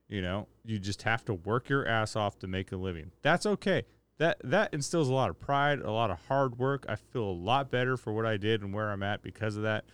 [0.08, 3.10] You know, you just have to work your ass off to make a living.
[3.22, 3.84] That's okay.
[4.18, 6.84] That that instills a lot of pride, a lot of hard work.
[6.88, 9.62] I feel a lot better for what I did and where I'm at because of
[9.64, 9.84] that.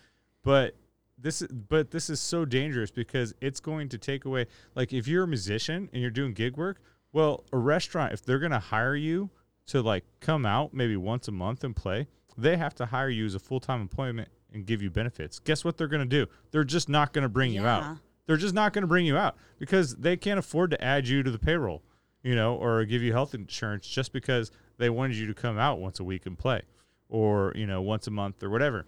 [0.43, 0.75] But
[1.17, 5.09] this is but this is so dangerous because it's going to take away like if
[5.09, 6.81] you're a musician and you're doing gig work,
[7.13, 9.31] well, a restaurant if they're going to hire you
[9.67, 13.27] to like come out maybe once a month and play, they have to hire you
[13.27, 15.39] as a full-time employment and give you benefits.
[15.39, 16.31] Guess what they're going to do?
[16.51, 17.83] They're just not going to bring you out.
[18.27, 21.23] They're just not going to bring you out because they can't afford to add you
[21.23, 21.83] to the payroll,
[22.23, 25.79] you know, or give you health insurance just because they wanted you to come out
[25.81, 26.63] once a week and play
[27.09, 28.87] or, you know, once a month or whatever.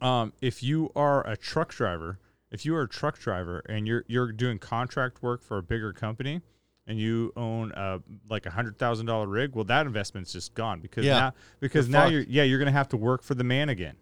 [0.00, 2.18] Um, if you are a truck driver,
[2.50, 5.92] if you are a truck driver and you're you're doing contract work for a bigger
[5.92, 6.42] company
[6.90, 10.80] and you own a like a hundred thousand dollar rig, well that investment's just gone
[10.80, 11.18] because Yeah.
[11.18, 12.12] now because You're now fucked.
[12.12, 13.94] you're yeah you're gonna have to work for the man again.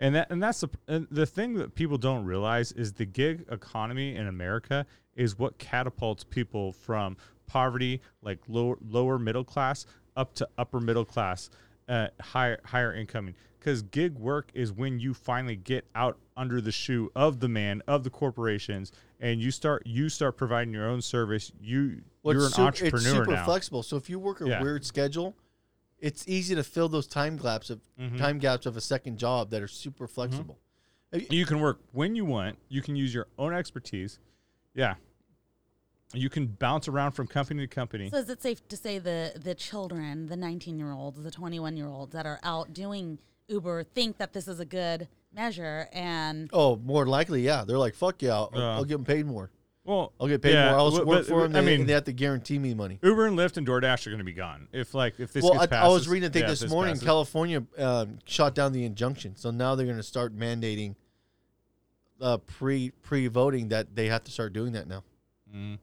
[0.00, 3.46] And that and that's the and the thing that people don't realize is the gig
[3.50, 4.84] economy in America
[5.14, 7.16] is what catapults people from
[7.46, 9.86] poverty, like lower lower middle class,
[10.16, 11.48] up to upper middle class,
[11.88, 13.34] uh, higher higher incoming.
[13.58, 17.82] Because gig work is when you finally get out under the shoe of the man
[17.86, 21.50] of the corporations, and you start you start providing your own service.
[21.60, 23.44] You Well, you're an sup- entrepreneur It's super now.
[23.44, 23.82] flexible.
[23.82, 24.62] So if you work a Yeah.
[24.62, 25.34] weird schedule,
[25.98, 28.18] it's easy to fill those time gaps of Mhm.
[28.18, 30.58] time gaps of a second job that are super flexible.
[31.30, 32.58] You can work when you want.
[32.68, 34.18] You can use your own expertise.
[34.74, 34.96] Yeah.
[36.14, 38.10] You can bounce around from company to company.
[38.10, 41.76] So is it safe to say the the children, the 19 year olds, the 21
[41.76, 43.18] year olds that are out doing
[43.48, 47.64] Uber think that this is a good measure and Oh, more likely, yeah.
[47.66, 49.50] They're like, fuck yeah, I'll, Uh, I'll get them paid more.
[49.84, 50.78] Well, I'll get paid yeah, more.
[50.78, 51.56] I'll but- work but- for them.
[51.56, 52.98] I and mean- they have to guarantee me money.
[53.02, 54.68] Uber and Lyft and DoorDash are going to be gone.
[54.72, 56.52] If like if this well, gets I, passed, I was reading a thing yeah, if
[56.52, 56.94] this this morning.
[56.94, 57.04] passes.
[57.06, 60.94] California um, shot down the injunction, so now they're going to start mandating
[62.20, 65.02] uh, pre pre voting that they have to start doing that now.
[65.54, 65.78] Mm.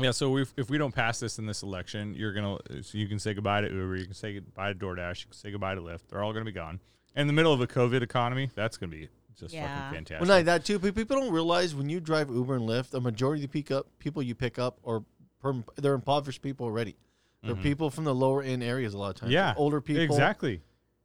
[0.00, 3.06] Yeah, so if if we don't pass this in this election, you're gonna so you
[3.08, 5.74] can say goodbye to Uber, you can say goodbye to DoorDash, you can say goodbye
[5.74, 6.08] to Lyft.
[6.08, 6.80] They're all gonna be gone.
[7.14, 9.08] In the middle of a COVID economy, that's gonna be
[9.38, 9.66] just Yeah.
[9.86, 10.20] fucking fantastic.
[10.28, 10.78] Well, not that too.
[10.78, 13.70] But people don't realize when you drive Uber and Lyft, the majority of the pick
[13.70, 15.04] up people you pick up are
[15.40, 16.96] per, they're impoverished people already.
[17.42, 17.62] They're Mhm.
[17.62, 19.32] people from the lower end areas a lot of times.
[19.32, 20.02] yeah, older people.
[20.04, 20.62] Exactly,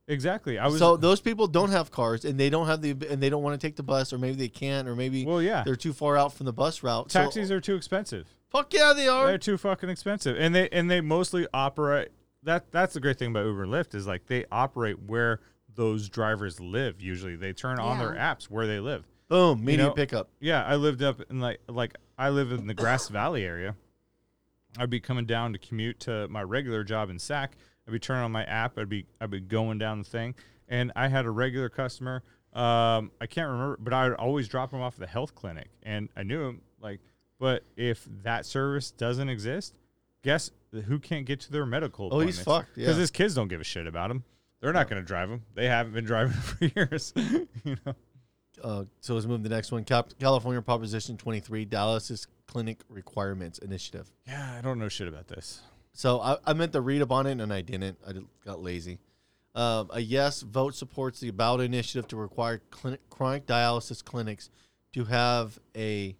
[0.07, 0.57] exactly.
[0.59, 3.29] I was so those people don't have cars and they don't have the and they
[3.29, 5.75] don't want to take the bus or maybe they can't or maybe well, yeah, they're
[5.75, 7.11] too far out from the bus route.
[7.11, 8.27] So- taxis are too expensive.
[8.49, 9.27] Fuck yeah, they are.
[9.27, 12.09] They're too fucking expensive, and they and they mostly operate.
[12.43, 15.41] That that's the great thing about Uber and Lyft is like they operate where
[15.73, 17.01] those drivers live.
[17.01, 19.05] Usually, they turn on their apps where they live.
[19.27, 19.93] Boom, You immediate know?
[19.93, 20.29] pickup.
[20.39, 23.75] Yeah, I lived up in like like I live in the Grass Valley area,
[24.77, 27.53] I'd be coming down to commute to my regular job in SAC.
[27.87, 28.77] I'd be turning on my app.
[28.77, 30.35] I'd be I'd be going down the thing,
[30.67, 32.23] and I had a regular customer.
[32.53, 35.69] Um, I can't remember, but I would always drop him off at the health clinic,
[35.83, 36.61] and I knew him.
[36.79, 37.01] Like,
[37.39, 39.75] but if that service doesn't exist,
[40.23, 40.51] guess
[40.85, 42.09] who can't get to their medical?
[42.11, 42.85] Oh, he's fucked, yeah.
[42.85, 44.23] Because his kids don't give a shit about him.
[44.59, 45.43] They're not going to drive him.
[45.53, 47.13] They haven't been driving for years.
[47.63, 47.95] you know.
[48.63, 49.83] Uh, so let's move to the next one.
[49.83, 54.11] Cap- California Proposition 23, Dialysis Clinic Requirements Initiative.
[54.25, 55.61] Yeah, I don't know shit about this.
[55.93, 57.97] So I, I meant to read up on it and I didn't.
[58.07, 58.13] I
[58.45, 58.99] got lazy.
[59.55, 64.51] Um, a yes vote supports the ballot initiative to require clinic, chronic dialysis clinics
[64.93, 66.15] to have a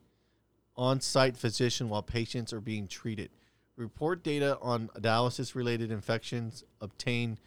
[0.77, 3.29] on-site physician while patients are being treated.
[3.75, 6.63] Report data on dialysis-related infections.
[6.81, 7.37] Obtain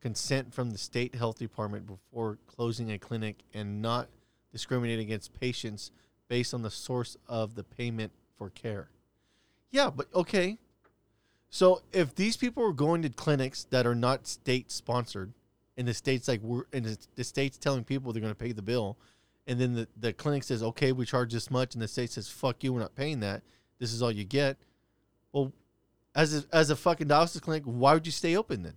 [0.00, 4.08] consent from the state health department before closing a clinic and not
[4.52, 5.90] discriminate against patients
[6.28, 8.88] based on the source of the payment for care.
[9.70, 10.58] Yeah, but okay.
[11.50, 15.32] So if these people are going to clinics that are not state sponsored,
[15.76, 18.62] and the states like we're and the state's telling people they're going to pay the
[18.62, 18.98] bill,
[19.48, 22.28] and then the, the clinic says, okay, we charge this much, and the state says,
[22.28, 23.42] fuck you, we're not paying that.
[23.78, 24.58] This is all you get.
[25.32, 25.52] Well,
[26.14, 28.74] as a, as a fucking dialysis clinic, why would you stay open then?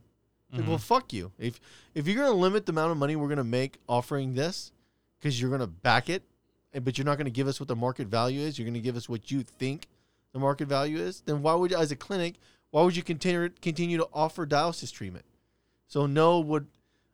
[0.51, 0.83] Like, well, mm-hmm.
[0.83, 1.31] fuck you.
[1.39, 1.61] If
[1.95, 4.73] if you're going to limit the amount of money we're going to make offering this,
[5.17, 6.23] because you're going to back it,
[6.73, 8.73] eh, but you're not going to give us what the market value is, you're going
[8.73, 9.87] to give us what you think
[10.33, 12.35] the market value is, then why would, as a clinic,
[12.71, 15.25] why would you continue continue to offer dialysis treatment?
[15.87, 16.67] So no would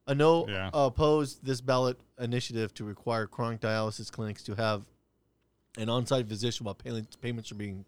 [0.07, 0.67] a no Yeah.
[0.73, 4.85] Uh, oppose this ballot initiative to require chronic dialysis clinics to have
[5.77, 7.85] an on-site physician while payments are being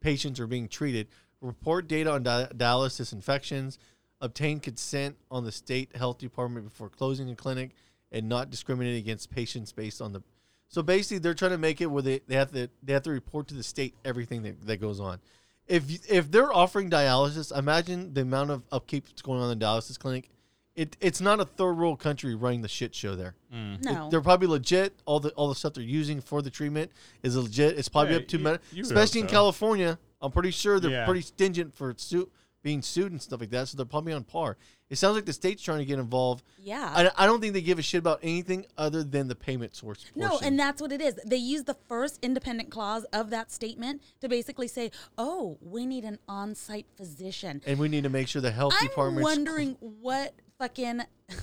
[0.00, 1.08] patients are being treated.
[1.40, 3.78] Report data on di- dialysis infections.
[4.20, 7.70] Obtain consent on the state health department before closing a clinic,
[8.10, 10.22] and not discriminate against patients based on the.
[10.68, 13.10] So basically, they're trying to make it where they, they have to they have to
[13.10, 15.20] report to the state everything that, that goes on.
[15.66, 19.64] If if they're offering dialysis, imagine the amount of upkeep that's going on in the
[19.64, 20.30] dialysis clinic.
[20.78, 23.34] It, it's not a third world country running the shit show there.
[23.52, 23.74] Mm.
[23.80, 24.08] It- No.
[24.10, 24.94] they're probably legit.
[25.06, 26.92] All the all the stuff they're using for the treatment
[27.22, 27.76] is legit.
[27.78, 29.34] It's probably Yeah, up to you- med- you especially hope in.
[29.34, 29.98] California.
[30.22, 31.04] I'm pretty sure they're Yeah.
[31.04, 32.30] pretty stingent for su-
[32.62, 33.68] being sued and stuff like that.
[33.68, 34.56] So they're probably on par.
[34.90, 36.42] It sounds like the state's trying to get involved.
[36.62, 36.92] Yeah.
[37.16, 40.04] I, I don't think they give a shit about anything other than the payment source.
[40.16, 41.18] No, and that's what it is.
[41.26, 46.04] They use the first independent clause of that statement to basically say, "Oh, we need
[46.04, 49.24] an on-site physician." and we need to make sure the health I'm department.
[49.24, 51.02] wondering what fucking.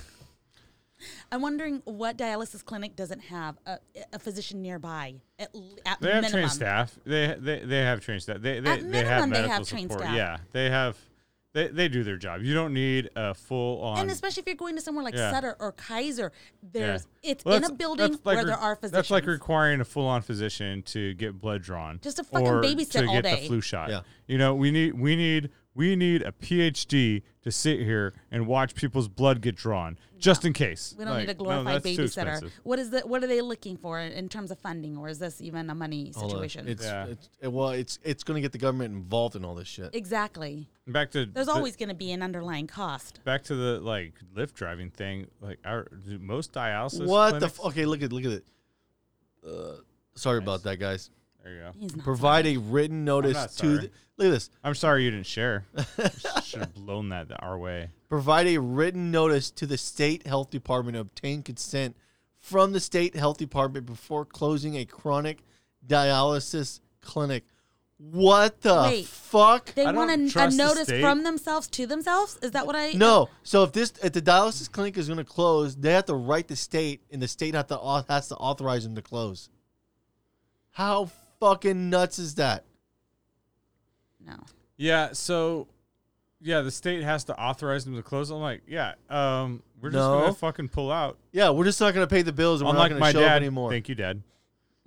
[1.30, 3.78] I'm wondering what dialysis clinic doesn't have a,
[4.14, 6.30] a physician nearby at, l- at They have minimum.
[6.32, 6.98] trained staff.
[7.04, 8.38] They they they have trained staff.
[8.40, 10.00] They they, At they have minimum, they medical have trained support.
[10.08, 10.16] staff.
[10.16, 10.96] Yeah, they have.
[11.52, 12.42] They, they do their job.
[12.42, 13.98] You don't need a full on.
[14.00, 15.30] And especially if you're going to somewhere like Yeah.
[15.32, 16.30] Sutter or Kaiser,
[16.62, 18.92] there's it's Well, in a building like where re- there are physicians.
[18.92, 21.98] That's like requiring a full on physician to get blood drawn.
[22.02, 23.40] Just to fucking or babysit to all get day.
[23.40, 23.88] the flu shot.
[23.88, 24.00] Yeah.
[24.26, 28.74] You know, we need we need we need a PhD to sit here and watch
[28.74, 30.94] people's blood get drawn just in case.
[30.98, 32.06] We don't Like, need a glorified that's too babysitter.
[32.06, 32.52] expensive.
[32.62, 35.18] What is the what are they looking for in, in terms of funding, or is
[35.18, 36.30] this even a money Hold on.
[36.30, 36.66] situation?
[36.66, 39.68] It's, it's it- well, it's it's going to get the government involved in all this
[39.68, 39.94] shit.
[39.94, 40.68] exactly.
[40.88, 43.20] Back to There's the- always going to be an underlying cost.
[43.24, 45.26] back to the like Lyft driving thing.
[45.42, 47.06] Like our do most dialysis.
[47.06, 47.38] What the?
[47.40, 48.44] clinics- F- okay, look at look at it.
[49.46, 49.76] Uh,
[50.14, 51.10] sorry about that, guys.
[51.46, 51.72] There you go.
[51.78, 53.56] He's not Provide a written I'm notice not to.
[53.56, 53.76] sorry.
[53.76, 54.50] The, look at this.
[54.64, 55.64] I'm sorry you didn't share.
[56.42, 57.90] Should have blown that our way.
[58.08, 61.96] Provide a written notice to the state health department to obtain consent
[62.40, 65.38] from the state health department before closing a chronic
[65.86, 67.44] dialysis clinic.
[67.98, 69.72] What the Wait, fuck?
[69.74, 72.38] They want a, a notice from themselves to themselves.
[72.42, 72.92] Is that what I?
[72.92, 73.30] No.
[73.44, 76.48] So if this if the dialysis clinic is going to close, they have to write
[76.48, 79.48] the state, and the state have to au- has to authorize them to close.
[80.72, 81.08] How
[81.40, 82.64] fucking nuts is that?
[84.24, 84.34] No.
[84.76, 85.68] Yeah, so
[86.40, 88.30] yeah, the state has to authorize them to close.
[88.30, 90.20] I'm like, yeah, um, we're just No.
[90.20, 91.18] gonna fucking pull out.
[91.32, 93.12] Yeah, we're just not going to pay the bills, and we're not my going to
[93.12, 93.32] show dad.
[93.32, 93.70] up anymore.
[93.70, 94.22] Thank you, Dad.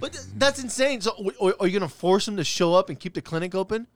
[0.00, 1.00] But th- that's insane.
[1.02, 3.20] So, w- are, are you going to force them to show up and keep the
[3.22, 3.86] clinic open?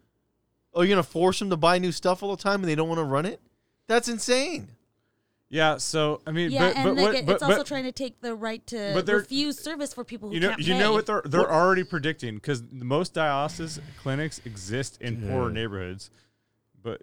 [0.72, 2.64] Or are you going to force them to buy new stuff all the time and
[2.68, 3.40] they don't want to run it?
[3.86, 4.68] That's insane.
[5.52, 7.66] Yeah, so I mean, Yeah, but, and but they what, get, but, it's also but-
[7.66, 10.60] trying to take the right to but refuse service for people who you know, can't
[10.60, 10.78] you pay.
[10.80, 15.54] know what they're they're already predicting because most dialysis clinics exist in poorer Dude.
[15.54, 16.10] neighborhoods,
[16.82, 17.02] but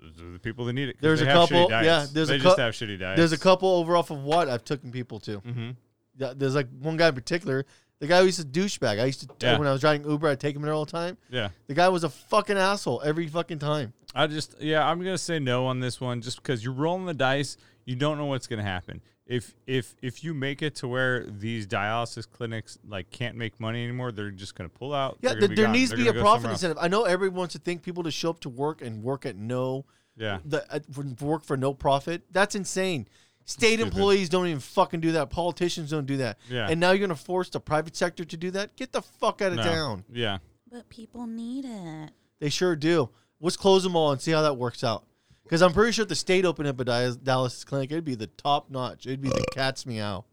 [0.00, 0.94] the people that need it.
[0.94, 1.68] 'cause There's they a have shitty couple.
[1.68, 1.86] diets.
[1.86, 3.16] Yeah, there's they a just cou- have shitty diets.
[3.18, 5.40] There's a couple over off of what I've taken people to.
[5.40, 5.76] Mhm.
[6.16, 7.64] Yeah, there's like one guy in particular.
[8.00, 9.00] The guy who used to douchebag.
[9.00, 9.58] I used to Yeah.
[9.58, 11.16] when I was driving Uber, I'd take him there all the time.
[11.30, 11.48] Yeah.
[11.66, 13.92] The guy was a fucking asshole every fucking time.
[14.18, 17.14] I just yeah, I'm gonna say no on this one just because you're rolling the
[17.14, 17.56] dice.
[17.84, 19.00] You don't know what's going to happen.
[19.26, 23.82] If if if you make it to where these dialysis clinics like can't make money
[23.82, 25.18] anymore, they're just going to pull out.
[25.22, 25.72] Yeah, They're there, there gone.
[25.72, 26.62] needs to be a profit somewhere else.
[26.64, 26.78] incentive.
[26.82, 29.36] I know everyone wants to think people to show up to work and work at
[29.36, 29.86] no,
[30.16, 30.40] Yeah.
[30.44, 30.80] the, uh,
[31.20, 32.22] work for no profit.
[32.30, 33.08] That's insane.
[33.46, 33.86] State Stupid.
[33.94, 35.30] employees don't even fucking do that.
[35.30, 36.38] Politicians don't do that.
[36.50, 36.68] Yeah.
[36.68, 38.76] And now you're gonna force the private sector to do that?
[38.76, 39.62] Get the fuck out of No.
[39.62, 40.04] town.
[40.12, 40.38] Yeah.
[40.70, 42.10] But people need it.
[42.40, 43.08] They sure do.
[43.40, 45.04] Let's close them all and see how that works out.
[45.44, 48.14] Because I'm pretty sure if the state opened up a Dia- dialysis clinic, it'd be
[48.14, 49.06] the top notch.
[49.06, 50.24] It'd be the cat's meow.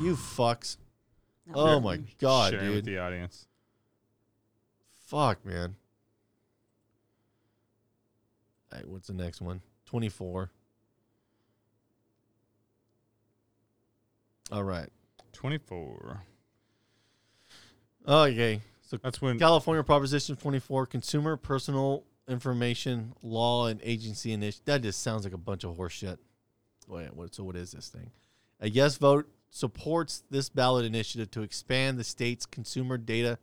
[0.00, 0.76] You fucks.
[1.54, 1.78] Oh Yeah.
[1.80, 2.74] my god, Sharing dude.
[2.76, 3.46] with the audience.
[5.06, 5.76] Fuck, man.
[8.72, 9.60] All right, what's the next one?
[9.84, 10.50] 24.
[14.52, 14.88] All right.
[15.32, 16.22] 24.
[18.08, 18.60] Okay.
[18.82, 24.64] So that's when California Proposition 24 Consumer Personal Information Law and Agency Initiative.
[24.66, 26.18] That just sounds like a bunch of horse shit.
[26.88, 28.10] Wait, what, so what is this thing?
[28.60, 33.38] A yes vote supports this ballot initiative to expand the state's consumer data.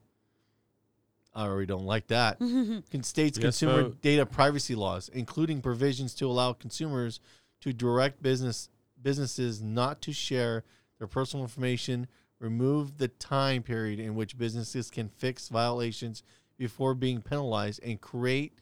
[1.33, 2.39] I already don't like that.
[2.39, 4.01] Con- state's Yes consumer vote.
[4.01, 7.19] data privacy laws, including provisions to allow consumers
[7.61, 8.69] to direct business
[9.01, 10.63] businesses not to share
[10.97, 12.07] their personal information,
[12.39, 16.23] remove the time period in which businesses can fix violations
[16.57, 18.53] before being penalized, and create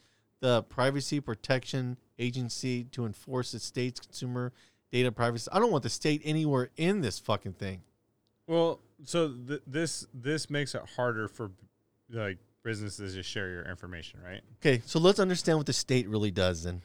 [0.41, 4.51] the privacy protection agency to enforce the state's consumer
[4.91, 5.49] data privacy.
[5.53, 7.81] I don't want the state anywhere in this fucking thing.
[8.47, 11.51] Well, so th- this this makes it harder for
[12.09, 14.41] like businesses to share your information, right?
[14.59, 16.81] Okay, so let's understand what the state really does then.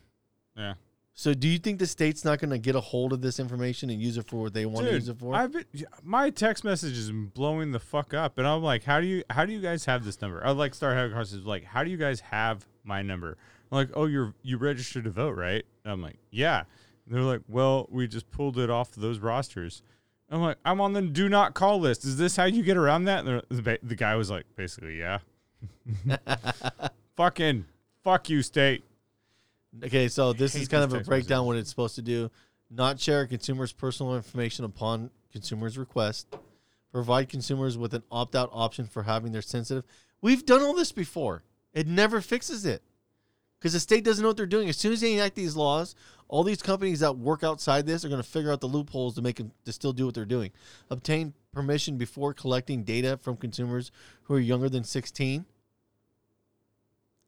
[0.57, 0.75] Yeah.
[1.19, 3.89] So do you think the state's not going to get a hold of this information
[3.89, 5.35] and use it for what they want to use it for?
[5.35, 5.65] I've been,
[6.03, 9.47] my text message is blowing the fuck up, and I'm like, how do you how
[9.47, 10.45] do you guys have this number?
[10.45, 13.37] I like start having conversations like, how do you guys have my number?
[13.71, 15.65] I'm like, oh, you're you registered to vote, right?
[15.85, 16.65] And I'm like, yeah.
[17.07, 19.83] And they're like, well, we just pulled it off those rosters.
[20.31, 22.05] I'm like, I'm on the do not call list.
[22.05, 23.25] Is this how you get around that?
[23.25, 25.19] And the, the guy was like, basically, yeah.
[27.17, 27.65] Fucking
[28.03, 28.85] fuck you, state.
[29.85, 32.31] Okay, so this is kind of a breakdown what it's supposed to do.
[32.71, 36.27] Not share a consumer's personal information upon consumer's request.
[36.93, 39.85] Provide consumers with an opt-out option for having their sensitive.
[40.23, 41.43] We've done all this before.
[41.77, 42.83] It never fixes it.
[43.59, 44.69] Because the state doesn't know what they're doing.
[44.69, 45.95] As soon as they enact these laws,
[46.29, 49.23] all these companies that work outside this are going to figure out the loopholes to
[49.23, 50.51] make them to still do what they're doing.
[50.91, 53.93] Obtain permission before collecting data from consumers
[54.25, 55.45] who are younger than 16.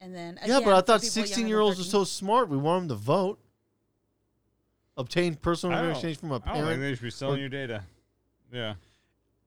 [0.00, 2.48] And then Yeah, but I thought 16 year olds are so smart.
[2.48, 3.38] We want them to vote.
[4.96, 6.80] Obtain personal I don't- information from a I don't think parent.
[6.82, 7.84] they should be selling or- your data.
[8.52, 8.74] Yeah.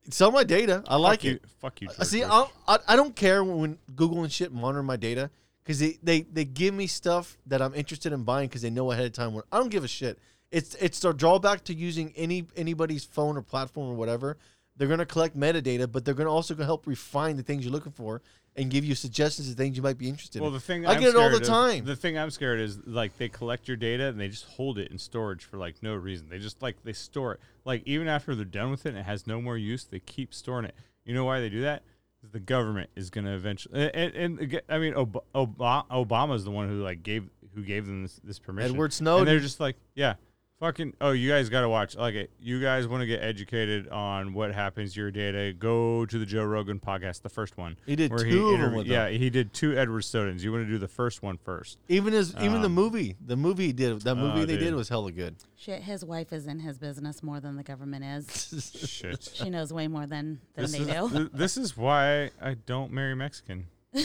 [0.09, 0.83] Sell my data.
[0.87, 1.43] I like you- it.
[1.59, 2.47] fuck you, Uh, George See, Bush.
[2.67, 5.29] I I don't care when Google and shit monitor my data
[5.63, 8.91] because they, they they give me stuff that I'm interested in buying because they know
[8.91, 9.33] ahead of time.
[9.33, 10.17] When I don't give a shit.
[10.51, 14.37] It's it's a drawback to using any anybody's phone or platform or whatever.
[14.75, 18.21] They're gonna collect metadata, but they're gonna also help refine the things you're looking for
[18.57, 20.53] and give you suggestions of things you might be interested Well, in.
[20.55, 21.85] the thing I I'm get it all the of- time.
[21.85, 24.91] The thing I'm scared is like they collect your data and they just hold it
[24.91, 26.27] in storage for like no reason.
[26.29, 27.39] They just like they store it.
[27.63, 30.33] Like even after they're done with it and it has no more use, they keep
[30.33, 30.75] storing it.
[31.05, 31.83] You know why they do that?
[32.31, 36.51] The government is going to eventually, and, and, and I mean, Ob- Ob- Obama's the
[36.51, 38.71] one who like gave who gave them this, this permission.
[38.73, 39.25] Edward and Snowden.
[39.25, 40.13] they're just like, yeah,
[40.61, 40.93] fucking.
[41.01, 41.97] Oh, you guys got to watch.
[41.97, 42.29] Like, it.
[42.39, 45.51] you guys want to get educated on what happens to your data?
[45.51, 47.75] Go to the Joe Rogan podcast, the first one.
[47.85, 49.19] He did where two of them with Yeah, them.
[49.19, 50.39] he did two Edward Snowdens.
[50.41, 51.77] You want to do the first one first.
[51.89, 54.73] Even as even the Um, movie, the movie he did that movie Oh, they did
[54.73, 55.35] was hella good.
[55.57, 58.71] Shit, his wife is in his business more than the government is.
[58.87, 59.29] Shit.
[59.33, 61.17] She knows way more than, than This they is, do.
[61.17, 63.67] th- this is why I don't marry Mexican.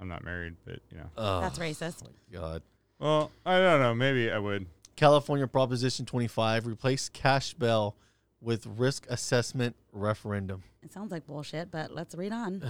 [0.00, 1.10] I'm not married, but you know.
[1.16, 2.04] Oh, That's racist.
[2.32, 2.62] God.
[3.00, 3.94] Well, I don't know.
[3.94, 4.66] Maybe I would.
[4.98, 7.94] California Proposition 25 replace cash bail
[8.40, 10.64] with risk assessment referendum.
[10.82, 12.64] It sounds like bullshit, but let's read on.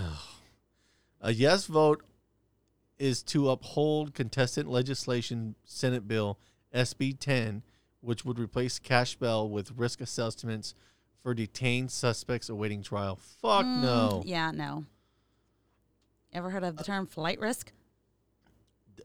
[1.23, 2.03] A yes vote
[2.99, 6.39] is to uphold contested legislation Senate Bill
[6.75, 7.63] SB 10,
[8.03, 10.75] which would replace cash bail with risk assessments
[11.23, 13.19] for detained suspects awaiting trial.
[13.41, 14.23] Fuck Mm, no.
[14.27, 14.85] Yeah, no.
[16.35, 17.73] Ever heard of the term flight risk?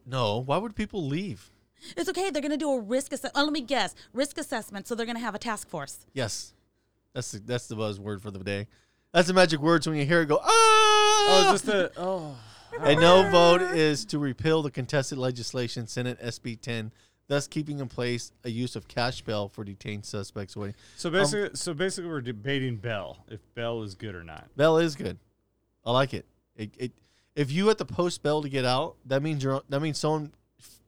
[0.06, 0.40] No.
[0.40, 1.53] Why would people leave?
[1.98, 2.30] It's okay.
[2.30, 3.34] They're going to do a risk assessment.
[3.36, 3.96] Oh, let me guess.
[4.14, 4.88] Risk assessment.
[4.88, 6.06] So they're going to have a task force.
[6.14, 6.54] Yes.
[7.14, 8.68] That's the, that's the buzzword for the day.
[9.14, 9.84] That's the magic word.
[9.84, 10.48] So when you hear it go, ah!
[10.48, 12.36] Oh, is this the oh?
[12.82, 16.92] A no vote is to repeal the contested legislation Senate SB 10,
[17.28, 20.74] thus keeping in place a use of cash bail for detained suspects waiting.
[20.98, 24.48] So Um, basically, so basically, we're debating Bell if Bell is good or not.
[24.56, 25.20] Bell is good.
[25.86, 26.26] I like it.
[26.56, 26.92] It, it.
[27.36, 30.32] If you have the post Bell to get out, that means you're that means someone
[30.34, 30.40] f-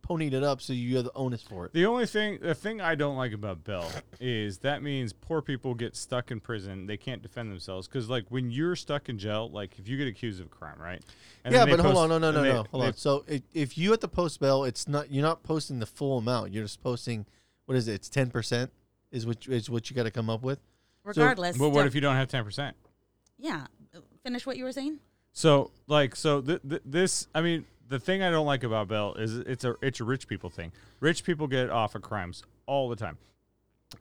[0.07, 1.73] ponied it up, so you have the onus for it.
[1.73, 5.73] The only thing, the thing I don't like about Bell is that means poor people
[5.73, 6.85] get stuck in prison.
[6.85, 10.07] They can't defend themselves because, like, when you're stuck in jail, like if you get
[10.07, 11.01] accused of a crime, right?
[11.43, 12.93] And yeah, then they but hold on, no, no, no, they- no, hold they- on.
[12.95, 16.17] So i if you at the post bail, it's not you're not posting the full
[16.19, 16.51] amount.
[16.53, 17.25] You're just posting
[17.65, 17.93] what is it?
[17.95, 18.71] It's ten percent
[19.11, 20.59] is what is what you got to come up with.
[21.03, 21.57] So- Regardless.
[21.57, 22.75] But what if you don't have ten percent?
[23.37, 23.65] Yeah.
[24.23, 24.99] Finish what you were saying.
[25.33, 29.13] So like so th- th- this I mean the thing I don't like about Bell
[29.15, 30.71] is it's a it's a rich people thing.
[30.99, 33.17] Rich people get off of crimes all the time.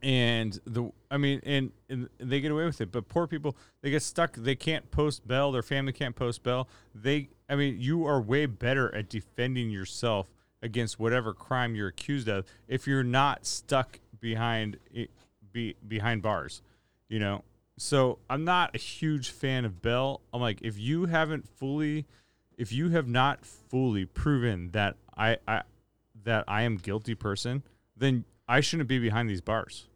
[0.02, 3.90] And the I mean and, and they get away with it, but poor people they
[3.90, 4.35] get stuck.
[4.35, 5.52] They can't post bail.
[5.52, 6.69] Their family can't post bail.
[6.94, 10.28] They I mean you are way better at defending yourself
[10.62, 15.11] against whatever crime you're accused of if you're not stuck behind it,
[15.52, 16.62] be, behind bars,
[17.09, 17.44] you know.
[17.77, 20.20] So I'm not a huge fan of Bell.
[20.32, 22.06] I'm like, if you haven't fully,
[22.59, 25.62] if you have not fully proven that I, I
[26.24, 27.62] that I am guilty person,
[27.97, 29.86] then I shouldn't be behind these bars.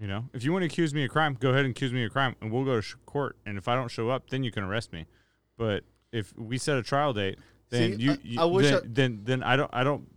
[0.00, 2.04] You know, if you want to accuse me of crime, go ahead and accuse me
[2.04, 3.36] of crime, and we'll go to sh- court.
[3.44, 5.06] And if I don't show up, then you can arrest me.
[5.58, 8.74] But if we set a trial date, then See, you, I- you I wish then,
[8.76, 10.08] I- then then I don't I don't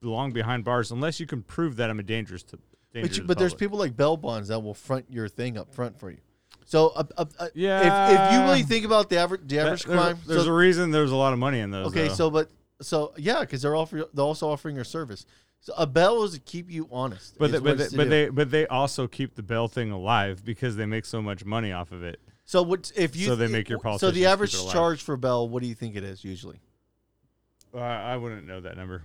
[0.00, 2.58] belong behind bars unless you can prove that I'm a dangerous to.
[2.92, 5.28] danger But, to you, the but there's people like bail bonds that will front your
[5.28, 6.18] thing up front for you.
[6.64, 9.98] So uh, uh, uh, if, if you really think about the average the average there's
[9.98, 11.88] crime, there's so- a reason there's a lot of money in those.
[11.88, 12.14] Okay, though.
[12.14, 15.26] so but so yeah, because they're offering they're also offering your service.
[15.60, 17.38] So a bell is to keep you honest.
[17.38, 20.74] But they, but they, but they but they also keep the Bell thing alive because
[20.74, 22.20] they make so much money off of it.
[22.44, 24.06] so what if you so they make your policy?
[24.06, 24.72] so the average keep it alive.
[24.72, 26.60] charge for bell, what do you think it is usually?
[27.72, 29.04] Uh, I wouldn't know that number.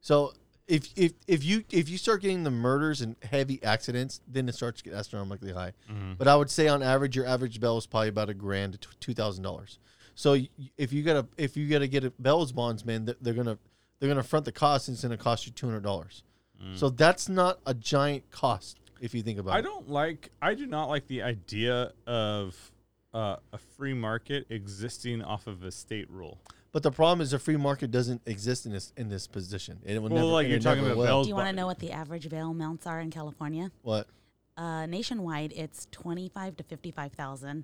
[0.00, 0.32] So
[0.66, 4.54] if if if you if you start getting the murders and heavy accidents, then it
[4.54, 5.72] starts to get astronomically high.
[5.90, 6.16] Mhm.
[6.18, 8.88] But I would say on average, your average bail is probably about a grand to
[9.00, 9.78] two thousand dollars.
[10.14, 10.38] So
[10.78, 13.58] if you gotta if you gotta get a bail's bonds, man, they're- gonna
[14.00, 16.22] they're gonna front the cost, and it's gonna cost you two hundred dollars.
[16.62, 16.78] Mm.
[16.78, 19.62] So that's not a giant cost if you think about I it.
[19.62, 20.30] don't like.
[20.40, 22.72] I do not like the idea of
[23.12, 26.38] uh, a free market existing off of a state rule.
[26.74, 29.78] But the problem is the free market doesn't exist in this in this position.
[29.84, 31.06] It will Well, never, like and you're it talking never about will.
[31.06, 33.70] Bell's Do you want to know what the average bail amounts are in California?
[33.82, 34.08] What?
[34.56, 37.62] Uh, nationwide, it's twenty-five to fifty-five thousand.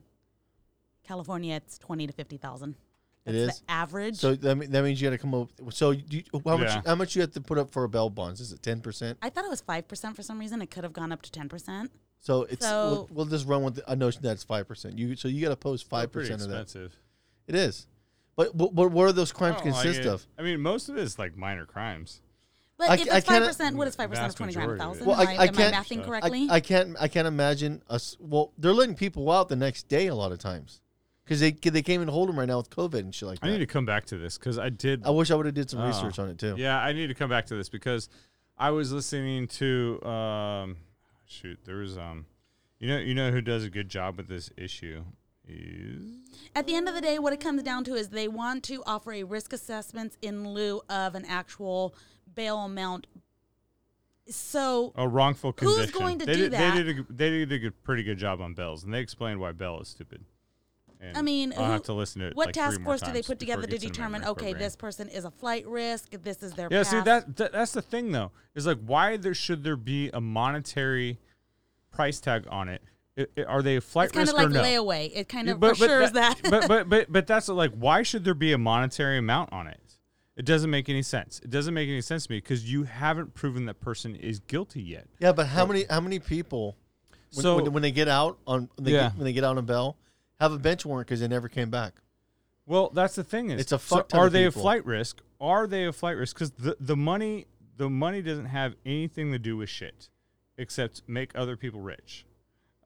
[1.02, 2.76] California, it's twenty to fifty thousand.
[3.26, 4.16] It That's is the average.
[4.16, 5.48] So that, mean, that means you got to come up.
[5.70, 6.68] So do you, how much?
[6.68, 6.82] Yeah.
[6.86, 8.40] How much you have to put up for a bail bonds?
[8.40, 9.18] Is it ten percent?
[9.20, 10.62] I thought it was five percent for some reason.
[10.62, 11.90] It could have gone up to ten percent.
[12.20, 14.96] So it's So- we'll, we'll just run with the, a notion that it's five percent.
[14.98, 16.62] You so you got to post five pretty percent of that.
[16.62, 16.96] expensive.
[17.48, 17.88] It is,
[18.48, 20.06] but but, but what are those I crimes don't like consist it.
[20.06, 20.26] of?
[20.38, 22.22] I mean, most of it is like minor crimes.
[22.78, 24.52] But I if I it's five cannot- percent, what is five percent of Vast twenty
[24.54, 24.70] grand?
[24.70, 25.04] A majority of it.
[25.04, 25.06] thousand?
[25.06, 25.74] Well, am I, I, I can't.
[25.76, 26.48] I mathing correctly?
[26.50, 26.96] I, can't.
[26.98, 28.16] I can't imagine us.
[28.18, 30.80] Well, they're letting people out the next day a lot of times
[31.24, 33.46] because they they can't even hold them right now with COVID and shit like that.
[33.46, 35.04] I need to come back to this because I did.
[35.04, 35.86] I wish I would have did some Oh.
[35.86, 36.54] research on it too.
[36.56, 38.08] Yeah, I need to come back to this because
[38.56, 40.76] I was listening to um,
[41.26, 42.24] shoot, there was um,
[42.78, 45.19] you know, you know who does a good job with this issue is
[46.54, 48.82] At the end of the day, what it comes down to is they want to
[48.84, 51.94] offer a risk assessment in lieu of an actual
[52.34, 53.06] bail amount.
[54.28, 55.98] So a wrongful Who's conviction.
[56.00, 56.74] going to they do did, that?
[56.74, 59.52] They did a, they did a pretty good job on Bells, and they explained why
[59.52, 60.24] Bell is stupid.
[61.00, 62.36] And I mean, I'll who- have to listen to it.
[62.36, 64.28] What like task force do they put together to gets into my determine?
[64.30, 64.62] Okay, program.
[64.62, 66.10] this person is a flight risk.
[66.22, 66.86] This is their Yeah, path.
[66.88, 68.32] see that, that that's the thing though.
[68.54, 71.18] Is like why there should there be a monetary
[71.90, 72.82] price tag on it?
[73.20, 74.22] I- I- are they a flight risk?
[74.22, 74.84] It's kind risk of like or no?
[74.84, 75.10] layaway.
[75.14, 76.40] It kind of but- but assures that.
[76.48, 79.80] but but but but that's like why should there be a monetary amount on it?
[80.36, 81.38] It doesn't make any sense.
[81.44, 84.80] It doesn't make any sense to me because you haven't proven that person is guilty
[84.82, 85.06] yet.
[85.18, 86.76] Yeah, but how many how many people
[87.34, 89.08] when, So- when, when they get out on when they, Yeah.
[89.10, 89.96] get, when they get out on bail
[90.40, 91.94] have a bench warrant because they never came back?
[92.66, 94.60] Well, that's the thing is It's a so fuck ton are of they people.
[94.60, 95.20] a flight risk?
[95.40, 96.36] Are they a flight risk?
[96.36, 100.08] Because the the money the money doesn't have anything to do with shit,
[100.56, 102.24] except make other people rich.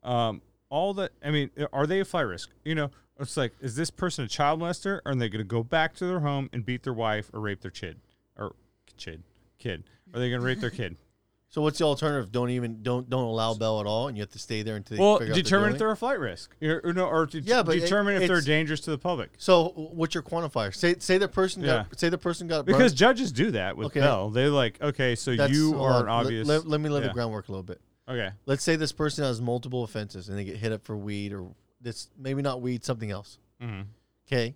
[0.05, 2.51] Um, all that I mean, are they a flight risk?
[2.65, 2.91] You know,
[3.21, 5.01] it's like, is this person a child molester?
[5.05, 7.41] Or are they going to go back to their home and beat their wife or
[7.41, 7.99] rape their kid
[8.37, 8.55] or
[8.97, 9.23] kid
[9.59, 9.85] kid?
[10.13, 10.97] Are they going to rape their kid?
[11.51, 12.33] So what's the alternative?
[12.33, 14.97] Don't even don't don't allow bail at all, and you have to stay there until
[14.97, 17.77] they Well, out determine if they're a flight risk, or, or no, or Yeah, but
[17.77, 19.31] it- determine if they're dangerous to the public.
[19.39, 20.75] So what's your quantifier?
[20.75, 21.97] Say say the person got Yeah.
[21.97, 24.01] say the person got Because burnt- judges do that with Okay.
[24.01, 24.31] Bell.
[24.31, 26.49] They're like, okay, so That's- you are an Let- obvious.
[26.49, 27.07] Let, let me lay yeah.
[27.07, 27.81] the groundwork a little bit.
[28.09, 28.31] Okay.
[28.47, 31.49] Let's say this person has multiple offenses and they get hit up for weed or
[31.81, 33.39] this maybe not weed, something else.
[33.63, 33.87] Mhm.
[34.27, 34.55] Okay,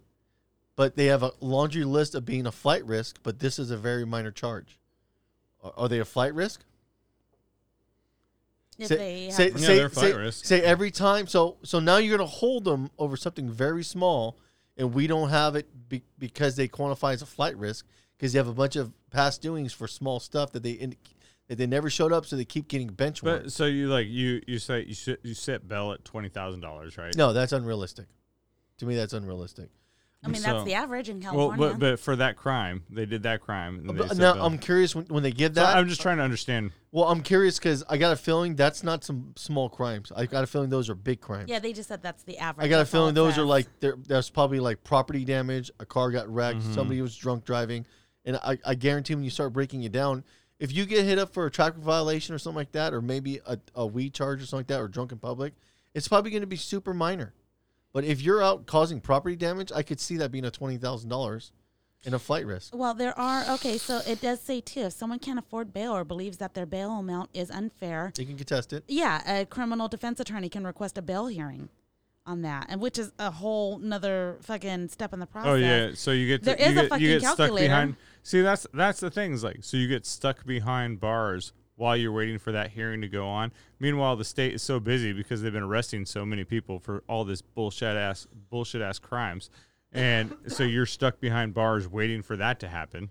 [0.76, 3.76] but they have a laundry list of being a flight risk, but this is a
[3.76, 4.78] very minor charge.
[5.62, 6.62] Are, are they a flight risk?
[8.78, 10.44] If say, they say, Yeah, say, they're flight say- risk.
[10.44, 11.26] say every time.
[11.26, 14.36] So so now you're going to hold them over something very small,
[14.76, 17.86] and we don't have it be, because they quantify as a flight risk.
[18.16, 20.98] because you have a bunch of past doings for small stuff that they in, that
[21.48, 23.44] they never showed up, so they keep getting bench warrants.
[23.46, 26.60] But so you like you you say you sit you set Bell at twenty thousand
[26.60, 27.14] dollars, right?
[27.16, 28.06] No, that's unrealistic.
[28.78, 29.70] To me, that's unrealistic.
[30.24, 31.56] I mean, that's the average in Well, California.
[31.74, 33.78] but, but for that crime, they did that crime.
[33.88, 34.46] and But now Bell.
[34.46, 35.76] I'm curious when, when they give So that.
[35.76, 36.72] I'm just trying to understand.
[36.90, 40.10] Well, I'm curious because I got a feeling that's not some small crimes.
[40.14, 41.48] I got a feeling those are big crimes.
[41.48, 42.64] yeah, they just said that's the average.
[42.64, 43.94] I got a That's feeling it those are like there.
[44.08, 45.70] There's probably like property damage.
[45.78, 46.60] A car got wrecked.
[46.62, 46.74] Mhm.
[46.74, 47.86] Somebody was drunk driving,
[48.24, 50.24] and I, I guarantee when you start breaking it down,
[50.58, 53.40] if you get hit up for a traffic violation or something like that, or maybe
[53.46, 55.54] a, a weed charge or something like that, or drunk in public,
[55.94, 57.34] it's probably going to be super minor.
[57.92, 61.08] But if you're out causing property damage, I could see that being a twenty thousand
[61.10, 61.52] dollars
[62.04, 62.74] in a flight risk.
[62.76, 63.78] Well, there are okay.
[63.78, 66.90] So it does say too, if someone can't afford bail or believes that their bail
[66.92, 68.84] amount is unfair, they can contest it.
[68.88, 71.70] yeah, a criminal defense attorney can request a bail hearing
[72.28, 75.50] on that, and which is a whole another fucking step in the process.
[75.50, 77.36] Oh yeah, so you get to, there is you a get, fucking you get stuck
[77.38, 77.68] calculator.
[77.68, 77.96] behind.
[78.22, 82.12] See, that's that's the thing is like so you get stuck behind bars while you're
[82.12, 83.52] waiting for that hearing to go on.
[83.80, 87.24] Meanwhile, the state is so busy because they've been arresting so many people for all
[87.24, 89.48] this bullshit ass bullshit ass crimes,
[89.90, 93.08] and so you're stuck behind bars waiting for that to happen.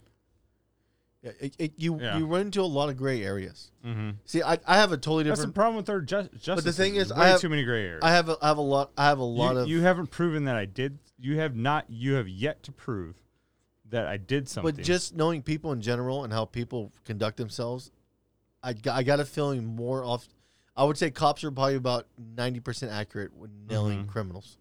[1.28, 2.18] Yeah, it, it, you Yeah.
[2.18, 3.72] you run into a lot of gray areas.
[3.86, 4.16] Mhm.
[4.26, 5.54] See, I, I have a totally That's different.
[5.56, 6.56] the problem with our ju- justice.
[6.56, 8.04] But the thing is, way I have too many gray areas.
[8.04, 8.92] I have a, I have a lot.
[8.98, 9.68] I have a lot you, of.
[9.70, 11.00] you haven't proven that I did.
[11.20, 11.86] You have not.
[11.90, 13.16] You have yet to prove
[13.90, 14.76] that I did something.
[14.76, 17.92] But just knowing people in general and how people conduct themselves,
[18.62, 20.28] I, got- I got a feeling more off.
[20.76, 24.08] I would say cops are probably about ninety percent accurate when nailing Mhm.
[24.10, 24.58] criminals.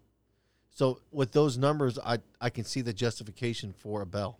[0.71, 4.39] So with those numbers, I I can see the justification for a bell.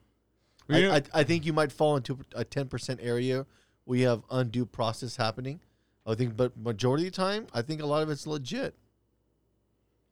[0.69, 3.45] I, I, I think you might fall into a ten percent area
[3.85, 5.60] where you have undue process happening.
[6.06, 8.76] I think, but majority of the time, I think a lot of it's legit.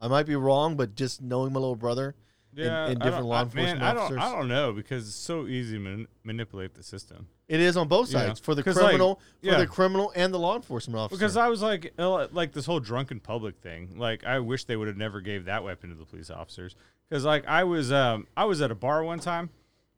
[0.02, 2.16] I might be wrong, but just knowing my little brother
[2.54, 4.04] yeah, and, and different law enforcement man, I don't.
[4.04, 4.22] officers.
[4.22, 7.28] I don't know because it's so easy to man- manipulate the system.
[7.48, 10.40] It is on both sides for the 'Cause, like, criminal, for the criminal and the
[10.40, 11.18] law enforcement officer.
[11.18, 13.98] Because I was like, like this whole drunken public thing.
[13.98, 16.76] Like, I wish they would have never gave that weapon to the police officers.
[17.08, 19.50] Because like I was, um, I was at a bar one time,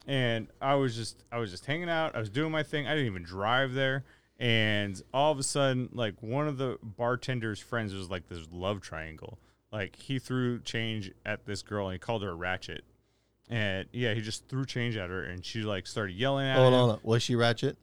[0.07, 2.15] and I was just, I was just hanging out.
[2.15, 2.87] I was doing my thing.
[2.87, 4.05] I didn't even drive there.
[4.39, 8.81] And all of a sudden, like one of the bartender's friends was like this love
[8.81, 9.37] triangle.
[9.71, 12.83] Like he threw change at this girl and he called her a ratchet.
[13.49, 16.73] And yeah, he just threw change at her, and she like started yelling at Hold
[16.73, 16.79] him.
[16.79, 17.77] on, was she ratchet?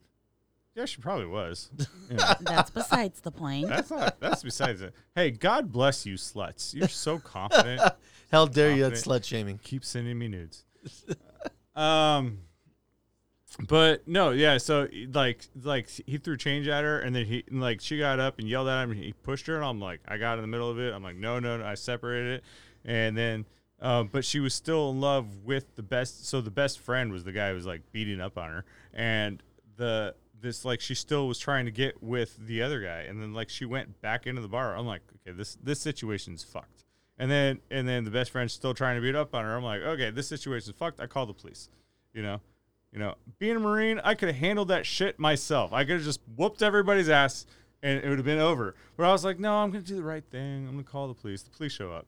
[0.75, 1.71] Yeah, she probably was.
[2.11, 2.35] You know.
[2.43, 3.69] That's besides the point.
[3.69, 4.21] That's not.
[4.21, 4.93] That's besides it.
[5.15, 6.75] Hey, God bless you, sluts.
[6.75, 7.81] You're so confident.
[8.31, 8.83] How dare you?
[8.83, 9.59] That's slut shaming.
[9.63, 10.65] Keep sending me nudes.
[11.75, 12.39] um,
[13.69, 14.59] but no, yeah.
[14.59, 18.39] So like, like he threw change at her, and then he like she got up
[18.39, 20.49] and yelled at him, and he pushed her, and I'm like, I got in the
[20.49, 20.93] middle of it.
[20.93, 21.65] I'm like, no, no, no.
[21.65, 22.45] I separated it,
[22.85, 23.47] and then.
[23.81, 26.27] Um, but she was still in love with the best.
[26.27, 28.65] So the best friend was the guy who was like beating up on her,
[28.95, 29.43] and
[29.77, 33.35] the this like she still was trying to get with the other guy, and then
[33.35, 34.77] like she went back into the bar.
[34.77, 36.84] I'm like, okay, this this situation's fucked.
[37.19, 39.57] And then and then the best friend's still trying to beat up on her.
[39.57, 41.01] I'm like, okay, this situation's fucked.
[41.01, 41.69] I call the police.
[42.13, 42.41] You know,
[42.93, 45.73] you know, being a marine, I could have handled that shit myself.
[45.73, 47.47] I could have just whooped everybody's ass,
[47.83, 48.75] and it would have been over.
[48.97, 50.67] But I was like, no, I'm gonna do the right thing.
[50.67, 51.43] I'm gonna call the police.
[51.43, 52.07] The police show up.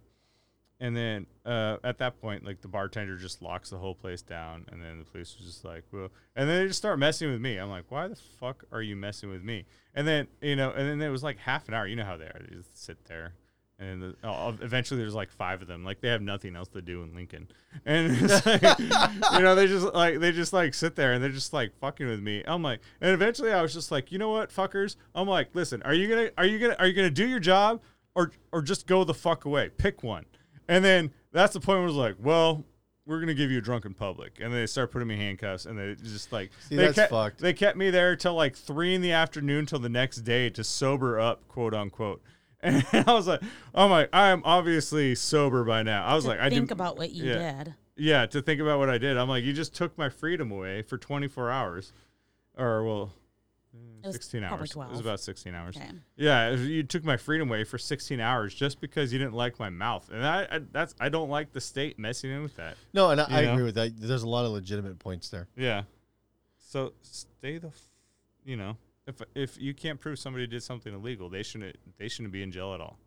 [0.79, 4.67] And then uh, at that point, like the bartender just locks the whole place down,
[4.71, 7.41] and then the police was just like, "Well," and then they just start messing with
[7.41, 7.57] me.
[7.57, 9.65] I'm like, "Why the fuck are you messing with me?"
[9.95, 11.87] And then you know, and then it was like half an hour.
[11.87, 13.33] You know how they are; they just sit there,
[13.79, 15.85] and the, oh, eventually there's like five of them.
[15.85, 17.49] Like they have nothing else to do in Lincoln,
[17.85, 21.31] and it's like, you know, they just like they just like sit there and they're
[21.31, 22.43] just like fucking with me.
[22.47, 24.97] I'm like, and eventually I was just like, you know what, fuckers?
[25.15, 27.83] I'm like, listen, are you gonna are you gonna are you gonna do your job
[28.15, 29.71] or or just go the fuck away?
[29.77, 30.25] Pick one.
[30.69, 32.65] And then that's the point where it was like, well,
[33.07, 35.95] we're gonna give you a drunken public, and they start putting me handcuffs, and they
[36.03, 37.41] just like See, they that's kept, fucked.
[37.41, 40.65] They kept me there till like three in the afternoon till the next day to
[40.65, 42.23] sober up, quote unquote.
[42.67, 43.41] And I was like,
[43.75, 46.05] oh my, I am obviously sober by now.
[46.05, 47.65] I was To like, I think didn't about what you yeah.
[47.65, 47.75] did.
[47.97, 49.17] Yeah, to think about what I did.
[49.17, 51.93] I'm like, you just took my freedom away for 24 hours,
[52.59, 53.13] or well,
[54.05, 54.71] eh, 16 probably hours.
[54.75, 55.77] It was about 16 hours.
[55.77, 55.91] Okay.
[56.17, 59.71] Yeah, you took my freedom away for 16 hours just because you didn't like my
[59.71, 62.77] mouth, and I, I that's I don't like the state messing in with that.
[62.93, 63.93] No, and I, I agree with that.
[63.97, 65.49] There's a lot of legitimate points there.
[65.57, 65.85] Yeah.
[66.59, 67.81] So stay the, f-
[68.45, 68.77] you know,
[69.07, 72.51] if if you can't prove somebody did something illegal, they shouldn't they shouldn't be in
[72.53, 72.99] jail at all.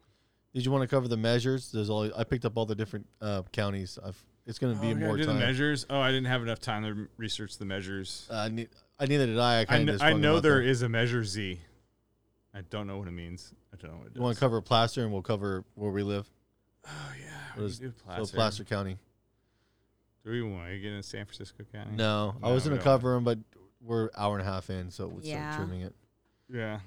[0.54, 1.72] Did you want to cover the measures?
[1.72, 4.00] There's all I picked up all the different uh, counties.
[4.04, 4.18] I've,
[4.48, 5.36] it's going to be Oh, we more do time.
[5.36, 5.86] the measures.
[5.92, 8.28] Oh, I didn't have enough time to research the measures.
[8.32, 8.70] Uh, I need,
[9.00, 9.58] I neither did I.
[9.58, 11.60] I I, kind kn- of I know there is a measure Z.
[12.56, 13.54] I don't know what it means.
[13.72, 16.02] I don't know what it You want to cover Placer, and we'll cover where we
[16.02, 16.28] live.
[16.88, 16.90] Oh
[17.22, 18.36] yeah, What we is- can So Placer.
[18.36, 18.98] Placer County.
[20.26, 21.92] Do we want to get in San Francisco County?
[21.96, 23.38] No, I was we gonna cover them, but
[23.82, 25.52] we're hour and a half in, so we'll Yeah.
[25.52, 25.96] start trimming it.
[26.52, 26.80] Yeah.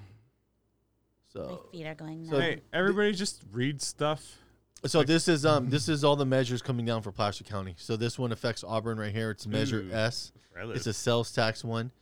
[1.33, 4.39] So My feet are going So- Hey, everybody just read stuff.
[4.85, 7.75] So this is um this is all the measures coming down for Placer County.
[7.79, 9.31] So this one affects Auburn right here.
[9.31, 10.33] It's Measure Ooh, S.
[10.57, 10.75] really?
[10.75, 11.93] It's a sales tax one.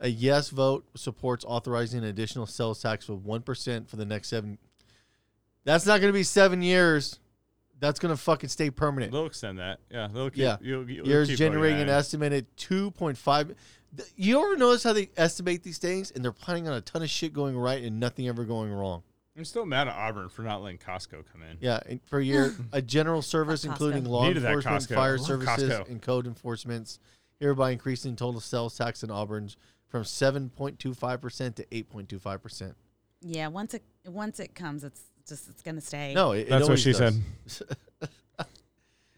[0.00, 4.28] A yes vote supports authorizing an additional sales tax of one percent for the next
[4.28, 4.58] seven.
[5.64, 7.18] That's not going to be seven years.
[7.80, 9.10] That's going to fucking stay permanent.
[9.12, 9.80] They'll extend that.
[9.90, 10.38] Yeah, they'll keep.
[10.38, 13.54] yeah, You'll, you'll years keep generating an estimated two point five.
[14.16, 17.10] You ever notice how they estimate these things, and they're planning on a ton of
[17.10, 19.02] shit going right and nothing ever going wrong.
[19.36, 21.58] I'm still mad at Auburn for not letting Costco come in.
[21.60, 24.94] Yeah, and per year, a general service including law Needed that enforcement, Costco.
[24.94, 25.88] fire Love services, Costco.
[25.90, 26.98] and code enforcements,
[27.38, 29.48] hereby increasing total sales tax in Auburn
[29.86, 32.74] from 7.25% to 8.25%.
[33.20, 36.14] Yeah, once it once it comes, it's just it's gonna stay.
[36.14, 37.20] No, it, it That's what always she does.
[37.46, 37.68] said.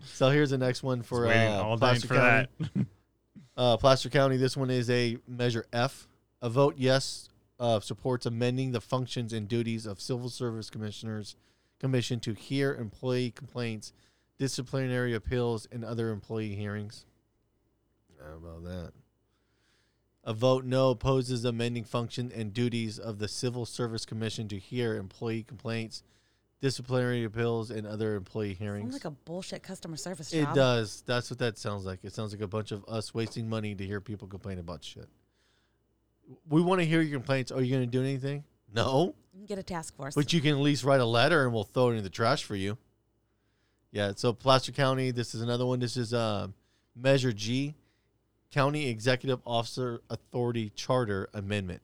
[0.04, 2.48] so here's the next one for Just waiting uh, all day Placer for County.
[2.58, 2.86] that.
[3.60, 4.38] uh, Placer County.
[4.38, 6.08] This one is a measure F.
[6.40, 7.28] A vote yes
[7.58, 11.36] uh, supports amending the functions and duties of civil service commissioners
[11.78, 13.92] commission to hear employee complaints,
[14.38, 17.04] disciplinary appeals, and other employee hearings.
[18.18, 18.92] How about that?
[20.24, 24.96] A vote no opposes amending function and duties of the Civil Service Commission to hear
[24.96, 26.02] employee complaints,
[26.60, 28.92] disciplinary appeals, and other employee hearings.
[28.92, 31.02] Sounds like a bullshit customer service It does.
[31.06, 32.00] That's what that sounds like.
[32.02, 35.08] It sounds like a bunch of us wasting money to hear people complain about shit.
[36.48, 37.50] We want to hear your complaints.
[37.50, 38.44] Are you going to do anything?
[38.72, 39.14] No.
[39.32, 40.14] You can get a task force.
[40.14, 42.44] But you can at least write a letter and we'll throw it in the trash
[42.44, 42.78] for you.
[43.90, 44.12] Yeah.
[44.14, 45.80] So Placer County, this is another one.
[45.80, 46.54] This is um,
[46.94, 47.74] Measure G,
[48.52, 51.82] County Executive Officer Authority Charter Amendment.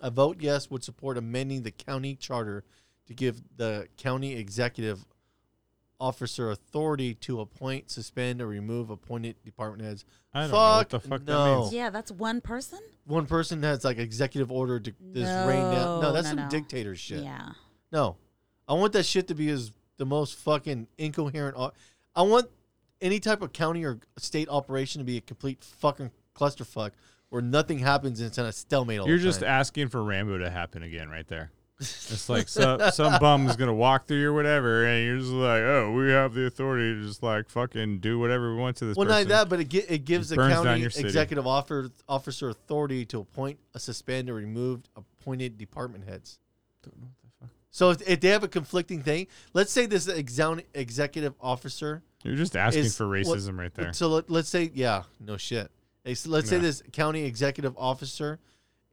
[0.00, 2.64] A vote yes would support amending the county charter
[3.06, 5.04] to give the county executive
[5.98, 10.04] officer authority to appoint, suspend, or remove appointed department heads.
[10.34, 11.60] I don't know what Fuck the fuck that no.
[11.62, 11.72] means.
[11.72, 12.80] Yeah, that's one person.
[13.06, 15.72] One person has like executive order to this rain down.
[15.72, 16.48] No, No, that's no, some no.
[16.50, 17.22] dictator shit.
[17.22, 17.50] Yeah.
[17.92, 18.16] No,
[18.68, 21.56] I want that shit to be as the most fucking incoherent.
[22.14, 22.48] I want
[23.00, 26.90] any type of county or state operation to be a complete fucking clusterfuck
[27.30, 29.48] where nothing happens and it's in a stalemate all You're the just time.
[29.48, 31.50] asking for Rambo to happen again, right there.
[31.78, 35.60] It's like some some bum is gonna walk through or whatever, and you're just like,
[35.60, 38.96] oh, we have the authority to just like fucking do whatever we want to this
[38.96, 39.28] well, person.
[39.28, 43.58] not that, but it, gi- it gives the county executive offer, officer authority to appoint,
[43.74, 46.38] a suspend, or remove appointed department heads.
[47.70, 52.02] So if, if they have a conflicting thing, let's say this exoun- executive officer.
[52.22, 53.92] You're just asking is- for racism right there.
[53.92, 55.70] So let, let's say, yeah, no shit.
[56.06, 58.38] Let's say this county executive officer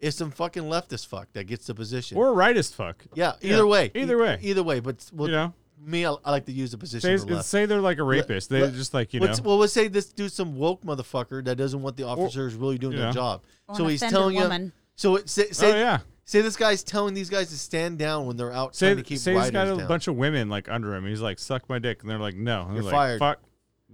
[0.04, 2.18] is some fucking leftist fuck that gets the position.
[2.18, 3.04] Or rightist fuck.
[3.16, 3.92] Yeah, Yeah, either way.
[3.96, 4.38] either E- way.
[4.42, 4.80] Either way.
[4.80, 5.54] But well, You know?
[5.82, 7.46] me, I, I like to use the position Say, of the left.
[7.48, 8.50] say they're like a rapist.
[8.50, 9.48] They let- just like you let's- know.
[9.50, 12.94] Well, let's say this dude's some woke motherfucker that doesn't want the officers really doing
[12.94, 13.14] you their know.
[13.14, 13.44] job.
[13.68, 14.66] Or so an he's telling woman.
[14.66, 14.72] you.
[14.96, 16.00] So it, say, say, Oh, yeah.
[16.26, 19.04] say this guy's telling these guys to stand down when they're out say trying to
[19.04, 19.88] keep say he's riders got a down.
[19.88, 21.06] bunch of women like under him.
[21.08, 22.64] He's like, suck my dick, and they're like, no.
[22.64, 23.22] And You're they're fired.
[23.22, 23.44] like, Fuck.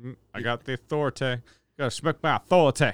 [0.03, 1.37] Mm, I got the authority.
[1.77, 2.91] Gotta smack my authority.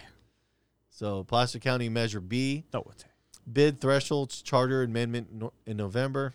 [0.95, 3.03] So Placer County Measure B, Authority.
[3.51, 6.33] bid thresholds charter amendment no- in November.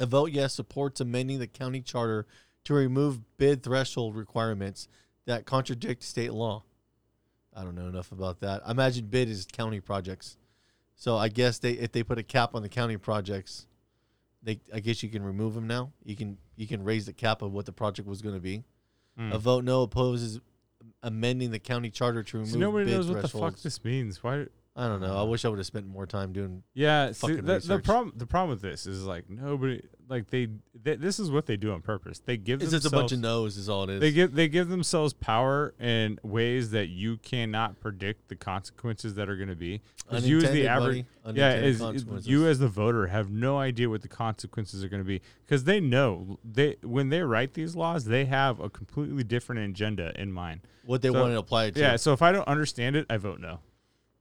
[0.00, 2.26] A vote yes supports amending the county charter
[2.64, 4.88] to remove bid threshold requirements
[5.26, 6.64] that contradict state law.
[7.54, 8.66] I don't know enough about that.
[8.66, 10.38] I imagine bid is county projects.
[10.96, 13.68] So I guess they if they put a cap on the county projects,
[14.42, 15.92] they I guess you can remove them now.
[16.02, 18.64] You can you can raise the cap of what the project was going to be.
[19.16, 19.32] Hmm.
[19.32, 20.40] A vote no opposes
[21.02, 23.54] amending the county charter to remove So nobody bid knows what the thresholds.
[23.56, 24.22] fuck this means.
[24.22, 24.46] Why?
[24.78, 25.16] I don't know.
[25.18, 26.62] I wish I would have spent more time doing.
[26.72, 30.46] Yeah, see, the, the problem the problem with this is like nobody like they,
[30.80, 32.20] they this is what they do on purpose.
[32.20, 34.00] They give It's themselves just a bunch of no's, is all it is.
[34.00, 39.28] They give they give themselves power in ways that you cannot predict the consequences that
[39.28, 39.82] are going to be.
[40.12, 41.82] you as the average, yeah, as,
[42.28, 45.64] you as the voter have no idea what the consequences are going to be because
[45.64, 50.30] they know they when they write these laws they have a completely different agenda in
[50.30, 50.60] mind.
[50.86, 51.80] What they want to apply it to.
[51.80, 53.58] Yeah, so if I don't understand it, I vote no.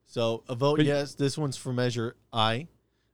[0.07, 1.13] So a vote But- yes.
[1.13, 2.67] This one's for measure I.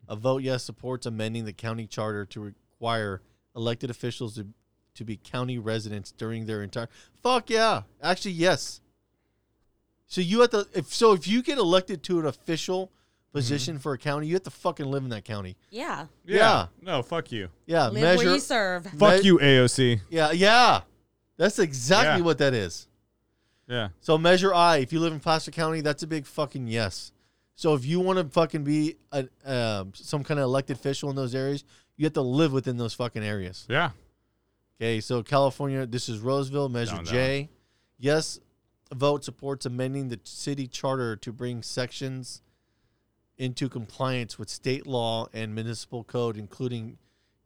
[0.08, 3.22] A vote yes supports amending the county charter to require
[3.56, 4.48] elected officials to,
[4.96, 6.90] to be county residents during their entire.
[7.22, 7.84] Fuck yeah!
[8.02, 8.82] Actually, yes.
[10.08, 10.68] So you have to.
[10.74, 13.38] If so, if you get elected to an official mm-hmm.
[13.38, 15.56] position for a county, you have to fucking live in that county.
[15.70, 16.08] Yeah.
[16.26, 16.68] Yeah.
[16.82, 17.50] No, fuck you.
[17.66, 17.86] Yeah.
[17.88, 18.26] Live measure.
[18.26, 18.86] where you serve.
[18.86, 20.02] Fuck Me- you, AOC.
[20.10, 20.32] Yeah.
[20.32, 20.82] Yeah.
[21.38, 22.26] That's exactly Yeah.
[22.26, 22.88] what that is.
[23.68, 23.90] Yeah.
[24.02, 24.78] So measure I.
[24.78, 27.12] If you live in Placer County, that's a big fucking yes.
[27.56, 31.16] So if you want to fucking be a, um, some kind of elected official in
[31.16, 31.64] those areas,
[31.96, 33.66] you have to live within those fucking areas.
[33.70, 33.92] Yeah.
[34.82, 35.00] Okay.
[35.00, 36.70] So California, this is Roseville.
[36.70, 37.50] Measure Down, J.
[38.00, 38.40] Yes,
[38.94, 42.42] vote supports amending the city charter to bring sections
[43.38, 46.98] into compliance with state law and municipal code, including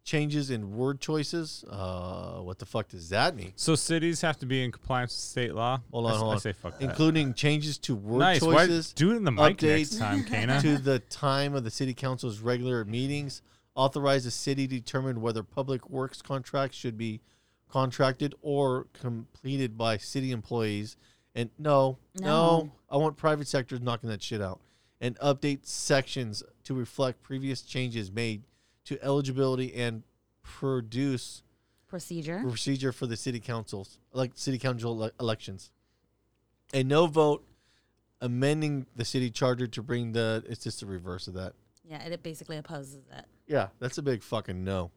[0.08, 1.66] changes in word choices.
[1.70, 3.52] Uh, what the fuck does that mean?
[3.58, 5.82] So cities have to be in compliance with state law.
[5.92, 6.84] Hold on, s- hold I say fuck that.
[6.84, 8.42] Including changes to word Nice.
[8.42, 8.94] Why- choices.
[8.94, 10.62] do it in the mic next time, Kana.
[10.62, 13.42] To the time of the city council's regular meetings,
[13.76, 17.20] authorize the city to determine whether public works contracts should be
[17.70, 20.96] contracted or completed by city employees.
[21.36, 22.72] And no, no, No.
[22.90, 24.62] I want private sectors knocking that shit out.
[25.02, 28.44] And update sections to reflect previous changes made
[28.88, 30.04] to eligibility and
[30.42, 31.44] produce
[31.88, 32.42] Procedure.
[32.42, 35.72] procedure for the city councils, like city council ele- elections.
[36.74, 37.46] A no vote
[38.22, 41.54] amending the city charter to bring the it's just the reverse of that.
[41.84, 43.26] Yeah, it basically opposes it.
[43.46, 44.92] Yeah, that's a big fucking no.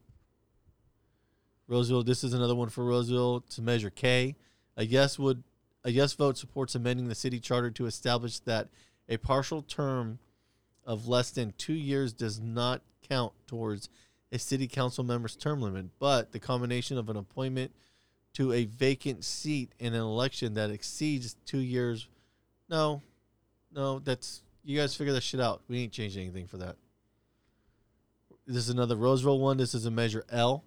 [1.69, 4.37] Roseville, this is another one for Roseville to measure K.
[4.77, 5.43] A yes would
[5.85, 8.69] a yes vote supports amending the city charter to establish that
[9.09, 10.19] a partial term
[10.85, 13.89] of less than two years does not count towards
[14.33, 17.73] a city council member's term limit, but the combination of an appointment
[18.35, 22.09] to a vacant seat in an election that exceeds two years.
[22.69, 23.03] No,
[23.75, 25.63] no, that's you guys figure that shit out.
[25.69, 26.77] We ain't changing anything for that.
[28.47, 29.57] This is another Roseville one.
[29.57, 30.65] This is a measure L.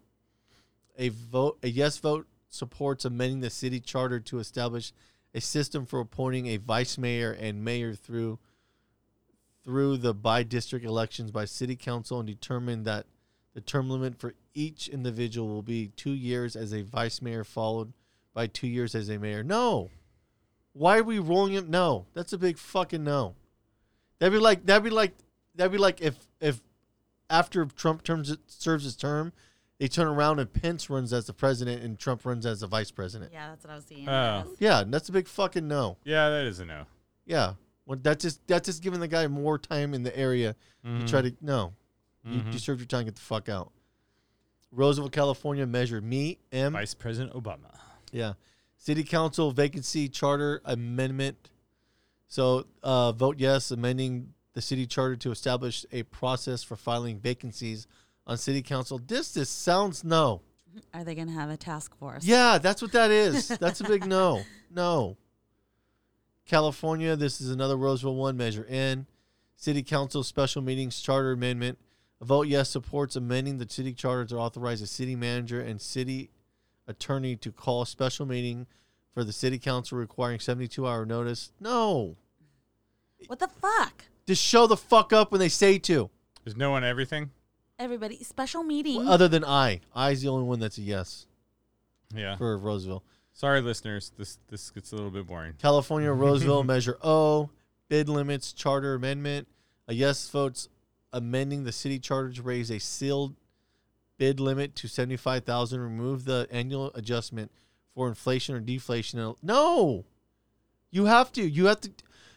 [0.98, 4.94] A vote, a yes vote supports amending the city charter to establish
[5.34, 8.38] a system for appointing a vice mayor and mayor through
[9.64, 13.06] through the by district elections by city council and determine that
[13.53, 17.94] the term limit for each individual will be two years as a vice mayor followed
[18.34, 19.44] by two years as a mayor.
[19.44, 19.90] No.
[20.73, 21.69] Why are we rolling it?
[21.69, 22.07] No.
[22.14, 23.35] That's a big fucking no.
[24.19, 25.14] That'd be like that'd be like
[25.56, 26.61] that'd be like if if
[27.30, 29.34] after Trump terms serves his term,
[29.80, 32.91] they turn around and Pence runs as the president and Trump runs as the vice
[32.91, 33.31] president.
[33.34, 34.10] Yeah, that's what I was seeing.
[34.10, 34.45] Oh.
[34.60, 35.98] Yeah, that's a big fucking no.
[36.03, 36.85] Yeah, that is a no.
[37.26, 37.53] Yeah.
[37.85, 40.55] Well, that's just that's just giving the guy more time in the area
[40.85, 41.73] to try to no.
[42.26, 42.60] You, you Mhm.
[42.60, 43.05] served your time.
[43.05, 43.72] Get the fuck out.
[44.72, 45.65] Roseville, California.
[45.68, 46.73] Measure me M.
[46.73, 47.76] Vice President Obama.
[48.11, 48.34] Yeah.
[48.77, 51.49] City Council vacancy charter amendment.
[52.27, 57.88] So uh, vote yes, amending the city charter to establish a process for filing vacancies
[58.26, 58.99] on city council.
[59.05, 60.41] This this sounds no.
[60.93, 62.26] Are they going to have a task force?
[62.26, 63.47] Yeah, that's what that is.
[63.49, 64.41] That's a big no.
[64.76, 65.18] No.
[66.45, 69.06] California, this is another Roseville one, measure N.
[69.56, 71.78] City Council special meetings charter amendment.
[72.22, 76.30] A vote yes supports amending the city charter to authorize the city manager and city
[76.88, 78.65] attorney to call a special meeting
[79.14, 81.52] for the city council requiring 72 hour notice.
[81.60, 82.15] No.
[83.28, 84.06] What the fuck?
[84.28, 86.10] Just show the fuck up when they say to.
[86.45, 87.32] Is no one everything?
[87.80, 89.07] Everybody, special meeting.
[89.07, 89.82] Other than I.
[89.95, 91.26] I's the only one that's a yes
[92.15, 92.36] Yeah.
[92.38, 93.03] for Roseville.
[93.34, 94.11] Sorry, listeners.
[94.18, 95.53] This this gets a little bit boring.
[95.60, 97.49] California Roseville Measure O,
[97.89, 99.47] bid limits charter amendment.
[99.88, 100.69] A yes votes
[101.11, 103.35] amending the city charter to raise a sealed
[104.18, 105.80] bid limit to seventy five thousand.
[105.81, 107.51] Remove the annual adjustment
[107.95, 109.34] for inflation or deflation.
[109.41, 110.05] No,
[110.91, 111.43] you have to.
[111.47, 111.91] You have to.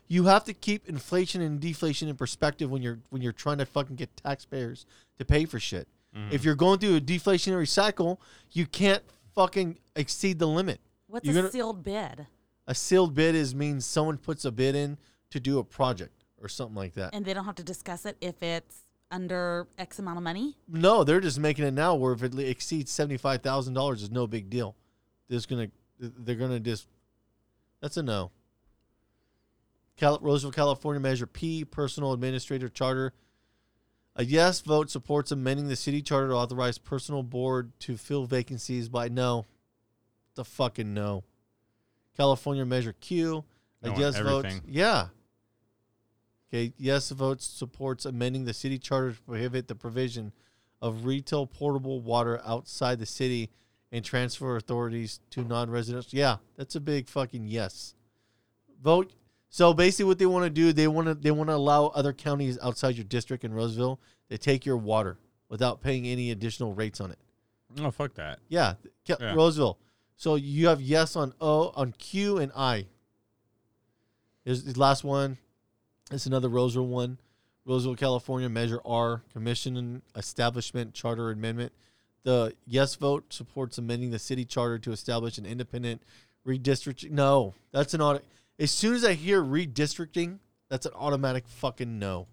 [0.09, 3.66] You have to keep inflation and deflation in perspective when you're when you're trying to
[3.66, 4.86] fucking get taxpayers
[5.18, 5.89] to pay for shit.
[6.16, 6.32] Mhm.
[6.32, 8.20] If you're going through a deflationary cycle,
[8.52, 9.02] you can't
[9.35, 10.81] fucking exceed the limit.
[11.16, 12.26] What's You're a gonna- sealed bid?
[12.66, 14.98] a sealed bid is means someone puts a bid in
[15.30, 17.14] to do a project or something like that.
[17.14, 18.80] And they don't have to discuss it if it's
[19.10, 20.59] under X amount of money?
[20.68, 24.10] no, they're just making it now where if it exceeds seventy five thousand dollars, is
[24.10, 24.76] no big deal.
[25.48, 25.68] Gonna
[25.98, 26.86] they're gonna just
[27.80, 28.30] that's a no.
[29.97, 33.14] Cal- Roseville, California, Measure P, Personal Administrator Charter.
[34.16, 38.90] A yes vote supports amending the city charter to authorize personal board to fill vacancies
[38.90, 39.47] by no.
[40.37, 41.25] The fucking no.
[42.17, 43.45] California Measure Q.
[43.83, 44.47] A No yes vote.
[44.67, 45.09] Yeah.
[46.49, 46.73] Okay.
[46.79, 50.33] Yes vote supports amending the city charter to prohibit the provision
[50.81, 53.51] of retail portable water outside the city
[53.93, 56.11] and transfer authorities to non-residential.
[56.13, 57.95] Yeah, that's a big fucking yes.
[58.83, 59.13] Vote.
[59.49, 62.13] So basically, what they want to do, they want to they want to allow other
[62.13, 65.19] counties outside your district in Roseville to take your water
[65.49, 67.19] without paying any additional rates on it.
[67.81, 68.41] Oh fuck that.
[68.49, 68.75] Yeah,
[69.07, 69.35] Yeah.
[69.35, 69.79] Roseville.
[70.16, 72.86] So you have yes on O, on Q, and I.
[74.44, 75.36] Here's the last one.
[76.10, 77.18] It's another Roseville one.
[77.64, 81.72] Roseville, California, Measure R, Commission Establishment Charter Amendment.
[82.22, 86.02] The yes vote supports amending the city charter to establish an independent
[86.47, 87.10] redistricting.
[87.10, 88.20] No, that's an auto.
[88.59, 90.38] As soon as I hear redistricting,
[90.68, 92.26] that's an automatic fucking no.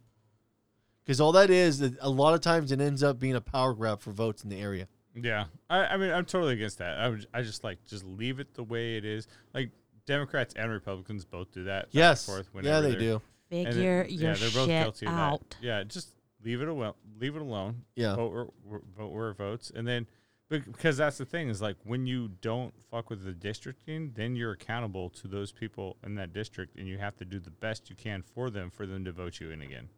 [1.03, 3.99] Because all that is, a lot of times it ends up being a power grab
[3.99, 4.87] for votes in the area.
[5.15, 6.97] Yeah, I, I mean, I'm totally against that.
[6.97, 9.27] I would, I just like just leave it the way it is.
[9.53, 9.69] Like,
[10.05, 11.83] Democrats and Republicans both do that.
[11.83, 12.25] back and Yes.
[12.25, 13.21] forth Yeah, whenever they do.
[13.51, 15.39] and then- Figure yeah, they're both shit guilty of that.
[15.61, 16.09] Yeah, just
[16.43, 16.93] leave it alone.
[17.19, 17.83] Leave it alone.
[17.95, 18.15] Yeah.
[18.15, 20.07] vote where, where- vote where it votes, and then
[20.49, 24.51] because that's the thing is like when you don't fuck with the districting, then you're
[24.51, 27.95] accountable to those people in that district, and you have to do the best you
[27.95, 29.89] can for them for them to vote you in again.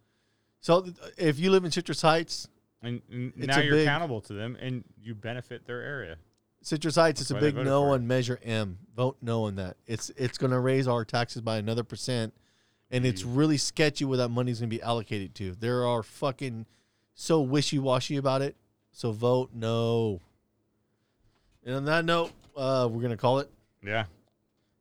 [0.61, 0.85] So
[1.17, 2.47] if you live in Citrus Heights,
[2.81, 6.17] And, and now you're big- accountable to them, and you benefit their area.
[6.61, 8.79] Citrus Heights, it's a big no on Measure M.
[8.95, 9.77] Vote no on that.
[9.85, 12.33] It's it's going to raise our taxes by another percent,
[12.89, 15.53] and it's really sketchy where that money's going to be allocated to.
[15.53, 16.65] There are fucking
[17.13, 18.55] so wishy washy about it.
[18.91, 20.21] So vote no.
[21.63, 23.49] And on that note, uh, we're going to call it.
[23.83, 24.05] Yeah.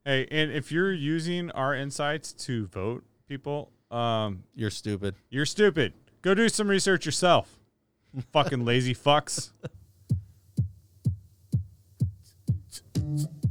[0.05, 5.15] Hey, and if you're using our insights to vote people, um, you're stupid.
[5.31, 5.93] You're stupid.
[6.23, 7.59] Go do some research yourself.
[8.33, 9.51] Fucking lazy fucks.